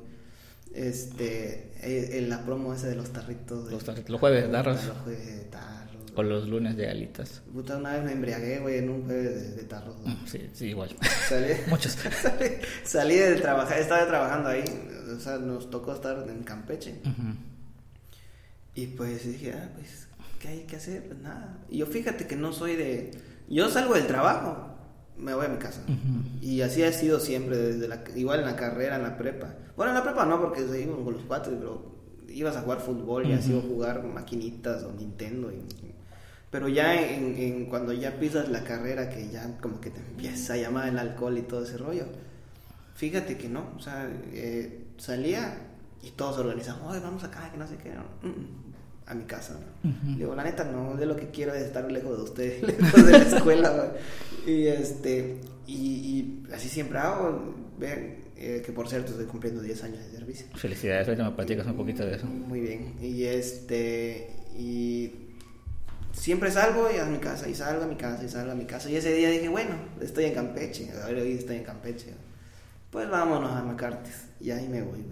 Este, 0.73 1.71
eh, 1.81 2.17
en 2.19 2.29
la 2.29 2.43
promo 2.45 2.73
esa 2.73 2.87
de 2.87 2.95
los 2.95 3.09
tarritos. 3.11 3.65
de- 3.65 3.71
Los 3.71 3.83
tarritos, 3.83 4.09
los 4.11 4.19
jueves 4.19 4.51
tarros. 4.51 4.85
Los 4.85 4.97
jueves 4.99 5.25
de 5.25 5.43
tarros. 5.45 5.76
O 6.17 6.23
los 6.23 6.49
lunes 6.49 6.75
de 6.75 6.89
alitas. 6.89 7.41
Puta, 7.53 7.77
una 7.77 7.93
vez 7.93 8.03
me 8.03 8.11
embriagué, 8.13 8.59
güey, 8.59 8.79
en 8.79 8.89
un 8.89 9.05
jueves 9.05 9.35
de, 9.51 9.55
de 9.61 9.63
tarros. 9.63 9.95
Mm, 10.03 10.25
Sí, 10.25 10.49
sí, 10.53 10.65
igual. 10.67 10.89
Salí, 11.29 11.53
Muchos. 11.69 11.91
salí, 12.21 12.45
salí 12.83 13.15
de 13.15 13.35
trabajar, 13.35 13.77
estaba 13.79 14.05
trabajando 14.07 14.49
ahí, 14.49 14.63
o 15.15 15.19
sea, 15.19 15.37
nos 15.37 15.69
tocó 15.69 15.93
estar 15.93 16.27
en 16.27 16.43
Campeche. 16.43 16.95
Y 18.75 18.87
pues 18.87 19.25
dije, 19.27 19.53
ah, 19.53 19.69
pues, 19.75 20.07
¿qué 20.39 20.47
hay 20.49 20.59
que 20.61 20.75
hacer? 20.75 21.03
Pues 21.07 21.19
nada. 21.19 21.57
Y 21.69 21.77
yo 21.79 21.85
fíjate 21.85 22.27
que 22.27 22.35
no 22.35 22.51
soy 22.53 22.75
de... 22.75 23.11
Yo 23.49 23.69
salgo 23.69 23.93
del 23.95 24.07
trabajo, 24.07 24.75
me 25.17 25.33
voy 25.33 25.45
a 25.45 25.49
mi 25.49 25.57
casa. 25.57 25.81
Y 26.41 26.61
así 26.61 26.83
ha 26.83 26.91
sido 26.91 27.19
siempre, 27.19 27.57
desde 27.57 27.87
la, 27.87 28.03
igual 28.15 28.39
en 28.41 28.45
la 28.45 28.55
carrera, 28.55 28.97
en 28.97 29.03
la 29.03 29.17
prepa. 29.17 29.55
Bueno, 29.75 29.91
en 29.91 29.97
la 29.97 30.03
prepa 30.03 30.25
no, 30.25 30.39
porque 30.41 30.67
seguimos 30.67 31.03
con 31.03 31.13
los 31.13 31.23
cuatro, 31.23 31.53
pero 31.57 31.95
ibas 32.29 32.55
a 32.57 32.61
jugar 32.61 32.79
fútbol 32.81 33.25
y 33.27 33.33
así 33.33 33.53
o 33.53 33.61
jugar 33.61 34.03
maquinitas 34.03 34.83
o 34.83 34.91
Nintendo. 34.93 35.51
y- 35.51 35.86
pero 36.51 36.67
ya 36.69 36.95
en, 37.09 37.35
en- 37.37 37.65
cuando 37.65 37.93
ya 37.93 38.19
pisas 38.19 38.49
la 38.49 38.63
carrera, 38.63 39.09
que 39.09 39.29
ya 39.29 39.57
como 39.61 39.79
que 39.81 39.89
te 39.89 39.99
empieza 39.99 40.53
a 40.53 40.57
llamar 40.57 40.87
el 40.89 40.97
alcohol 40.99 41.37
y 41.37 41.41
todo 41.41 41.63
ese 41.63 41.77
rollo. 41.77 42.05
Fíjate 42.95 43.37
que 43.37 43.47
no, 43.47 43.73
o 43.75 43.79
sea, 43.79 44.09
eh, 44.33 44.85
salía 44.97 45.57
y 46.01 46.11
todos 46.11 46.35
se 46.35 46.41
organizaban, 46.41 46.83
oye, 46.83 46.99
vamos 46.99 47.23
acá, 47.23 47.51
que 47.51 47.57
no 47.57 47.67
sé 47.67 47.75
qué, 47.77 47.91
mm, 47.91 49.07
a 49.07 49.13
mi 49.13 49.23
casa. 49.25 49.59
¿no? 49.83 49.89
Ujú. 49.89 50.17
Digo, 50.17 50.35
la 50.35 50.43
neta, 50.43 50.63
no, 50.63 50.95
de 50.95 51.05
lo 51.05 51.15
que 51.15 51.29
quiero 51.29 51.53
es 51.53 51.63
estar 51.63 51.91
lejos 51.91 52.17
de 52.17 52.23
ustedes, 52.23 52.63
lejos 52.81 53.05
de 53.05 53.11
la 53.11 53.17
escuela. 53.19 53.91
Y 54.47 54.67
este, 54.67 55.39
y, 55.67 55.75
y 55.75 56.43
así 56.53 56.69
siempre 56.69 56.97
hago, 56.97 57.53
vean, 57.77 58.15
eh, 58.35 58.61
que 58.65 58.71
por 58.71 58.87
cierto 58.89 59.11
estoy 59.11 59.25
cumpliendo 59.27 59.61
10 59.61 59.83
años 59.83 59.99
de 59.99 60.11
servicio. 60.17 60.47
Felicidades, 60.55 61.07
ahorita 61.07 61.23
me 61.29 61.35
platicas 61.35 61.67
un 61.67 61.75
poquito 61.75 62.05
de 62.05 62.15
eso. 62.15 62.25
Muy 62.25 62.61
bien, 62.61 62.95
y 63.01 63.23
este, 63.25 64.31
y 64.57 65.11
siempre 66.19 66.51
salgo 66.51 66.89
y 66.93 66.97
a 66.97 67.05
mi 67.05 67.19
casa, 67.19 67.47
y 67.47 67.55
salgo 67.55 67.83
a 67.83 67.87
mi 67.87 67.95
casa, 67.95 68.23
y 68.23 68.29
salgo 68.29 68.51
a 68.51 68.55
mi 68.55 68.65
casa. 68.65 68.89
Y 68.89 68.95
ese 68.95 69.13
día 69.13 69.29
dije, 69.29 69.49
bueno, 69.49 69.75
estoy 70.01 70.25
en 70.25 70.33
Campeche, 70.33 70.91
ahora 71.03 71.21
hoy 71.21 71.33
estoy 71.33 71.57
en 71.57 71.63
Campeche. 71.63 72.13
Pues 72.91 73.09
vámonos 73.09 73.51
a 73.51 73.63
Macartes. 73.63 74.25
Y 74.39 74.51
ahí 74.51 74.67
me 74.67 74.81
voy. 74.81 75.05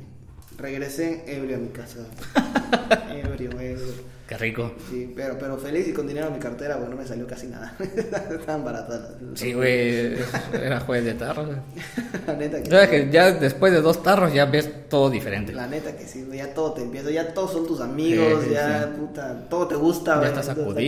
Regresé 0.58 1.24
ebrio 1.28 1.58
a 1.58 1.60
mi 1.60 1.70
casa. 1.70 2.00
ebrio, 3.12 3.52
ebrio. 3.52 4.16
Qué 4.28 4.38
rico. 4.40 4.74
Sí, 4.90 5.14
pero, 5.16 5.38
pero 5.38 5.56
feliz 5.58 5.88
y 5.88 5.94
con 5.94 6.08
dinero 6.08 6.28
en 6.28 6.34
mi 6.34 6.40
cartera, 6.40 6.78
bueno, 6.78 6.96
no 6.96 6.98
me 6.98 7.06
salió 7.08 7.28
casi 7.28 7.46
nada. 7.46 7.76
Estaban 7.80 8.64
baratas. 8.66 9.02
Sí, 9.36 9.54
güey, 9.54 10.16
era 10.52 10.80
jueves 10.80 11.06
de 11.06 11.14
tarros. 11.14 11.48
La 12.28 12.34
neta 12.34 12.64
que 12.64 12.70
Sabes 12.72 12.90
que 12.90 13.10
ya 13.12 13.32
después 13.34 13.72
de 13.72 13.82
dos 13.82 14.02
tarros 14.02 14.34
ya 14.34 14.46
ves 14.46 14.90
todo 14.90 15.12
diferente. 15.12 15.54
La 15.54 15.68
neta 15.68 15.96
que 15.96 16.08
sí, 16.08 16.26
ya 16.34 16.56
todo 16.56 16.74
te 16.74 16.82
empieza, 16.82 17.12
ya 17.12 17.36
todos 17.36 17.52
son 17.52 17.68
tus 17.68 17.82
amigos, 17.82 18.42
Sí, 18.42 18.48
sí, 18.50 18.54
ya 18.56 18.86
sí. 18.86 19.00
puta, 19.00 19.48
todo 19.48 19.68
te 19.68 19.76
gusta, 19.76 20.14
Ya 20.14 20.18
güey, 20.18 20.30
estás 20.30 20.48
está 20.48 20.56
sacudido, 20.62 20.80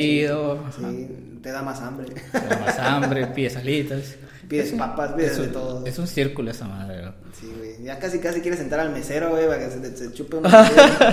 chido. 0.72 0.90
Sí, 0.92 1.40
te 1.44 1.52
da 1.52 1.62
más 1.62 1.80
hambre. 1.82 2.16
Te 2.32 2.40
da 2.40 2.58
más 2.60 2.80
hambre, 2.80 3.28
pides 3.28 3.56
alitas. 3.56 4.16
Pides 4.48 4.72
papas, 4.74 5.14
pides 5.14 5.32
es 5.34 5.38
de 5.40 5.48
todo. 5.48 5.86
Es 5.86 5.98
un 6.00 6.08
círculo 6.08 6.52
esa 6.52 6.68
madre, 6.68 7.04
¿no? 7.04 7.14
Sí, 7.40 7.52
güey. 7.58 7.84
Ya 7.84 8.00
casi, 8.00 8.20
casi 8.20 8.42
quieres 8.42 8.60
sentar 8.60 8.80
al 8.80 8.92
mesero, 8.92 9.30
güey, 9.32 9.48
para 9.48 9.60
que 9.60 9.70
se, 9.72 9.98
se 9.98 10.14
chupe 10.14 10.38
una. 10.38 10.70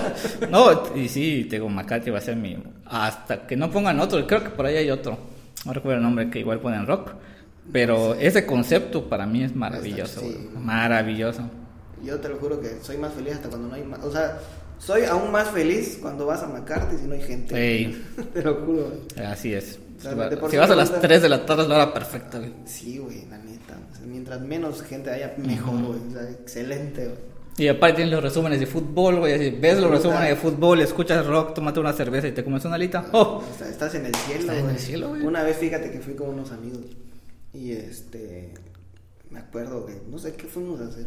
no, 0.50 0.96
y 0.96 1.08
sí, 1.08 1.46
te 1.48 1.56
digo, 1.56 1.68
Macate 1.68 2.10
va 2.10 2.18
a 2.18 2.22
ser 2.22 2.36
mi. 2.36 2.56
Hasta 2.86 3.46
que 3.46 3.56
no 3.56 3.70
pongan 3.70 4.00
otro, 4.00 4.26
creo 4.26 4.42
que 4.42 4.50
por 4.50 4.66
ahí 4.66 4.76
hay 4.76 4.90
otro. 4.90 5.18
No 5.64 5.72
recuerdo 5.72 5.98
el 5.98 6.02
nombre 6.04 6.30
que 6.30 6.40
igual 6.40 6.60
ponen 6.60 6.86
rock. 6.86 7.12
Pero 7.72 8.14
ese 8.14 8.44
concepto 8.44 9.08
para 9.08 9.24
mí 9.26 9.42
es 9.42 9.56
maravilloso, 9.56 10.20
Sí. 10.20 10.26
güey. 10.26 10.62
Maravilloso. 10.64 11.42
Yo 12.04 12.20
te 12.20 12.28
lo 12.28 12.36
juro 12.36 12.60
que 12.60 12.78
soy 12.82 12.98
más 12.98 13.14
feliz 13.14 13.34
hasta 13.36 13.48
cuando 13.48 13.68
no 13.68 13.74
hay 13.74 13.82
más. 13.82 14.04
O 14.04 14.12
sea, 14.12 14.38
soy 14.78 15.04
aún 15.04 15.32
más 15.32 15.48
feliz 15.48 15.98
cuando 16.02 16.26
vas 16.26 16.42
a 16.42 16.46
McCarthy 16.46 16.98
si 16.98 17.06
no 17.06 17.14
hay 17.14 17.22
gente. 17.22 17.94
Te 18.34 18.42
lo 18.42 18.56
juro, 18.56 18.90
güey. 19.16 19.26
Así 19.26 19.54
es. 19.54 19.78
Sea, 20.04 20.30
Si 20.30 20.50
si 20.50 20.56
vas 20.56 20.70
a 20.70 20.76
las 20.76 20.90
gusta- 20.90 21.06
3 21.06 21.22
de 21.22 21.28
la 21.28 21.46
tarde 21.46 21.62
es 21.62 21.68
la 21.68 21.74
hora 21.76 21.94
perfecta, 21.94 22.38
güey. 22.38 22.52
Sí, 22.66 22.98
güey, 22.98 23.24
la 23.26 23.38
neta. 23.38 23.76
O 23.92 23.96
sea, 23.96 24.06
mientras 24.06 24.40
menos 24.40 24.82
gente 24.82 25.10
haya, 25.10 25.34
mejor, 25.38 25.80
güey. 25.82 26.00
O 26.08 26.10
sea, 26.12 26.30
excelente, 26.30 27.04
güey. 27.06 27.18
Y 27.56 27.68
aparte 27.68 27.96
tienes 27.96 28.12
los 28.12 28.22
resúmenes 28.22 28.58
de 28.58 28.66
fútbol, 28.66 29.20
güey. 29.20 29.32
así, 29.34 29.50
Ves 29.50 29.78
los 29.78 29.90
resúmenes 29.90 30.28
de 30.30 30.36
fútbol, 30.36 30.80
escuchas 30.80 31.24
rock, 31.24 31.54
tómate 31.54 31.78
una 31.78 31.92
cerveza 31.92 32.26
y 32.26 32.32
te 32.32 32.42
comes 32.42 32.64
una 32.64 32.74
alita. 32.74 33.06
¡Oh! 33.12 33.44
Estás 33.64 33.94
en 33.94 34.06
el 34.06 34.14
cielo, 34.14 34.40
Estás 34.40 34.56
en 34.56 34.62
güey. 34.64 34.74
el 34.74 34.80
cielo, 34.80 35.08
güey. 35.10 35.22
Una 35.22 35.42
vez, 35.44 35.56
fíjate 35.58 35.90
que 35.92 36.00
fui 36.00 36.14
con 36.14 36.30
unos 36.30 36.50
amigos. 36.50 36.80
Y 37.52 37.70
este. 37.72 38.52
Me 39.30 39.38
acuerdo 39.38 39.86
que. 39.86 40.02
No 40.10 40.18
sé 40.18 40.34
qué 40.34 40.46
fuimos 40.48 40.80
a 40.80 40.86
hacer. 40.88 41.06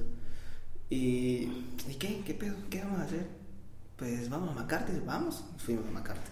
Y. 0.90 1.52
¿Y 1.90 1.96
qué? 2.00 2.22
¿Qué 2.26 2.34
pedo? 2.34 2.56
¿Qué 2.70 2.80
vamos 2.82 3.00
a 3.00 3.04
hacer? 3.04 3.26
Pues 3.98 4.30
vamos 4.30 4.50
a 4.50 4.54
McCarthy. 4.62 4.94
Vamos. 5.06 5.44
Fuimos 5.58 5.86
a 5.88 5.92
McCarthy. 5.92 6.32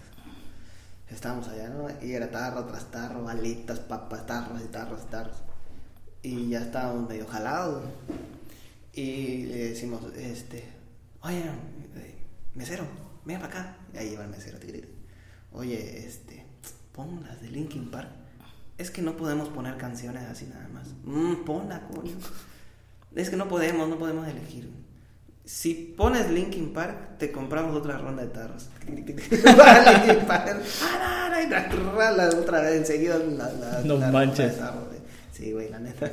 Estábamos 1.10 1.48
allá, 1.48 1.68
¿no? 1.68 1.88
Y 2.04 2.12
era 2.12 2.30
tarro 2.30 2.64
tras 2.64 2.90
tarro, 2.90 3.28
alitas, 3.28 3.78
papas, 3.78 4.26
tarros 4.26 4.60
y 4.62 4.68
tarros 4.68 5.02
y 5.06 5.10
tarros. 5.10 5.36
Y 6.22 6.48
ya 6.48 6.62
estábamos 6.62 7.08
medio 7.08 7.26
jalados. 7.26 7.84
Y 8.92 9.46
le 9.46 9.68
decimos, 9.68 10.00
este, 10.16 10.64
oye, 11.20 11.44
eh, 11.96 12.18
mesero, 12.54 12.84
ven 13.24 13.40
para 13.40 13.48
acá. 13.48 13.76
Y 13.94 13.98
ahí 13.98 14.16
va 14.16 14.24
el 14.24 14.30
mesero, 14.30 14.58
grita. 14.58 14.88
Oye, 15.52 16.06
este, 16.06 16.44
pon 16.92 17.22
las 17.22 17.40
de 17.40 17.50
Linkin 17.50 17.90
Park. 17.90 18.10
Es 18.78 18.90
que 18.90 19.00
no 19.00 19.16
podemos 19.16 19.48
poner 19.48 19.76
canciones 19.78 20.24
así 20.24 20.46
nada 20.46 20.68
más. 20.68 20.88
Mm, 21.04 21.44
ponla, 21.44 21.86
coño. 21.88 22.16
Es 23.14 23.30
que 23.30 23.36
no 23.36 23.48
podemos, 23.48 23.88
no 23.88 23.98
podemos 23.98 24.26
elegir. 24.28 24.70
Si 25.46 25.94
pones 25.96 26.28
Linkin 26.28 26.72
Park, 26.72 27.18
te 27.18 27.30
compramos 27.30 27.74
otra 27.76 27.96
ronda 27.98 28.22
de 28.24 28.28
tarros. 28.30 28.66
Linkin 28.88 29.16
Park. 30.26 30.56
Otra 32.40 32.60
vez 32.62 32.76
enseguida 32.78 33.16
la, 33.18 33.52
la, 33.52 33.80
No 33.84 33.94
la 33.96 34.06
ronda 34.06 34.10
manches. 34.12 34.52
de 34.54 34.58
tarros, 34.60 34.86
güey. 34.88 34.98
Sí, 35.32 35.52
güey, 35.52 35.70
la 35.70 35.78
neta. 35.78 36.10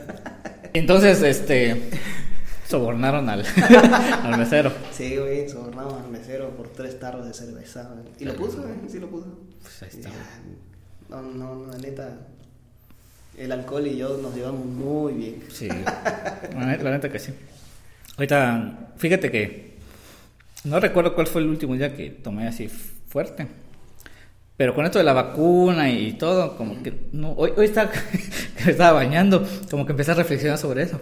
Entonces, 0.73 1.21
este. 1.23 1.89
Sobornaron 2.67 3.27
al, 3.29 3.43
al 4.23 4.37
mesero. 4.37 4.71
Sí, 4.91 5.17
güey, 5.17 5.49
sobornamos 5.49 6.01
al 6.01 6.09
mesero 6.09 6.49
por 6.51 6.69
tres 6.69 6.99
tarros 6.99 7.25
de 7.25 7.33
cerveza. 7.33 7.89
güey. 7.91 8.05
Y 8.19 8.25
lo 8.25 8.35
puso, 8.35 8.61
güey, 8.61 8.75
sí 8.87 8.99
lo 8.99 9.09
puso. 9.09 9.27
Pues 9.61 9.83
ahí 9.83 9.89
está, 9.91 10.09
No, 11.09 11.21
no, 11.21 11.55
no, 11.55 11.71
la 11.71 11.77
neta. 11.79 12.17
El 13.37 13.51
alcohol 13.51 13.87
y 13.87 13.97
yo 13.97 14.17
nos 14.17 14.35
llevamos 14.35 14.65
muy 14.65 15.13
bien. 15.13 15.43
Sí, 15.51 15.67
la 15.67 16.65
neta, 16.67 16.83
la 16.83 16.91
neta 16.91 17.11
que 17.11 17.17
sí. 17.19 17.33
Ahorita, 18.17 18.91
fíjate 18.97 19.31
que 19.31 19.73
no 20.65 20.79
recuerdo 20.79 21.13
cuál 21.15 21.27
fue 21.27 21.41
el 21.41 21.47
último 21.49 21.75
día 21.75 21.95
que 21.95 22.09
tomé 22.09 22.47
así 22.47 22.67
fuerte. 22.67 23.47
Pero 24.55 24.75
con 24.75 24.85
esto 24.85 24.99
de 24.99 25.03
la 25.03 25.13
vacuna 25.13 25.89
y 25.89 26.13
todo, 26.13 26.55
como 26.55 26.81
que 26.83 27.07
no, 27.11 27.31
hoy, 27.33 27.51
hoy 27.57 27.65
estaba, 27.65 27.91
que 28.57 28.65
me 28.65 28.71
estaba 28.71 28.91
bañando, 29.03 29.47
como 29.69 29.85
que 29.85 29.91
empecé 29.93 30.11
a 30.11 30.15
reflexionar 30.15 30.57
sobre 30.59 30.83
eso. 30.83 31.01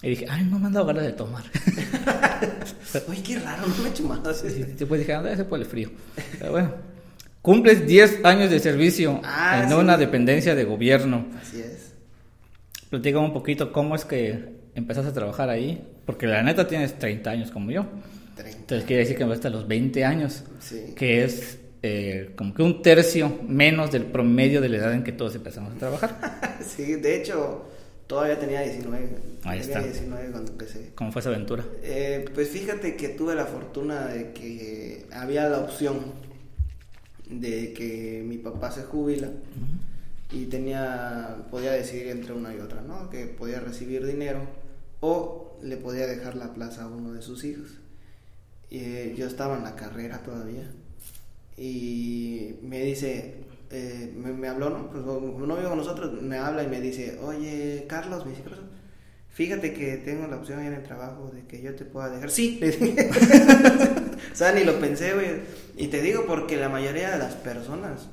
Y 0.00 0.10
dije, 0.10 0.26
ay, 0.28 0.44
no 0.44 0.58
me 0.58 0.66
han 0.66 0.72
dado 0.72 0.86
ganas 0.86 1.04
de 1.04 1.12
tomar. 1.12 1.42
Oye, 3.08 3.22
qué 3.22 3.38
raro, 3.40 3.66
no 3.66 3.76
me 3.82 3.88
he 3.88 3.90
hecho 3.90 4.04
más. 4.04 4.44
Y 4.44 4.62
después 4.62 5.00
dije, 5.00 5.12
anda, 5.14 5.32
ese 5.32 5.44
por 5.44 5.58
el 5.58 5.64
frío. 5.66 5.90
Pero 6.38 6.52
bueno, 6.52 6.74
cumples 7.42 7.86
10 7.86 8.24
años 8.24 8.50
de 8.50 8.60
servicio 8.60 9.20
Ah, 9.24 9.60
en 9.64 9.70
sí. 9.70 9.74
una 9.74 9.96
dependencia 9.96 10.54
de 10.54 10.64
gobierno. 10.64 11.26
Así 11.40 11.60
es. 11.60 11.94
Platícame 12.90 13.24
un 13.24 13.32
poquito 13.32 13.72
cómo 13.72 13.96
es 13.96 14.04
que 14.04 14.54
empezaste 14.74 15.10
a 15.10 15.12
trabajar 15.12 15.50
ahí, 15.50 15.86
porque 16.06 16.26
la 16.26 16.42
neta 16.42 16.66
tienes 16.66 16.98
30 16.98 17.30
años 17.30 17.50
como 17.50 17.70
yo. 17.70 17.86
30. 18.36 18.58
Entonces 18.58 18.86
quiere 18.86 19.02
decir 19.02 19.16
que 19.16 19.22
empezaste 19.22 19.48
a 19.48 19.50
los 19.50 19.68
20 19.68 20.04
años, 20.04 20.44
Sí. 20.60 20.92
que 20.96 21.24
es 21.24 21.58
eh, 21.82 22.32
como 22.36 22.54
que 22.54 22.62
un 22.62 22.80
tercio 22.82 23.38
menos 23.46 23.92
del 23.92 24.04
promedio 24.06 24.60
de 24.62 24.70
la 24.70 24.78
edad 24.78 24.94
en 24.94 25.04
que 25.04 25.12
todos 25.12 25.34
empezamos 25.34 25.74
a 25.74 25.78
trabajar. 25.78 26.40
Sí, 26.64 26.94
de 26.94 27.16
hecho, 27.20 27.66
todavía 28.06 28.38
tenía 28.40 28.62
19. 28.62 29.06
Ahí 29.44 29.60
tenía 29.60 29.76
está. 29.76 29.82
19 29.82 30.30
cuando 30.30 30.50
empecé. 30.52 30.92
¿Cómo 30.94 31.12
fue 31.12 31.20
esa 31.20 31.28
aventura? 31.28 31.62
Eh, 31.82 32.24
pues 32.34 32.48
fíjate 32.48 32.96
que 32.96 33.10
tuve 33.10 33.34
la 33.34 33.44
fortuna 33.44 34.06
de 34.06 34.32
que 34.32 35.04
había 35.12 35.46
la 35.50 35.58
opción 35.58 35.98
de 37.28 37.72
que 37.74 38.22
mi 38.26 38.38
papá 38.38 38.70
se 38.70 38.82
jubila 38.82 39.28
y 40.32 40.46
tenía 40.46 41.36
podía 41.50 41.72
decidir 41.72 42.08
entre 42.08 42.32
una 42.32 42.54
y 42.54 42.58
otra, 42.60 42.80
¿no? 42.80 43.10
Que 43.10 43.26
podía 43.26 43.60
recibir 43.60 44.06
dinero 44.06 44.40
o 45.06 45.58
le 45.62 45.76
podía 45.76 46.06
dejar 46.06 46.34
la 46.34 46.54
plaza 46.54 46.84
a 46.84 46.88
uno 46.88 47.12
de 47.12 47.20
sus 47.20 47.44
hijos. 47.44 47.68
Eh, 48.70 49.14
yo 49.16 49.26
estaba 49.26 49.58
en 49.58 49.62
la 49.62 49.76
carrera 49.76 50.22
todavía 50.22 50.64
y 51.58 52.56
me 52.62 52.80
dice, 52.80 53.34
eh, 53.70 54.14
me, 54.16 54.48
habló, 54.48 54.70
¿no? 54.70 54.90
Pues 54.90 55.04
como 55.04 55.46
no 55.46 55.56
con 55.56 55.76
nosotros, 55.76 56.22
me 56.22 56.38
habla 56.38 56.64
y 56.64 56.68
me 56.68 56.80
dice, 56.80 57.18
oye, 57.22 57.84
Carlos, 57.86 58.24
me 58.24 58.30
dice, 58.30 58.44
"¿Qué 58.44 58.50
pasó? 58.50 58.62
Fíjate 59.28 59.74
que 59.74 59.98
tengo 59.98 60.26
la 60.26 60.36
opción 60.36 60.60
en 60.60 60.72
el 60.72 60.82
trabajo 60.82 61.30
de 61.34 61.42
que 61.42 61.60
yo 61.60 61.74
te 61.74 61.84
pueda 61.84 62.08
dejar. 62.08 62.30
Sí, 62.30 62.56
le 62.60 62.70
dije. 62.70 63.10
o 64.40 64.54
ni 64.54 64.64
lo 64.64 64.80
pensé, 64.80 65.12
güey. 65.12 65.42
Y 65.76 65.88
te 65.88 66.00
digo 66.00 66.24
porque 66.26 66.56
la 66.56 66.68
mayoría 66.70 67.10
de 67.10 67.18
las 67.18 67.34
personas 67.34 68.08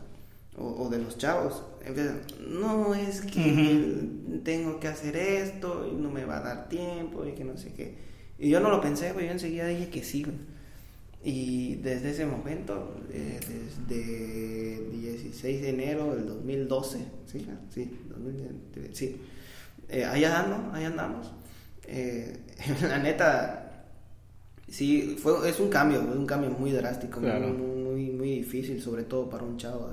o, 0.57 0.83
o 0.83 0.89
de 0.89 0.99
los 0.99 1.17
chavos 1.17 1.63
empiezan, 1.85 2.21
no 2.47 2.93
es 2.93 3.21
que 3.21 4.07
tengo 4.43 4.79
que 4.79 4.87
hacer 4.87 5.15
esto 5.15 5.87
y 5.91 5.95
no 5.95 6.11
me 6.11 6.25
va 6.25 6.37
a 6.37 6.41
dar 6.41 6.69
tiempo 6.69 7.25
y 7.25 7.31
que 7.33 7.43
no 7.43 7.57
sé 7.57 7.73
qué. 7.73 7.95
Y 8.37 8.49
yo 8.49 8.59
no 8.59 8.69
lo 8.69 8.81
pensé, 8.81 9.13
güey. 9.13 9.27
Yo 9.27 9.31
enseguida 9.33 9.67
dije 9.67 9.89
que 9.89 10.03
sí. 10.03 10.25
Y 11.23 11.75
desde 11.75 12.09
ese 12.11 12.25
momento, 12.25 12.95
eh, 13.11 13.39
desde 13.47 14.89
16 14.91 15.61
de 15.61 15.69
enero 15.69 16.15
del 16.15 16.25
2012, 16.27 16.97
¿sí? 17.27 17.45
Sí, 17.73 17.91
2020, 18.09 18.95
sí. 18.95 19.21
Eh, 19.89 20.03
ahí 20.05 20.23
andamos, 20.23 20.73
ahí 20.73 20.85
andamos. 20.85 21.31
Eh, 21.87 22.35
la 22.81 22.97
neta, 22.97 23.85
sí, 24.67 25.15
fue, 25.21 25.47
es 25.49 25.59
un 25.59 25.69
cambio, 25.69 26.01
es 26.01 26.15
un 26.15 26.25
cambio 26.25 26.49
muy 26.49 26.71
drástico, 26.71 27.19
muy- 27.19 27.29
Claro. 27.29 27.49
muy, 27.49 27.83
muy, 27.83 28.09
muy 28.11 28.29
difícil, 28.37 28.81
sobre 28.81 29.03
todo 29.03 29.29
para 29.29 29.43
un 29.43 29.57
chavo. 29.57 29.91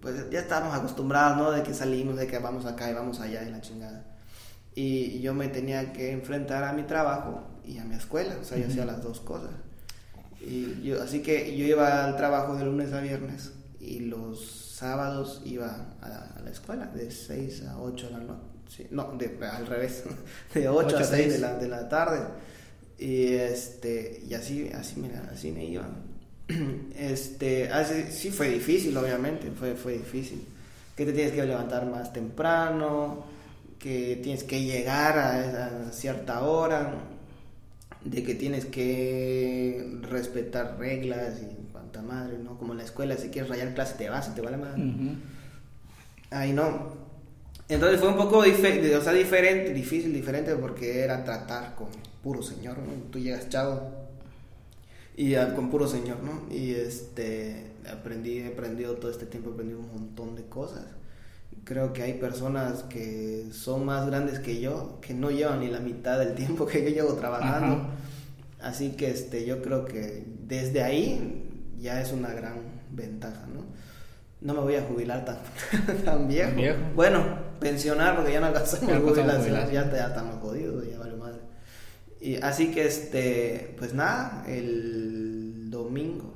Pues 0.00 0.30
ya 0.30 0.40
estábamos 0.40 0.74
acostumbrados, 0.74 1.36
¿no? 1.36 1.50
De 1.50 1.62
que 1.62 1.74
salimos, 1.74 2.16
de 2.16 2.26
que 2.26 2.38
vamos 2.38 2.66
acá 2.66 2.90
y 2.90 2.94
vamos 2.94 3.20
allá 3.20 3.42
y 3.42 3.50
la 3.50 3.60
chingada. 3.60 4.04
Y, 4.74 5.04
y 5.16 5.20
yo 5.20 5.34
me 5.34 5.48
tenía 5.48 5.92
que 5.92 6.12
enfrentar 6.12 6.64
a 6.64 6.72
mi 6.72 6.82
trabajo 6.84 7.42
y 7.64 7.78
a 7.78 7.84
mi 7.84 7.94
escuela, 7.96 8.36
o 8.40 8.44
sea, 8.44 8.58
yo 8.58 8.66
hacía 8.66 8.84
las 8.84 9.02
dos 9.02 9.20
cosas. 9.20 9.50
Y 10.40 10.82
yo, 10.82 11.02
así 11.02 11.20
que 11.20 11.56
yo 11.56 11.66
iba 11.66 12.04
al 12.04 12.16
trabajo 12.16 12.54
de 12.56 12.64
lunes 12.64 12.92
a 12.92 13.00
viernes 13.00 13.52
y 13.80 14.00
los 14.00 14.68
sábados 14.76 15.42
iba 15.44 15.96
a 16.00 16.08
la, 16.08 16.18
a 16.36 16.40
la 16.40 16.50
escuela 16.50 16.86
de 16.86 17.10
6 17.10 17.64
a 17.64 17.80
8 17.80 18.06
de 18.06 18.12
la 18.12 18.18
noche. 18.20 18.86
no, 18.90 19.16
de, 19.18 19.38
al 19.46 19.66
revés, 19.66 20.04
de 20.54 20.68
8, 20.68 20.86
Ocho 20.86 20.96
a 20.98 21.00
a 21.00 21.04
6 21.04 21.32
de 21.32 21.38
la, 21.38 21.54
de 21.54 21.68
la 21.68 21.88
tarde. 21.88 22.20
Y 22.98 23.34
este 23.34 24.22
y 24.28 24.34
así 24.34 24.70
así 24.72 25.00
me, 25.00 25.08
así 25.32 25.52
me 25.52 25.64
iba. 25.64 25.88
Este, 26.98 27.70
así, 27.70 28.06
sí 28.10 28.30
fue 28.30 28.48
difícil, 28.50 28.96
obviamente, 28.96 29.50
fue, 29.50 29.74
fue 29.74 29.94
difícil. 29.94 30.44
Que 30.96 31.04
te 31.06 31.12
tienes 31.12 31.32
que 31.32 31.44
levantar 31.44 31.86
más 31.86 32.12
temprano, 32.12 33.24
que 33.78 34.18
tienes 34.22 34.44
que 34.44 34.62
llegar 34.62 35.18
a, 35.18 35.46
esa 35.46 35.92
cierta 35.92 36.42
hora, 36.42 36.94
de 38.04 38.22
que 38.22 38.34
tienes 38.34 38.64
que 38.66 39.98
respetar 40.02 40.78
reglas 40.78 41.40
y 41.42 41.72
cuanta 41.72 42.02
madre, 42.02 42.38
¿no? 42.38 42.58
Como 42.58 42.72
en 42.72 42.78
la 42.78 42.84
escuela, 42.84 43.16
si 43.16 43.28
quieres 43.28 43.50
rayar 43.50 43.74
clase 43.74 43.94
te 43.96 44.08
vas 44.08 44.28
y 44.28 44.34
te 44.34 44.40
va 44.40 44.50
la 44.50 44.56
madre. 44.56 44.82
Ahí 46.30 46.52
no. 46.52 47.08
Entonces 47.68 48.00
fue 48.00 48.08
un 48.08 48.16
poco 48.16 48.38
o 48.38 48.44
sea, 48.44 49.12
diferente, 49.12 49.74
difícil, 49.74 50.12
diferente, 50.12 50.54
porque 50.56 51.00
era 51.00 51.22
tratar 51.22 51.74
con 51.74 51.88
puro 52.22 52.42
señor, 52.42 52.78
¿no? 52.78 52.92
Tú 53.10 53.18
llegas 53.18 53.48
chavo 53.48 54.07
y 55.18 55.34
con 55.56 55.68
puro 55.68 55.88
señor, 55.88 56.18
¿no? 56.22 56.54
Y 56.54 56.74
este, 56.74 57.72
aprendí, 57.90 58.38
he 58.38 58.46
aprendido 58.46 58.94
todo 58.94 59.10
este 59.10 59.26
tiempo, 59.26 59.50
he 59.50 59.52
aprendido 59.54 59.80
un 59.80 59.88
montón 59.88 60.36
de 60.36 60.44
cosas. 60.44 60.84
Creo 61.64 61.92
que 61.92 62.04
hay 62.04 62.14
personas 62.14 62.84
que 62.84 63.48
son 63.50 63.84
más 63.84 64.06
grandes 64.06 64.38
que 64.38 64.60
yo, 64.60 65.00
que 65.00 65.14
no 65.14 65.32
llevan 65.32 65.58
ni 65.58 65.66
la 65.66 65.80
mitad 65.80 66.20
del 66.20 66.36
tiempo 66.36 66.66
que 66.66 66.84
yo 66.84 66.90
llevo 66.90 67.14
trabajando. 67.14 67.74
Ajá. 67.74 67.88
Así 68.60 68.90
que 68.92 69.10
este, 69.10 69.44
yo 69.44 69.60
creo 69.60 69.86
que 69.86 70.24
desde 70.46 70.84
ahí 70.84 71.66
ya 71.80 72.00
es 72.00 72.12
una 72.12 72.32
gran 72.32 72.60
ventaja, 72.92 73.44
¿no? 73.52 73.64
no 74.40 74.54
me 74.54 74.60
voy 74.60 74.76
a 74.76 74.82
jubilar 74.82 75.24
tan, 75.24 75.38
tan 76.04 76.28
viejo. 76.28 76.54
Viejo. 76.54 76.78
Bueno, 76.94 77.24
pensionar 77.60 78.16
porque 78.16 78.32
ya 78.32 78.40
no 78.40 78.46
alcanzamos 78.46 79.02
jubilación, 79.02 79.40
jubilar. 79.40 79.70
ya, 79.70 79.90
ya 79.90 80.06
estamos 80.06 80.36
jodidos. 80.40 80.84
Y 82.20 82.36
así 82.36 82.72
que 82.72 82.86
este, 82.86 83.74
pues 83.78 83.94
nada, 83.94 84.44
el 84.48 85.70
domingo, 85.70 86.34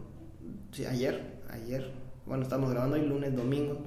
sí, 0.72 0.85
ayer, 0.87 1.41
ayer, 1.51 1.91
bueno, 2.26 2.45
estamos 2.45 2.70
grabando 2.70 2.97
hoy 2.97 3.07
lunes, 3.07 3.35
domingo, 3.35 3.83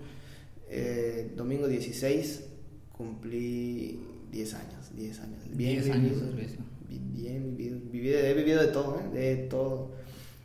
eh, 0.70 1.32
domingo 1.38 1.68
16, 1.68 2.43
cumplí 2.91 4.00
10 4.32 4.54
años, 4.56 4.96
10 4.96 5.20
años. 5.22 5.39
10 5.54 5.89
años, 5.89 6.36
ves. 6.36 6.56
vi- 6.89 7.00
bien 7.22 7.56
vivido, 7.56 7.80
vivido- 7.91 8.20
he 8.20 8.34
vivido 8.34 8.62
de 8.62 8.68
todo, 8.68 9.00
¿eh? 9.00 9.18
de 9.18 9.36
todo. 9.48 9.91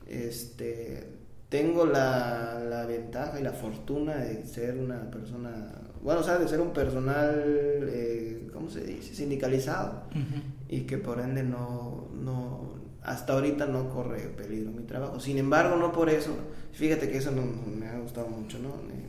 Este, 0.06 1.04
tengo 1.48 1.84
la, 1.84 2.64
la 2.68 2.86
ventaja 2.86 3.40
y 3.40 3.42
la 3.42 3.52
fortuna 3.52 4.16
de 4.18 4.46
ser 4.46 4.76
una 4.76 5.10
persona, 5.10 5.72
bueno, 6.02 6.20
o 6.20 6.22
sea, 6.22 6.38
de 6.38 6.48
ser 6.48 6.60
un 6.60 6.72
personal, 6.72 7.88
eh, 7.88 8.48
¿cómo 8.52 8.70
se 8.70 8.82
dice? 8.82 9.14
Sindicalizado 9.14 10.04
y 10.68 10.82
que 10.82 10.98
por 10.98 11.20
ende 11.20 11.42
no, 11.42 12.08
no, 12.14 12.74
hasta 13.02 13.34
ahorita 13.34 13.66
no 13.66 13.90
corre 13.90 14.20
peligro 14.28 14.70
mi 14.70 14.84
trabajo. 14.84 15.20
Sin 15.20 15.38
embargo, 15.38 15.76
no 15.76 15.92
por 15.92 16.08
eso, 16.08 16.34
fíjate 16.72 17.10
que 17.10 17.18
eso 17.18 17.30
no, 17.30 17.42
me 17.42 17.88
ha 17.88 17.98
gustado 17.98 18.28
mucho, 18.28 18.58
¿no? 18.58 18.70
Eh, 18.92 19.08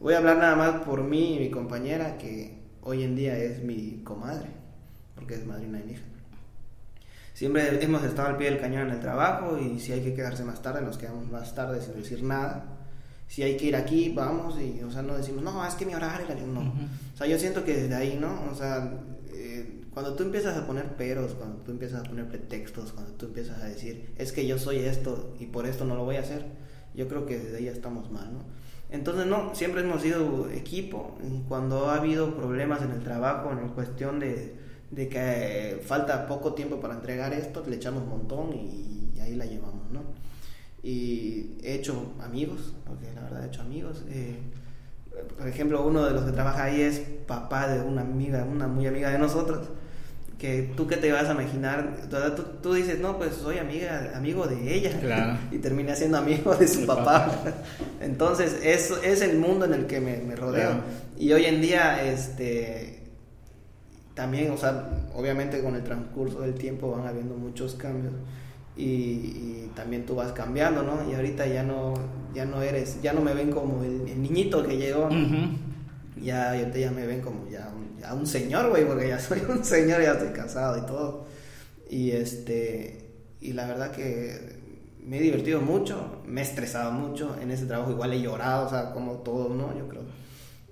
voy 0.00 0.14
a 0.14 0.18
hablar 0.18 0.38
nada 0.38 0.56
más 0.56 0.80
por 0.82 1.02
mí 1.02 1.36
y 1.36 1.40
mi 1.40 1.50
compañera, 1.50 2.16
que 2.16 2.62
hoy 2.82 3.02
en 3.02 3.14
día 3.14 3.36
es 3.36 3.62
mi 3.62 4.02
comadre, 4.02 4.48
porque 5.14 5.34
es 5.34 5.46
madrina 5.46 5.78
de 5.78 5.84
mi 5.84 5.92
hija. 5.92 6.02
Siempre 7.34 7.82
hemos 7.82 8.04
estado 8.04 8.28
al 8.28 8.36
pie 8.36 8.50
del 8.50 8.60
cañón 8.60 8.88
en 8.88 8.94
el 8.94 9.00
trabajo 9.00 9.58
y 9.58 9.80
si 9.80 9.92
hay 9.92 10.02
que 10.02 10.14
quedarse 10.14 10.44
más 10.44 10.62
tarde, 10.62 10.82
nos 10.82 10.98
quedamos 10.98 11.30
más 11.30 11.54
tarde 11.54 11.80
sin 11.80 11.94
decir 11.94 12.22
nada. 12.22 12.64
Si 13.32 13.42
hay 13.42 13.56
que 13.56 13.64
ir 13.64 13.76
aquí, 13.76 14.10
vamos 14.10 14.60
y, 14.60 14.82
o 14.82 14.90
sea, 14.90 15.00
no 15.00 15.16
decimos, 15.16 15.42
no, 15.42 15.66
es 15.66 15.72
que 15.72 15.86
mi 15.86 15.94
horario, 15.94 16.26
no. 16.46 16.60
Ujú. 16.60 16.82
O 17.14 17.16
sea, 17.16 17.26
yo 17.26 17.38
siento 17.38 17.64
que 17.64 17.74
desde 17.74 17.94
ahí, 17.94 18.18
¿no? 18.20 18.50
O 18.52 18.54
sea, 18.54 18.92
eh, 19.32 19.80
cuando 19.94 20.12
tú 20.12 20.24
empiezas 20.24 20.54
a 20.58 20.66
poner 20.66 20.96
peros, 20.96 21.32
cuando 21.32 21.56
tú 21.62 21.70
empiezas 21.70 22.00
a 22.00 22.02
poner 22.02 22.28
pretextos, 22.28 22.92
cuando 22.92 23.12
tú 23.12 23.24
empiezas 23.24 23.62
a 23.62 23.68
decir, 23.68 24.12
es 24.18 24.32
que 24.32 24.46
yo 24.46 24.58
soy 24.58 24.80
esto 24.80 25.34
y 25.40 25.46
por 25.46 25.64
esto 25.64 25.86
no 25.86 25.94
lo 25.94 26.04
voy 26.04 26.16
a 26.16 26.20
hacer, 26.20 26.44
yo 26.94 27.08
creo 27.08 27.24
que 27.24 27.38
desde 27.38 27.56
ahí 27.56 27.64
ya 27.64 27.72
estamos 27.72 28.10
mal, 28.10 28.34
¿no? 28.34 28.40
Entonces, 28.90 29.24
no, 29.24 29.54
siempre 29.54 29.80
hemos 29.80 30.02
sido 30.02 30.50
equipo 30.50 31.16
y 31.26 31.40
cuando 31.48 31.88
ha 31.88 31.96
habido 31.96 32.36
problemas 32.36 32.82
en 32.82 32.90
el 32.90 33.02
trabajo, 33.02 33.50
en 33.50 33.70
cuestión 33.70 34.20
de, 34.20 34.56
de 34.90 35.08
que 35.08 35.18
eh, 35.18 35.76
falta 35.78 36.26
poco 36.26 36.52
tiempo 36.52 36.80
para 36.80 36.96
entregar 36.96 37.32
esto, 37.32 37.64
le 37.66 37.76
echamos 37.76 38.02
un 38.02 38.10
montón 38.10 38.52
y, 38.52 39.18
ahí 39.22 39.36
la 39.36 39.46
llevamos, 39.46 39.90
¿no? 39.90 40.02
Y 40.82 41.58
he 41.62 41.74
hecho 41.74 42.12
amigos, 42.20 42.74
porque 42.86 43.06
la 43.14 43.22
verdad 43.22 43.44
he 43.44 43.46
hecho 43.48 43.62
amigos. 43.62 44.02
eh, 44.08 44.36
por 45.38 45.46
ejemplo, 45.46 45.86
uno 45.86 46.04
de 46.04 46.12
los 46.12 46.24
que 46.24 46.32
trabaja 46.32 46.64
ahí 46.64 46.80
es 46.80 47.00
papá 47.26 47.68
de 47.68 47.80
una 47.82 48.00
amiga, 48.00 48.44
una 48.44 48.66
muy 48.66 48.86
amiga 48.86 49.10
de 49.10 49.18
nosotros. 49.18 49.68
Que 50.38 50.72
tú 50.76 50.88
que 50.88 50.96
te 50.96 51.12
vas 51.12 51.28
a 51.28 51.32
imaginar, 51.32 52.08
tú, 52.34 52.42
tú 52.60 52.74
dices, 52.74 52.98
no, 52.98 53.16
pues 53.16 53.34
soy 53.34 53.58
amiga, 53.58 54.12
amigo 54.16 54.46
de 54.48 54.74
ella. 54.74 54.90
Claro. 55.00 55.38
y 55.52 55.58
terminé 55.58 55.94
siendo 55.94 56.18
amigo 56.18 56.54
de 56.56 56.66
su 56.66 56.80
El 56.80 56.86
papá. 56.86 57.26
papá. 57.26 57.52
Entonces, 58.00 58.58
eso 58.64 59.00
es 59.02 59.20
el 59.20 59.38
mundo 59.38 59.66
en 59.66 59.74
el 59.74 59.86
que 59.86 60.00
me, 60.00 60.16
me 60.16 60.34
rodeo. 60.34 60.70
Claro. 60.70 60.82
Y 61.16 61.32
hoy 61.32 61.44
en 61.44 61.60
día, 61.60 62.02
este, 62.10 63.02
también, 64.14 64.50
o 64.50 64.56
sea, 64.56 64.88
obviamente 65.14 65.62
con 65.62 65.76
el 65.76 65.84
transcurso 65.84 66.40
del 66.40 66.54
tiempo 66.54 66.90
van 66.90 67.06
habiendo 67.06 67.36
muchos 67.36 67.74
cambios 67.74 68.14
y, 68.76 68.84
y 68.84 69.72
también 69.74 70.06
tú 70.06 70.14
vas 70.16 70.32
cambiando, 70.32 70.82
¿no? 70.82 71.08
Y 71.10 71.14
ahorita 71.14 71.46
ya 71.46 71.62
no, 71.62 71.94
ya 72.34 72.44
no 72.46 72.62
eres, 72.62 73.00
ya 73.02 73.12
no 73.12 73.20
me 73.20 73.34
ven 73.34 73.50
como 73.50 73.82
el, 73.84 74.08
el 74.08 74.22
niñito 74.22 74.66
que 74.66 74.76
llegó, 74.78 75.10
¿no? 75.10 75.22
Ujú. 75.26 75.58
ya, 76.16 76.52
ahorita 76.52 76.78
ya 76.78 76.90
me 76.90 77.06
ven 77.06 77.20
como 77.20 77.48
ya 77.48 77.72
un, 77.74 77.98
ya 78.00 78.14
un 78.14 78.26
señor, 78.26 78.70
güey, 78.70 78.86
porque 78.86 79.08
ya 79.08 79.18
soy 79.20 79.40
un 79.48 79.64
señor, 79.64 80.02
ya 80.02 80.12
estoy 80.12 80.30
casado 80.32 80.78
y 80.78 80.86
todo. 80.86 81.26
Y 81.90 82.12
este, 82.12 83.10
y 83.40 83.52
la 83.52 83.66
verdad 83.66 83.90
que 83.92 84.60
me 85.04 85.18
he 85.18 85.22
divertido 85.22 85.60
mucho, 85.60 86.22
me 86.26 86.40
he 86.40 86.44
estresado 86.44 86.92
mucho 86.92 87.36
en 87.40 87.50
ese 87.50 87.66
trabajo, 87.66 87.90
igual 87.92 88.12
he 88.12 88.22
llorado, 88.22 88.66
o 88.66 88.70
sea, 88.70 88.92
como 88.92 89.18
todo, 89.18 89.48
¿no? 89.54 89.76
Yo 89.78 89.88
creo. 89.88 90.02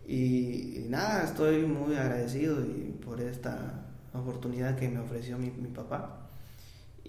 Y, 0.06 0.78
y 0.78 0.86
nada, 0.88 1.24
estoy 1.24 1.64
muy 1.66 1.94
agradecido 1.96 2.60
y 2.62 2.96
por 3.04 3.20
esta 3.20 3.86
oportunidad 4.12 4.76
que 4.76 4.88
me 4.88 5.00
ofreció 5.00 5.38
mi, 5.38 5.50
mi 5.50 5.68
papá. 5.68 6.19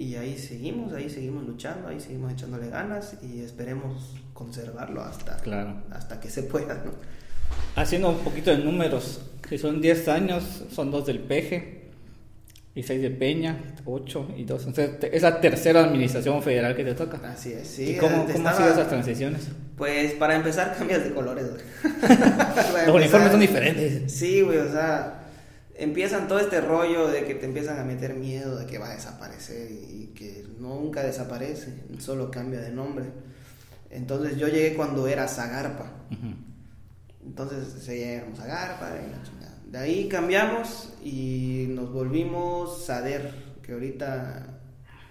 Y 0.02 0.16
ahí 0.16 0.36
seguimos, 0.38 0.94
ahí 0.94 1.10
seguimos 1.10 1.46
luchando, 1.46 1.88
ahí 1.88 2.00
seguimos 2.00 2.34
echándole 2.34 2.70
ganas 2.70 3.18
y 3.22 3.42
esperemos 3.42 4.16
conservarlo 4.34 5.04
hasta, 5.04 5.38
Claro. 5.38 5.76
hasta 5.92 6.20
que 6.20 6.28
se 6.30 6.42
pueda, 6.44 6.74
¿no? 6.84 6.92
Haciendo 7.76 8.10
un 8.10 8.18
poquito 8.20 8.50
de 8.50 8.58
números, 8.64 9.22
que 9.48 9.58
son 9.60 9.80
10 9.80 10.08
años, 10.08 10.64
son 10.74 10.90
2 10.90 11.06
del 11.06 11.20
Peje 11.20 11.92
y 12.74 12.82
6 12.82 13.00
de 13.02 13.12
Peña, 13.12 13.76
8 13.86 14.30
y 14.38 14.44
2. 14.46 14.66
Entonces, 14.68 15.14
es 15.14 15.22
la 15.22 15.40
tercera 15.40 15.84
administración 15.84 16.42
federal 16.42 16.76
que 16.76 16.84
te 16.84 16.96
toca. 16.96 17.18
Así 17.32 17.54
es, 17.54 17.68
sí. 17.68 17.92
¿Y 17.92 17.98
cómo, 17.98 18.26
cómo 18.26 18.50
han 18.50 18.56
sido 18.58 18.70
esas 18.70 18.88
transiciones? 18.90 19.50
Pues 19.78 20.14
para 20.14 20.36
empezar 20.36 20.76
cambias 20.78 21.04
de 21.04 21.12
colores, 21.14 21.46
güey. 21.52 21.62
Los 22.88 22.96
uniformes 22.96 23.04
empezar- 23.04 23.32
son 23.32 23.40
diferentes. 23.40 24.12
Sí, 24.12 24.42
güey, 24.42 24.58
o 24.58 24.72
sea, 24.72 25.21
empiezan 25.76 26.28
todo 26.28 26.40
este 26.40 26.62
rollo 26.62 27.08
de 27.08 27.26
que 27.26 27.36
te 27.36 27.46
empiezan 27.46 27.80
a 27.80 27.84
meter 27.84 28.16
miedo 28.16 28.58
de 28.58 28.66
que 28.66 28.78
va 28.78 28.90
a 28.90 28.96
desaparecer 28.96 29.72
y 29.72 30.12
que 30.16 30.46
nunca 30.60 31.04
desaparece, 31.04 31.84
solo 32.00 32.30
cambia 32.32 32.60
de 32.60 32.72
nombre. 32.72 33.06
Entonces 33.90 34.38
yo 34.38 34.48
llegué 34.48 34.76
cuando 34.76 35.08
era 35.08 35.28
Zagarpa. 35.28 35.92
Entonces 37.26 37.84
seguíamos 37.84 38.40
a 38.40 38.48
Garpa 38.48 38.92
y 38.96 39.12
la 39.12 39.24
chingada. 39.24 39.58
De 39.66 39.78
ahí 39.78 40.08
cambiamos 40.08 40.94
y 41.04 41.68
nos 41.70 41.92
volvimos 41.92 42.86
Sader, 42.86 43.32
que 43.62 43.74
ahorita 43.74 44.60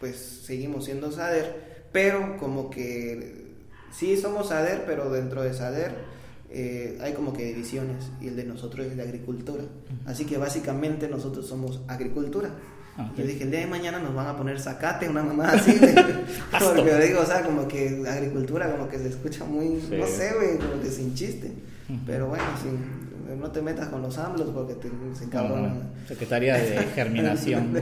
pues 0.01 0.17
seguimos 0.45 0.87
siendo 0.87 1.13
Sader, 1.13 1.87
pero 1.93 2.37
como 2.39 2.69
que 2.71 3.55
sí 3.93 4.17
somos 4.17 4.49
Sader, 4.49 4.85
pero 4.87 5.11
dentro 5.11 5.43
de 5.43 5.55
Sader 5.55 6.10
eh, 6.51 6.99
hay 7.01 7.13
como 7.13 7.33
que 7.33 7.45
divisiones 7.45 8.11
y 8.21 8.29
el 8.29 8.37
de 8.37 8.45
nosotros 8.45 8.87
es 8.87 8.97
de 8.97 9.03
agricultura. 9.03 9.65
Así 10.07 10.25
que 10.25 10.37
básicamente 10.39 11.09
nosotros 11.09 11.47
somos 11.47 11.81
agricultura. 11.89 12.51
Ah. 12.97 13.11
Yo 13.17 13.25
dije, 13.25 13.45
el 13.45 13.51
día 13.51 13.61
de 13.61 13.67
mañana 13.67 13.99
nos 14.01 14.15
van 14.15 14.27
a 14.27 14.37
poner 14.37 14.61
zacate, 14.61 15.09
una 15.09 15.23
mamá 15.23 15.51
así. 15.53 15.79
güey. 15.79 15.95
Porque 16.75 16.95
digo, 17.07 17.21
o 17.21 17.27
sea, 17.27 17.43
como 17.43 17.67
que 17.69 18.03
agricultura 18.09 18.71
como 18.73 18.89
que 18.89 18.99
se 18.99 19.09
escucha 19.09 19.45
muy, 19.45 19.81
Sí. 19.81 19.97
no 19.97 20.07
sé, 20.07 20.33
güey, 20.35 20.59
como 20.59 20.83
que 20.83 20.91
sin 20.91 21.15
chiste. 21.15 21.53
Ujú. 21.89 21.99
Pero 22.07 22.29
bueno, 22.29 22.45
sin- 22.63 23.01
no 23.41 23.49
te 23.53 23.63
metas 23.63 23.87
con 23.89 24.03
los 24.03 24.19
AMLOS 24.19 24.51
porque 24.51 24.75
te, 24.75 24.89
se 24.89 24.95
No, 25.21 25.23
encabronan. 25.27 25.79
no, 25.79 26.09
Secretaría 26.09 26.57
de 26.57 26.79
Germinación. 26.97 27.73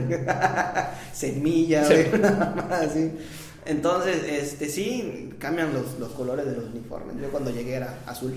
Semilla, 1.11 1.85
güey, 1.87 2.13
una 2.13 2.31
mamá 2.55 2.67
así. 2.83 3.11
Entonces, 3.69 4.23
este, 4.27 4.67
sí, 4.67 5.29
cambian 5.37 5.73
los, 5.73 5.99
los 5.99 6.09
colores 6.09 6.45
de 6.45 6.53
los 6.55 6.65
uniformes. 6.65 7.15
Yo 7.21 7.29
cuando 7.29 7.51
llegué 7.51 7.75
era 7.75 7.99
azul. 8.05 8.33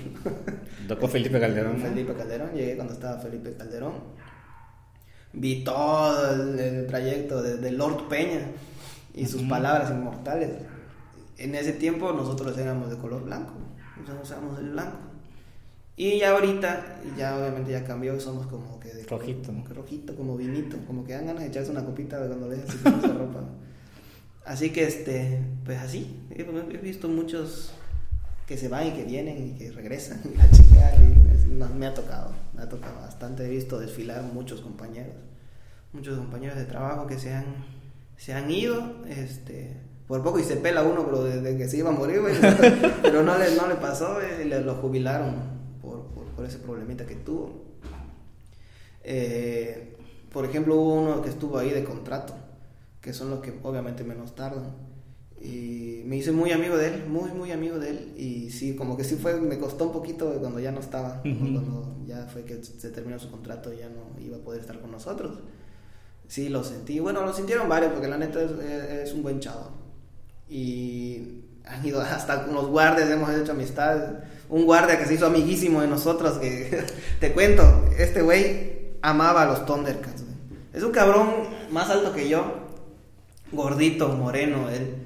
Tocó 0.89 1.09
Felipe 1.09 1.41
Calderón. 1.41 1.79
¿no? 1.79 1.89
Felipe 1.89 2.13
Calderón, 2.15 2.51
llegué 2.55 2.77
cuando 2.77 2.93
estaba 2.93 3.19
Felipe 3.19 3.55
Calderón. 3.55 3.95
Vi 5.33 5.65
todo 5.65 6.33
el, 6.35 6.59
el 6.59 6.87
trayecto 6.87 7.43
de, 7.43 7.57
de 7.57 7.71
Lord 7.73 8.09
Peña 8.09 8.41
y 9.15 9.27
sus 9.27 9.41
Ujú. 9.41 9.51
palabras 9.51 9.91
inmortales. 9.91 10.51
En 11.39 11.55
ese 11.55 11.73
tiempo 11.73 12.13
nosotros 12.13 12.57
éramos 12.59 12.91
de 12.91 12.99
color 12.99 13.25
blanco, 13.25 13.55
nosotros 13.99 14.31
éramos 14.31 14.59
el 14.59 14.71
blanco. 14.71 14.99
Y 15.97 16.19
ya 16.19 16.31
ahorita, 16.33 17.01
ya 17.17 17.37
obviamente 17.37 17.73
ya 17.73 17.85
cambió, 17.85 18.19
somos 18.19 18.47
como 18.47 18.81
que 18.81 18.89
de 18.89 19.05
Rojito, 19.05 19.47
como 19.47 19.65
que 19.65 19.75
rojito, 19.75 20.17
como 20.17 20.37
vinito, 20.37 20.77
como 20.87 21.05
que 21.05 21.13
dan 21.13 21.27
ganas 21.27 21.43
de 21.43 21.49
echarse 21.49 21.71
una 21.71 21.85
copita 21.85 22.19
cuando 22.19 22.47
con 22.47 22.55
esa 22.55 23.09
ropa. 23.09 23.41
Así 24.45 24.71
que 24.71 24.85
este, 24.85 25.41
pues 25.65 25.79
así, 25.79 26.21
he 26.31 26.43
visto 26.79 27.09
muchos 27.09 27.73
que 28.47 28.57
se 28.57 28.69
van 28.69 28.89
y 28.89 28.91
que 28.91 29.05
vienen 29.05 29.55
y 29.55 29.59
que 29.59 29.71
regresan 29.71 30.21
y 30.35 30.37
la 30.37 30.51
chingada 30.51 30.99
no, 31.49 31.69
me 31.69 31.87
ha 31.87 31.95
tocado, 31.95 32.33
me 32.55 32.63
ha 32.63 32.69
tocado 32.69 33.01
bastante, 33.01 33.45
he 33.45 33.49
visto 33.49 33.79
desfilar 33.79 34.23
muchos 34.23 34.61
compañeros, 34.61 35.15
muchos 35.93 36.19
compañeros 36.19 36.57
de 36.57 36.65
trabajo 36.65 37.07
que 37.07 37.19
se 37.19 37.33
han, 37.33 37.45
se 38.17 38.33
han 38.33 38.51
ido, 38.51 39.05
este, 39.09 39.77
por 40.09 40.23
poco 40.23 40.39
y 40.39 40.45
se 40.45 40.57
pela 40.57 40.83
uno 40.83 41.05
pero 41.05 41.23
desde 41.25 41.57
que 41.57 41.69
se 41.69 41.79
iba 41.79 41.91
a 41.91 41.93
morir, 41.93 42.21
pero 43.03 43.23
no 43.23 43.39
le, 43.39 43.55
no 43.55 43.69
le 43.69 43.77
pasó, 43.77 44.21
eh, 44.21 44.43
y 44.45 44.49
le, 44.49 44.61
lo 44.61 44.75
jubilaron 44.75 45.37
por, 45.81 46.07
por, 46.09 46.25
por 46.27 46.45
ese 46.45 46.59
problemita 46.59 47.07
que 47.07 47.15
tuvo. 47.15 47.63
Eh, 49.05 49.97
por 50.33 50.45
ejemplo, 50.45 50.77
hubo 50.77 50.95
uno 50.95 51.23
que 51.23 51.29
estuvo 51.29 51.59
ahí 51.59 51.71
de 51.71 51.85
contrato, 51.85 52.35
que 53.03 53.13
son 53.13 53.29
los 53.31 53.41
que 53.41 53.53
obviamente 53.63 54.03
menos 54.05 54.35
tardan. 54.35 54.73
Y 55.41 56.03
me 56.07 56.17
hice 56.17 56.31
muy 56.31 56.53
amigo 56.53 56.77
de 56.77 56.87
él, 56.95 57.05
muy, 57.09 57.33
muy 57.33 57.51
amigo 57.51 57.79
de 57.81 57.91
él. 57.91 58.15
Y 58.17 58.51
sí, 58.51 58.77
como 58.77 58.97
que 58.97 59.03
sí 59.05 59.17
fue, 59.17 59.41
me 59.41 59.59
costó 59.59 59.87
un 59.87 59.93
poquito 59.93 60.33
cuando 60.39 60.61
ya 60.61 60.71
no 60.71 60.79
estaba, 60.81 61.21
Ujú. 61.25 61.37
cuando 61.39 61.97
ya 62.07 62.29
fue 62.33 62.45
que 62.45 62.63
se 62.63 62.91
terminó 62.91 63.19
su 63.19 63.29
contrato, 63.31 63.73
ya 63.73 63.89
no 63.89 64.19
iba 64.25 64.37
a 64.37 64.41
poder 64.41 64.61
estar 64.61 64.81
con 64.81 64.93
nosotros. 64.93 65.41
Sí, 66.29 66.49
lo 66.49 66.63
sentí. 66.63 67.01
Bueno, 67.01 67.27
lo 67.27 67.33
sintieron 67.35 67.69
varios, 67.69 67.93
porque 67.93 68.07
la 68.09 68.19
neta 68.19 68.41
es, 68.41 68.53
es- 68.53 69.09
es 69.09 69.13
un 69.15 69.23
buen 69.25 69.41
chavo. 69.41 69.71
Y 70.49 71.43
han 71.65 71.85
ido 71.85 72.01
hasta 72.01 72.45
con 72.45 72.55
los 72.55 72.67
guardias, 72.69 73.11
hemos 73.11 73.31
hecho 73.35 73.53
amistad. 73.53 74.21
Un 74.49 74.65
guardia 74.67 74.99
que 74.99 75.07
se 75.07 75.15
hizo 75.15 75.27
amiguísimo 75.27 75.81
de 75.81 75.89
nosotros, 75.89 76.39
que 76.39 76.85
te 77.21 77.33
cuento, 77.33 77.63
este 77.99 78.23
güey 78.23 78.93
amaba 79.03 79.43
a 79.43 79.47
los 79.47 79.67
Thundercats. 79.67 80.23
Es 80.73 80.83
un 80.83 80.93
cabrón 80.93 81.29
más 81.71 81.91
alto 81.91 82.13
que 82.13 82.29
yo, 82.29 82.62
gordito, 83.53 84.09
moreno, 84.09 84.69
él. 84.71 84.97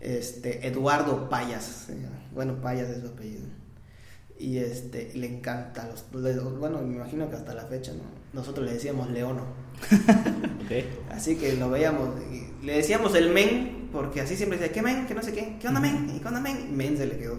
Este, 0.00 0.66
Eduardo 0.68 1.28
Payas, 1.28 1.88
bueno, 2.32 2.60
Payas 2.60 2.90
es 2.90 3.00
su 3.00 3.08
apellido. 3.08 3.46
Y 4.38 4.58
este, 4.58 5.10
le 5.14 5.26
encanta 5.26 5.88
los, 5.88 6.04
bueno, 6.58 6.82
me 6.82 6.96
imagino 6.96 7.30
que 7.30 7.36
hasta 7.36 7.54
la 7.54 7.64
fecha, 7.64 7.92
¿no? 7.92 8.02
Nosotros 8.34 8.66
le 8.66 8.74
decíamos 8.74 9.08
Leono. 9.10 9.44
Así 11.10 11.36
que 11.36 11.54
lo 11.54 11.70
veíamos, 11.70 12.10
y 12.30 12.64
le 12.64 12.76
decíamos 12.76 13.14
el 13.14 13.30
men, 13.30 13.88
porque 13.92 14.20
así 14.20 14.36
siempre 14.36 14.58
decía, 14.58 14.72
¿qué 14.72 14.82
men? 14.82 15.06
Que 15.06 15.14
no 15.14 15.22
sé 15.22 15.32
qué, 15.32 15.56
¿qué 15.60 15.68
onda 15.68 15.80
men? 15.80 16.10
¿Y 16.14 16.20
qué 16.20 16.28
onda 16.28 16.40
men? 16.40 16.76
Men 16.76 16.98
se 16.98 17.06
le 17.06 17.18
quedó. 17.18 17.38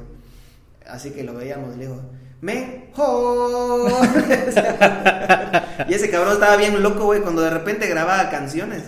Así 0.87 1.11
que 1.11 1.23
lo 1.23 1.33
veíamos, 1.33 1.75
le 1.75 1.85
digo, 1.85 2.01
men, 2.41 2.89
¡ho! 2.95 3.87
y 5.89 5.93
ese 5.93 6.09
cabrón 6.09 6.33
estaba 6.33 6.57
bien 6.57 6.81
loco, 6.81 7.05
güey, 7.05 7.21
cuando 7.21 7.41
de 7.41 7.49
repente 7.49 7.87
grababa 7.87 8.29
canciones, 8.29 8.83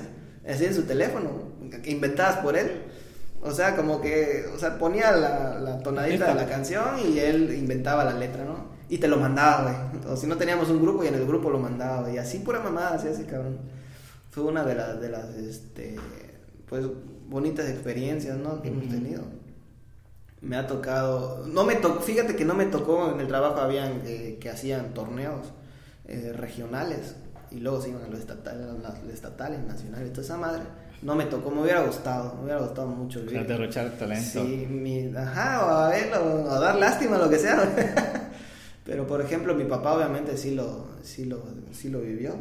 así 0.47 0.66
en 0.66 0.74
su 0.74 0.84
teléfono, 0.84 1.49
inventadas 1.86 2.38
por 2.38 2.58
él. 2.58 2.84
O 3.42 3.52
sea, 3.52 3.76
como 3.76 4.02
que, 4.02 4.46
o 4.54 4.60
sea, 4.60 4.78
ponía 4.78 5.12
la, 5.12 5.60
la 5.60 5.80
tonadita 5.80 6.34
de 6.34 6.36
la 6.36 6.48
canción 6.48 7.00
y 7.00 7.20
él 7.20 7.56
inventaba 7.56 8.04
la 8.04 8.14
letra, 8.14 8.44
¿no? 8.44 8.70
Y 8.90 8.98
te 8.98 9.08
lo 9.08 9.18
mandaba, 9.18 9.90
güey. 9.92 10.14
O 10.14 10.18
si 10.18 10.28
no 10.28 10.36
teníamos 10.36 10.70
un 10.70 10.82
grupo 10.82 11.04
y 11.04 11.08
en 11.08 11.16
el 11.16 11.26
grupo 11.26 11.50
lo 11.50 11.60
mandaba, 11.60 12.02
güey. 12.02 12.16
Y 12.16 12.18
así 12.18 12.40
pura 12.40 12.60
mamada 12.60 12.96
hacía 12.96 13.12
ese 13.12 13.26
cabrón. 13.26 13.60
Fue 14.32 14.44
una 14.44 14.64
de 14.64 14.76
las, 14.76 15.00
de 15.00 15.10
las, 15.10 15.36
este, 15.36 15.96
pues, 16.68 16.86
bonitas 17.30 17.70
experiencias, 17.70 18.38
¿no? 18.38 18.62
Que 18.62 18.70
hemos 18.70 18.90
tenido. 18.90 19.24
Me 20.42 20.56
ha 20.56 20.68
tocado, 20.68 21.46
no 21.48 21.64
me 21.64 21.76
tocó, 21.76 22.00
fíjate 22.02 22.36
que 22.36 22.46
no 22.46 22.56
me 22.56 22.66
tocó, 22.66 23.12
en 23.12 23.20
el 23.20 23.28
trabajo 23.28 23.60
habían 23.60 24.02
eh, 24.06 24.38
que 24.40 24.50
hacían 24.50 24.94
torneos 24.94 25.48
eh, 26.08 26.34
regionales 26.34 27.16
y 27.52 27.60
luego 27.60 27.82
se 27.82 27.90
iban 27.90 28.04
a 28.04 28.08
los 28.08 28.20
estatales, 28.20 28.66
a 28.66 29.04
los 29.04 29.14
estatales, 29.14 29.60
nacionales, 29.66 30.12
toda 30.12 30.24
esa 30.24 30.38
madre. 30.38 30.64
No 31.02 31.16
me 31.16 31.26
tocó, 31.26 31.50
me 31.52 31.62
hubiera 31.62 31.82
gustado, 31.84 32.36
me 32.36 32.43
hubiera 32.43 32.60
gustado 32.60 32.88
mucho 32.88 33.20
O 33.20 33.22
vivir. 33.24 33.39
sea, 33.39 33.43
derrochar 33.47 33.89
talento. 33.91 34.43
Sí, 34.45 34.68
mi, 34.70 35.14
ajá, 35.16 35.66
o 35.66 35.70
a 35.70 35.89
ver, 35.89 36.14
o, 36.16 36.43
o 36.45 36.50
a 36.52 36.60
dar 36.60 36.76
lástima, 36.76 37.18
lo 37.18 37.30
que 37.30 37.38
sea. 37.39 37.64
Pero 38.86 39.06
por 39.08 39.22
ejemplo, 39.22 39.54
mi 39.56 39.66
papá 39.66 39.93
obviamente 39.93 40.36
sí 40.36 40.56
lo, 40.56 40.88
sí 41.04 41.26
lo, 41.26 41.43
sí 41.72 41.89
lo 41.89 42.02
vivió. 42.02 42.36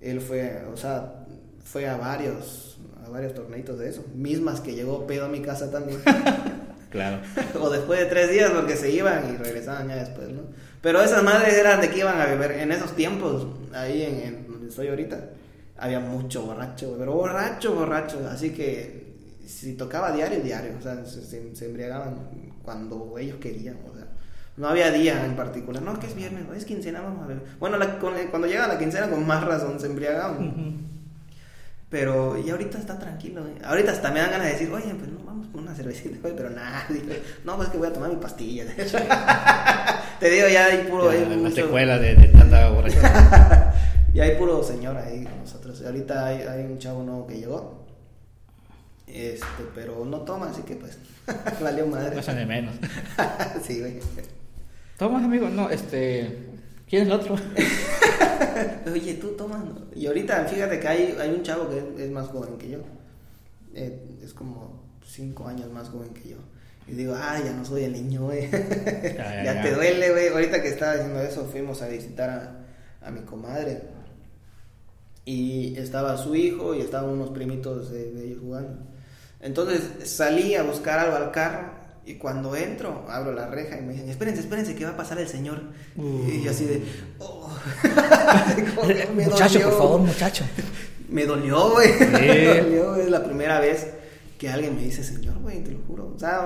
Él 0.00 0.20
fue, 0.20 0.62
o 0.72 0.76
sea, 0.76 1.24
fue 1.64 1.88
a 1.88 1.96
varios, 1.96 2.78
a 3.06 3.08
varios 3.08 3.32
torneitos 3.34 3.78
de 3.78 3.88
eso. 3.88 4.04
Mismas 4.14 4.60
que 4.60 4.74
llegó 4.74 5.06
pedo 5.06 5.26
a 5.26 5.28
mi 5.28 5.40
casa 5.40 5.70
también. 5.70 6.00
Claro. 6.94 7.22
o 7.60 7.70
después 7.70 7.98
de 7.98 8.06
tres 8.06 8.30
días 8.30 8.52
porque 8.52 8.76
se 8.76 8.88
iban 8.88 9.34
y 9.34 9.36
regresaban 9.36 9.88
ya 9.88 9.96
después, 9.96 10.28
¿no? 10.28 10.42
Pero 10.80 11.02
esas 11.02 11.24
madres 11.24 11.54
eran 11.54 11.80
de 11.80 11.90
que 11.90 11.98
iban 11.98 12.20
a 12.20 12.26
beber 12.26 12.52
en 12.52 12.70
esos 12.70 12.94
tiempos, 12.94 13.48
ahí 13.72 14.02
en, 14.02 14.20
en 14.20 14.46
donde 14.46 14.68
estoy 14.68 14.86
ahorita. 14.86 15.18
Había 15.84 16.00
mucho 16.00 16.42
borracho, 16.46 16.96
pero 16.98 17.12
borracho, 17.12 17.74
borracho. 17.74 18.26
Así 18.30 18.50
que 18.50 19.16
si 19.46 19.74
tocaba 19.74 20.12
diario, 20.12 20.40
diario. 20.40 20.72
O 20.78 20.82
sea, 20.82 21.04
se, 21.04 21.66
embriagaban 21.66 22.16
cuando 22.62 23.16
ellos 23.18 23.36
querían, 23.38 23.76
o 23.92 23.94
sea. 23.94 24.06
No 24.56 24.68
había 24.68 24.90
día 24.90 25.26
en 25.26 25.36
particular. 25.36 25.82
No, 25.82 25.98
que 26.00 26.06
es 26.06 26.14
viernes, 26.14 26.44
es 26.56 26.64
quincena, 26.64 27.02
vamos 27.02 27.24
a 27.24 27.26
ver. 27.26 27.42
Bueno, 27.58 27.76
la- 27.76 27.98
con- 27.98 28.14
cuando 28.30 28.48
llega 28.48 28.66
la 28.66 28.78
quincena, 28.78 29.10
con 29.10 29.26
más 29.26 29.44
razón 29.44 29.78
se 29.78 29.86
embriagaban. 29.86 30.86
Pero 31.90 32.38
y 32.38 32.48
ahorita 32.48 32.78
está 32.78 32.98
tranquilo. 32.98 33.42
güey. 33.42 33.54
Ahorita 33.62 33.92
hasta 33.92 34.10
me 34.10 34.20
dan 34.20 34.30
ganas 34.30 34.46
de 34.46 34.52
decir, 34.54 34.70
oye, 34.72 34.94
pues 34.94 35.10
no, 35.10 35.18
vamos 35.24 35.48
por 35.48 35.60
una 35.60 35.74
cervecita, 35.74 36.16
güey, 36.22 36.34
pero 36.34 36.48
nada. 36.50 36.86
No, 37.44 37.56
pues 37.56 37.68
es 37.68 37.72
que 37.72 37.78
voy 37.78 37.88
a 37.88 37.92
tomar 37.92 38.08
mi 38.10 38.16
pastilla. 38.16 38.64
Te 40.20 40.30
digo, 40.30 40.48
ya 40.48 40.66
hay 40.66 40.86
puro. 40.88 41.12
Ya, 41.12 41.18
hay 41.18 41.28
la 41.28 41.36
mucho- 41.36 41.54
secuela 41.56 41.98
de, 41.98 42.14
de 42.14 42.28
tanta 42.28 42.70
borrachera. 42.70 43.74
y 44.14 44.20
hay 44.20 44.36
puro 44.36 44.62
señor 44.62 44.96
ahí 44.96 45.24
con 45.24 45.40
nosotros. 45.40 45.82
Ahorita 45.84 46.26
hay, 46.26 46.42
hay 46.42 46.64
un 46.64 46.78
chavo 46.78 47.02
nuevo 47.02 47.26
que 47.26 47.36
llegó. 47.36 47.84
Este, 49.08 49.64
pero 49.74 50.04
no 50.04 50.20
toma, 50.20 50.50
así 50.50 50.62
que 50.62 50.76
pues, 50.76 50.98
valió 51.60 51.86
madre. 51.88 52.14
No 52.14 52.22
son 52.22 52.36
de 52.36 52.46
menos. 52.46 52.76
sí, 53.62 53.80
güey. 53.80 53.98
Toma, 54.96 55.24
amigo. 55.24 55.48
No, 55.48 55.68
este. 55.68 56.46
¿Quién 56.88 57.02
es 57.02 57.08
el 57.08 57.14
otro? 57.14 57.34
Oye, 58.92 59.14
tú 59.14 59.32
tomas. 59.32 59.64
¿no? 59.64 59.74
Y 59.96 60.06
ahorita, 60.06 60.44
fíjate 60.44 60.78
que 60.78 60.86
hay, 60.86 61.16
hay 61.20 61.30
un 61.30 61.42
chavo 61.42 61.68
que 61.68 61.78
es, 61.78 61.84
es 62.06 62.10
más 62.12 62.28
joven 62.28 62.56
que 62.56 62.70
yo. 62.70 62.78
Eh, 63.74 64.00
es 64.22 64.32
como 64.32 64.84
cinco 65.04 65.48
años 65.48 65.72
más 65.72 65.88
joven 65.88 66.10
que 66.10 66.28
yo. 66.30 66.36
Y 66.86 66.92
digo, 66.92 67.14
ah, 67.16 67.40
ya 67.44 67.52
no 67.52 67.64
soy 67.64 67.82
el 67.82 67.92
niño, 67.92 68.26
güey. 68.26 68.48
Ya, 68.48 68.58
ya, 68.62 69.44
ya, 69.44 69.54
ya. 69.54 69.62
te 69.62 69.74
duele, 69.74 70.12
güey. 70.12 70.28
Ahorita 70.28 70.62
que 70.62 70.68
estaba 70.68 70.92
diciendo 70.92 71.20
eso, 71.20 71.46
fuimos 71.46 71.82
a 71.82 71.88
visitar 71.88 72.30
a, 72.30 73.06
a 73.06 73.10
mi 73.10 73.20
comadre. 73.22 73.93
Y 75.24 75.76
estaba 75.78 76.16
su 76.18 76.34
hijo 76.34 76.74
y 76.74 76.80
estaban 76.80 77.10
unos 77.10 77.30
primitos 77.30 77.90
de, 77.90 78.12
de 78.12 78.26
ellos 78.26 78.38
jugando. 78.40 78.78
Entonces 79.40 80.08
salí 80.08 80.54
a 80.54 80.62
buscar 80.62 80.98
algo 80.98 81.16
al 81.16 81.30
carro. 81.30 81.84
Y 82.06 82.16
cuando 82.16 82.54
entro, 82.54 83.06
abro 83.08 83.32
la 83.32 83.46
reja 83.46 83.78
y 83.78 83.82
me 83.82 83.94
dicen, 83.94 84.10
espérense, 84.10 84.40
espérense, 84.40 84.74
que 84.74 84.84
va 84.84 84.90
a 84.90 84.96
pasar 84.96 85.18
el 85.18 85.26
señor. 85.28 85.62
Uh. 85.96 86.28
Y 86.28 86.42
yo 86.42 86.50
así 86.50 86.66
de, 86.66 86.82
oh. 87.18 87.50
Me 89.16 89.24
muchacho, 89.24 89.54
dolió. 89.54 89.70
por 89.70 89.78
favor, 89.78 90.00
muchacho. 90.00 90.44
Me 91.08 91.24
dolió, 91.24 91.70
güey. 91.70 91.92
Sí. 91.94 92.04
Me 92.04 92.60
dolió. 92.60 92.96
Es 92.96 93.08
la 93.10 93.24
primera 93.24 93.60
vez 93.60 93.86
que 94.38 94.48
alguien 94.48 94.74
me 94.74 94.82
dice, 94.82 95.04
señor, 95.04 95.38
güey, 95.38 95.62
te 95.62 95.70
lo 95.70 95.78
juro. 95.86 96.12
O 96.14 96.18
sea, 96.18 96.44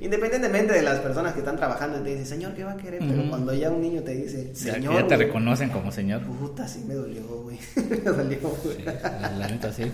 independientemente 0.00 0.74
de 0.74 0.82
las 0.82 1.00
personas 1.00 1.32
que 1.32 1.40
están 1.40 1.56
trabajando, 1.56 2.00
te 2.00 2.10
dicen, 2.10 2.26
señor, 2.26 2.54
¿qué 2.54 2.64
va 2.64 2.72
a 2.72 2.76
querer? 2.76 3.00
Pero 3.00 3.28
cuando 3.28 3.54
ya 3.54 3.70
un 3.70 3.80
niño 3.80 4.02
te 4.02 4.14
dice, 4.14 4.54
señor. 4.54 4.94
ya 4.94 5.06
te 5.06 5.16
reconocen 5.16 5.70
como 5.70 5.90
señor. 5.90 6.22
Puta, 6.22 6.68
sí 6.68 6.84
me 6.86 6.94
dolió, 6.94 7.22
güey. 7.22 7.58
me 7.88 7.96
dolió, 7.96 8.38
güey. 8.62 8.76
Sí, 8.76 8.84
la, 8.84 9.48
neta, 9.48 9.72
sí. 9.72 9.84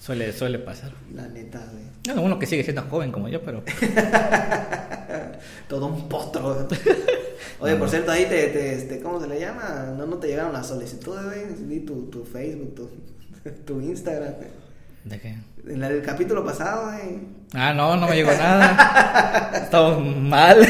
Suele, 0.00 0.32
suele 0.32 0.58
pasar. 0.58 0.92
La 1.14 1.28
neta, 1.28 1.62
güey. 1.70 2.16
No, 2.16 2.22
uno 2.22 2.38
que 2.38 2.46
sigue 2.46 2.64
siendo 2.64 2.82
joven 2.82 3.12
como 3.12 3.28
yo, 3.28 3.42
pero. 3.42 3.62
Todo 5.68 5.86
un 5.86 6.08
potro. 6.08 6.66
Oye, 7.60 7.76
por 7.76 7.90
cierto, 7.90 8.12
ahí 8.12 8.24
te, 8.24 8.48
te, 8.48 8.74
este, 8.74 9.00
¿cómo 9.00 9.20
se 9.20 9.26
le 9.26 9.38
llama? 9.38 9.92
No, 9.96 10.06
no 10.06 10.16
te 10.16 10.28
llegaron 10.28 10.54
las 10.54 10.68
solicitudes, 10.68 11.24
güey. 11.24 11.68
Di 11.68 11.80
tu, 11.80 12.06
tu 12.06 12.24
Facebook, 12.24 12.74
tu, 12.74 12.88
tu 13.66 13.80
Instagram. 13.80 14.34
¿De 15.04 15.20
qué? 15.20 15.36
En 15.66 15.82
el 15.82 16.02
capítulo 16.02 16.44
pasado, 16.44 16.90
güey. 16.90 17.20
Ah, 17.54 17.72
no, 17.72 17.96
no 17.96 18.08
me 18.08 18.16
llegó 18.16 18.30
nada. 18.32 19.50
Estamos 19.64 20.04
mal. 20.16 20.66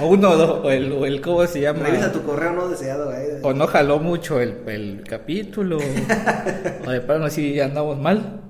O 0.00 0.06
uno, 0.06 0.30
o 0.30 0.70
el, 0.70 0.92
o 0.92 1.06
el, 1.06 1.20
¿cómo 1.20 1.46
se 1.46 1.60
llama? 1.60 1.80
Revisa 1.80 2.12
tu 2.12 2.22
correo 2.22 2.52
no 2.52 2.68
deseado, 2.68 3.06
güey. 3.06 3.40
O 3.42 3.52
no 3.52 3.66
jaló 3.66 3.98
mucho 3.98 4.40
el, 4.40 4.62
el 4.66 5.04
capítulo. 5.08 5.78
o 6.86 6.90
de 6.90 7.00
plano 7.00 7.28
sí 7.30 7.60
andamos 7.60 7.98
mal. 7.98 8.40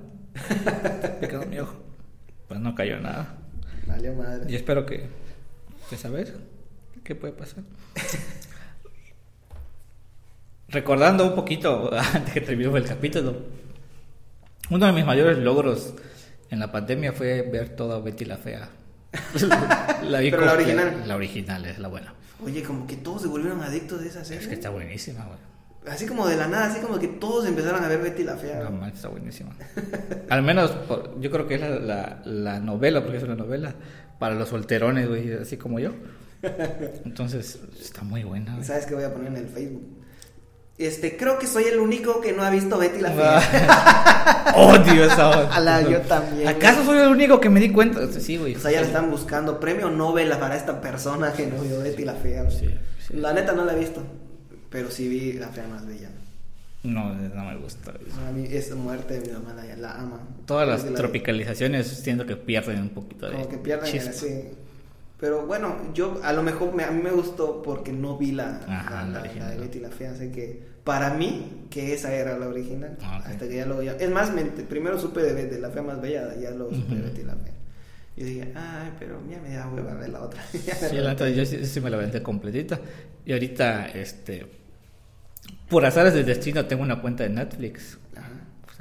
Me 1.20 1.28
quedó 1.28 1.46
mi 1.46 1.58
ojo. 1.58 1.74
Pues 2.48 2.60
no 2.60 2.74
cayó 2.74 3.00
nada. 3.00 3.36
Valió 3.86 4.14
madre. 4.14 4.50
Y 4.50 4.56
espero 4.56 4.84
que, 4.86 5.08
que 5.88 5.96
saber 5.96 6.34
qué 7.04 7.14
puede 7.14 7.32
pasar. 7.32 7.64
Recordando 10.68 11.26
un 11.26 11.34
poquito, 11.34 11.90
antes 11.92 12.32
que 12.32 12.40
terminemos 12.40 12.80
el 12.80 12.86
capítulo, 12.86 13.36
uno 14.74 14.86
de 14.86 14.92
mis 14.92 15.04
mayores 15.04 15.38
logros 15.38 15.94
en 16.50 16.58
la 16.58 16.70
pandemia 16.72 17.12
fue 17.12 17.42
ver 17.42 17.70
toda 17.70 17.98
Betty 18.00 18.24
la 18.24 18.36
Fea. 18.36 18.68
la 20.02 20.20
vi 20.20 20.30
Pero 20.30 20.44
la 20.46 20.52
original. 20.54 21.02
La 21.06 21.16
original 21.16 21.64
es 21.66 21.78
la 21.78 21.88
buena. 21.88 22.14
Oye, 22.44 22.62
como 22.62 22.86
que 22.86 22.96
todos 22.96 23.22
se 23.22 23.28
volvieron 23.28 23.60
adictos 23.62 24.00
de 24.00 24.08
esa 24.08 24.24
serie. 24.24 24.42
Es 24.42 24.48
que 24.48 24.54
está 24.54 24.70
buenísima, 24.70 25.24
güey. 25.26 25.38
Así 25.92 26.06
como 26.06 26.26
de 26.28 26.36
la 26.36 26.46
nada, 26.46 26.66
así 26.66 26.80
como 26.80 26.98
que 26.98 27.08
todos 27.08 27.46
empezaron 27.46 27.82
a 27.84 27.88
ver 27.88 28.00
Betty 28.00 28.22
la 28.22 28.36
Fea. 28.36 28.60
No, 28.64 28.70
man, 28.70 28.90
está 28.94 29.08
buenísima. 29.08 29.50
Al 30.28 30.42
menos 30.42 30.70
por- 30.70 31.20
yo 31.20 31.30
creo 31.30 31.46
que 31.46 31.56
es 31.56 31.60
la, 31.60 31.70
la, 31.80 32.22
la 32.24 32.60
novela, 32.60 33.02
porque 33.02 33.18
es 33.18 33.24
una 33.24 33.34
novela, 33.34 33.74
para 34.18 34.34
los 34.36 34.48
solterones, 34.48 35.08
güey, 35.08 35.32
así 35.32 35.56
como 35.56 35.80
yo. 35.80 35.90
Entonces, 37.04 37.58
está 37.80 38.02
muy 38.02 38.24
buena. 38.24 38.52
güey. 38.54 38.64
¿Sabes 38.64 38.86
qué 38.86 38.94
voy 38.94 39.04
a 39.04 39.12
poner 39.12 39.28
en 39.32 39.36
el 39.38 39.48
Facebook? 39.48 40.01
Este, 40.86 41.16
creo 41.16 41.38
que 41.38 41.46
soy 41.46 41.64
el 41.64 41.78
único 41.78 42.20
que 42.20 42.32
no 42.32 42.42
ha 42.42 42.50
visto 42.50 42.78
Betty 42.78 43.00
la 43.00 43.10
Ah. 43.18 43.40
Fea. 43.40 44.52
Odio 44.56 45.04
esa. 45.04 45.30
A 45.54 45.60
la- 45.60 45.82
yo 45.82 46.00
también, 46.02 46.48
¿Acaso 46.48 46.84
soy 46.84 46.98
el 46.98 47.08
único 47.08 47.40
que 47.40 47.48
me 47.50 47.60
di 47.60 47.70
cuenta? 47.70 48.06
Sí, 48.12 48.36
güey. 48.36 48.54
O 48.56 48.58
sea, 48.60 48.70
ya 48.70 48.80
le 48.80 48.86
están 48.86 49.10
buscando 49.10 49.58
premio 49.60 49.90
Nobel 49.90 50.30
para 50.38 50.56
esta 50.56 50.80
persona 50.80 51.32
que 51.32 51.46
no 51.46 51.62
vio 51.62 51.80
Betty 51.80 52.04
la 52.04 52.14
Fea. 52.14 52.42
güey. 52.44 52.58
Sí, 52.58 52.68
sí. 53.06 53.14
La 53.16 53.32
neta 53.32 53.52
no 53.52 53.64
la 53.64 53.74
he 53.74 53.78
visto, 53.78 54.02
pero 54.70 54.90
sí 54.90 55.08
vi 55.08 55.34
la 55.34 55.48
fea 55.48 55.66
más 55.68 55.86
bella. 55.86 56.10
No, 56.84 57.14
no 57.14 57.44
me 57.44 57.56
gusta. 57.58 57.92
A 58.28 58.32
mí 58.32 58.46
esa 58.50 58.74
muerte 58.74 59.22
mi 59.24 59.32
mamá 59.32 59.54
la, 59.78 59.92
ama. 59.94 60.18
Todas 60.46 60.66
las 60.66 60.78
Es 60.78 60.84
de 60.86 60.90
la- 60.90 60.96
tropicalizaciones 60.96 61.86
siento 61.86 62.26
que 62.26 62.34
pierden 62.36 62.80
un 62.82 62.88
poquito 62.90 63.26
de 63.26 63.32
Como 63.34 63.48
que 63.48 63.58
pierden 63.58 63.94
el- 63.96 64.12
sí. 64.12 64.26
Pero 65.22 65.46
bueno, 65.46 65.76
yo 65.94 66.18
a 66.24 66.32
lo 66.32 66.42
mejor 66.42 66.74
me- 66.74 66.82
a 66.82 66.90
mí 66.90 67.00
me 67.00 67.12
gustó 67.12 67.62
porque 67.62 67.92
no 67.92 68.18
vi 68.18 68.32
la, 68.32 68.56
Ajá, 68.66 69.04
la, 69.06 69.22
de 69.22 69.56
Betty 69.56 69.78
la 69.78 69.88
Fea. 69.90 70.10
Así 70.10 70.32
que 70.32 70.60
para 70.82 71.14
mí, 71.14 71.66
que 71.70 71.94
esa 71.94 72.12
era 72.12 72.36
la 72.36 72.48
original. 72.48 72.98
Ah. 73.00 73.22
Hasta 73.24 73.46
que 73.46 73.54
ya 73.54 73.64
lo 73.66 73.80
ya. 73.84 73.92
Es 73.92 74.10
más, 74.10 74.34
me- 74.34 74.42
primero 74.44 74.98
supe 74.98 75.22
de, 75.22 75.46
de 75.46 75.60
la 75.60 75.70
fea 75.70 75.82
más 75.82 76.00
bella, 76.02 76.34
ya 76.40 76.50
lo 76.50 76.74
supe 76.74 76.96
de. 76.96 77.02
Betty 77.02 77.22
la 77.22 77.36
Fea. 77.36 77.52
Y 78.16 78.24
dije, 78.24 78.52
ay, 78.56 78.90
pero 78.98 79.20
ya 79.30 79.40
me 79.40 79.54
da 79.54 79.68
hueva 79.68 79.94
ver 79.94 80.08
la 80.10 80.22
otra. 80.22 80.42
Sí, 80.52 80.96
la 80.96 81.10
neta, 81.10 81.28
yo 81.30 81.46
sí, 81.46 81.64
sí 81.66 81.80
me 81.80 81.88
la 81.88 81.98
vendé 81.98 82.20
completita. 82.20 82.80
Y 83.24 83.32
ahorita, 83.32 83.86
este, 83.90 84.44
por 85.68 85.86
azares 85.86 86.14
del 86.14 86.26
destino, 86.26 86.66
tengo 86.66 86.82
una 86.82 87.00
cuenta 87.00 87.22
de 87.22 87.30
Netflix. 87.30 87.96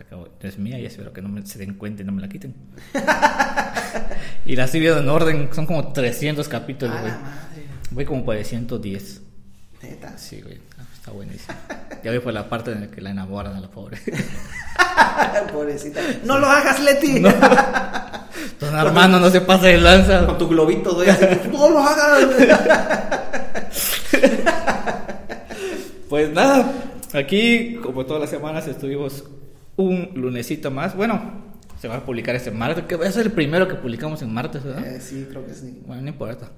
No 0.09 0.27
es 0.41 0.57
mía 0.57 0.79
y 0.79 0.85
espero 0.85 1.13
que 1.13 1.21
no 1.21 1.29
me, 1.29 1.45
se 1.45 1.59
den 1.59 1.75
cuenta 1.75 2.01
y 2.01 2.05
no 2.05 2.11
me 2.11 2.21
la 2.21 2.29
quiten. 2.29 2.55
y 4.45 4.55
la 4.55 4.65
estoy 4.65 4.79
viendo 4.79 4.99
en 4.99 5.09
orden, 5.09 5.49
son 5.53 5.65
como 5.65 5.91
300 5.91 6.47
capítulos, 6.47 6.99
güey. 6.99 7.13
Voy 7.91 8.05
como 8.05 8.25
por 8.25 8.35
el 8.35 8.45
110. 8.45 9.21
Neta. 9.83 10.17
Sí, 10.17 10.41
güey, 10.41 10.59
ah, 10.77 10.83
está 10.93 11.11
buenísimo. 11.11 11.57
Ya 12.03 12.11
voy 12.11 12.19
por 12.19 12.33
la 12.33 12.47
parte 12.47 12.71
en 12.71 12.81
la 12.81 12.87
que 12.87 13.01
la 13.01 13.11
enamoran 13.11 13.55
a 13.55 13.59
la 13.59 13.69
pobre. 13.69 13.97
Pobrecita. 15.51 16.01
No 16.23 16.39
lo 16.39 16.47
hagas, 16.47 16.79
Leti. 16.81 17.19
Don 18.59 18.75
Armando 18.75 19.19
no 19.19 19.29
se 19.29 19.41
pasa 19.41 19.67
de 19.67 19.77
lanza. 19.77 20.25
Con 20.25 20.37
tu 20.37 20.47
globito, 20.47 20.95
güey. 20.95 21.09
no 21.51 21.69
lo 21.69 21.79
hagas. 21.79 22.27
Pues 26.11 26.29
nada, 26.29 26.69
aquí 27.13 27.75
como 27.81 28.05
todas 28.05 28.19
las 28.19 28.29
semanas 28.29 28.67
estuvimos 28.67 29.23
un 29.81 30.11
lunesito 30.15 30.71
más. 30.71 30.95
Bueno, 30.95 31.51
se 31.79 31.87
va 31.87 31.97
a 31.97 32.05
publicar 32.05 32.35
este 32.35 32.51
martes, 32.51 32.85
que 32.85 32.95
va 32.95 33.07
a 33.07 33.11
ser 33.11 33.27
el 33.27 33.31
primero 33.31 33.67
que 33.67 33.75
publicamos 33.75 34.21
en 34.21 34.33
martes, 34.33 34.63
¿verdad? 34.63 34.85
Eh, 34.85 35.01
sí, 35.01 35.25
creo 35.29 35.45
que 35.45 35.53
sí. 35.53 35.81
Bueno, 35.85 36.03
no 36.03 36.09
importa. 36.09 36.51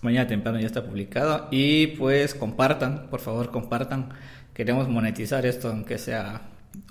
Mañana 0.00 0.26
temprano 0.26 0.58
ya 0.58 0.66
está 0.66 0.84
publicado. 0.84 1.48
Y 1.50 1.88
pues 1.88 2.34
compartan, 2.34 3.08
por 3.10 3.20
favor, 3.20 3.50
compartan. 3.50 4.10
Queremos 4.54 4.88
monetizar 4.88 5.46
esto, 5.46 5.68
aunque 5.68 5.98
sea 5.98 6.42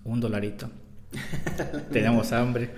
un 0.04 0.20
dolarito. 0.20 0.70
Tenemos 1.92 2.32
hambre. 2.32 2.72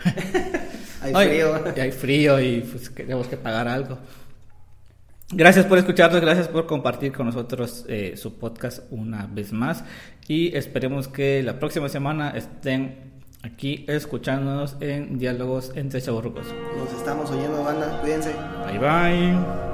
Hay 1.01 1.14
Ay, 1.16 1.28
frío. 1.28 1.64
y 1.76 1.80
hay 1.80 1.91
frío 1.91 2.39
y 2.39 2.62
pues 2.62 2.93
tenemos 2.93 3.28
que 3.28 3.38
pagar 3.38 3.68
algo. 3.68 3.99
Gracias 5.36 5.66
por 5.66 5.78
escucharnos, 5.78 6.22
gracias 6.22 6.48
por 6.48 6.66
compartir 6.66 7.12
con 7.12 7.26
nosotros 7.26 7.86
eh, 7.88 8.14
su 8.16 8.38
podcast 8.38 8.84
una 8.92 9.28
vez 9.28 9.52
más 9.52 9.84
y 10.28 10.56
esperemos 10.56 11.08
que 11.08 11.42
la 11.44 11.60
próxima 11.60 11.90
semana 11.90 12.32
estén 12.32 13.14
aquí 13.42 13.86
escuchándonos 13.88 14.78
en 14.80 15.18
diálogos 15.18 15.72
entre 15.76 16.02
chaburrucos. 16.02 16.48
Nos 16.78 16.94
estamos 16.94 17.30
oyendo, 17.32 17.64
banda. 17.64 18.00
Cuídense. 18.02 18.34
Bye 18.68 18.80
bye. 18.80 19.73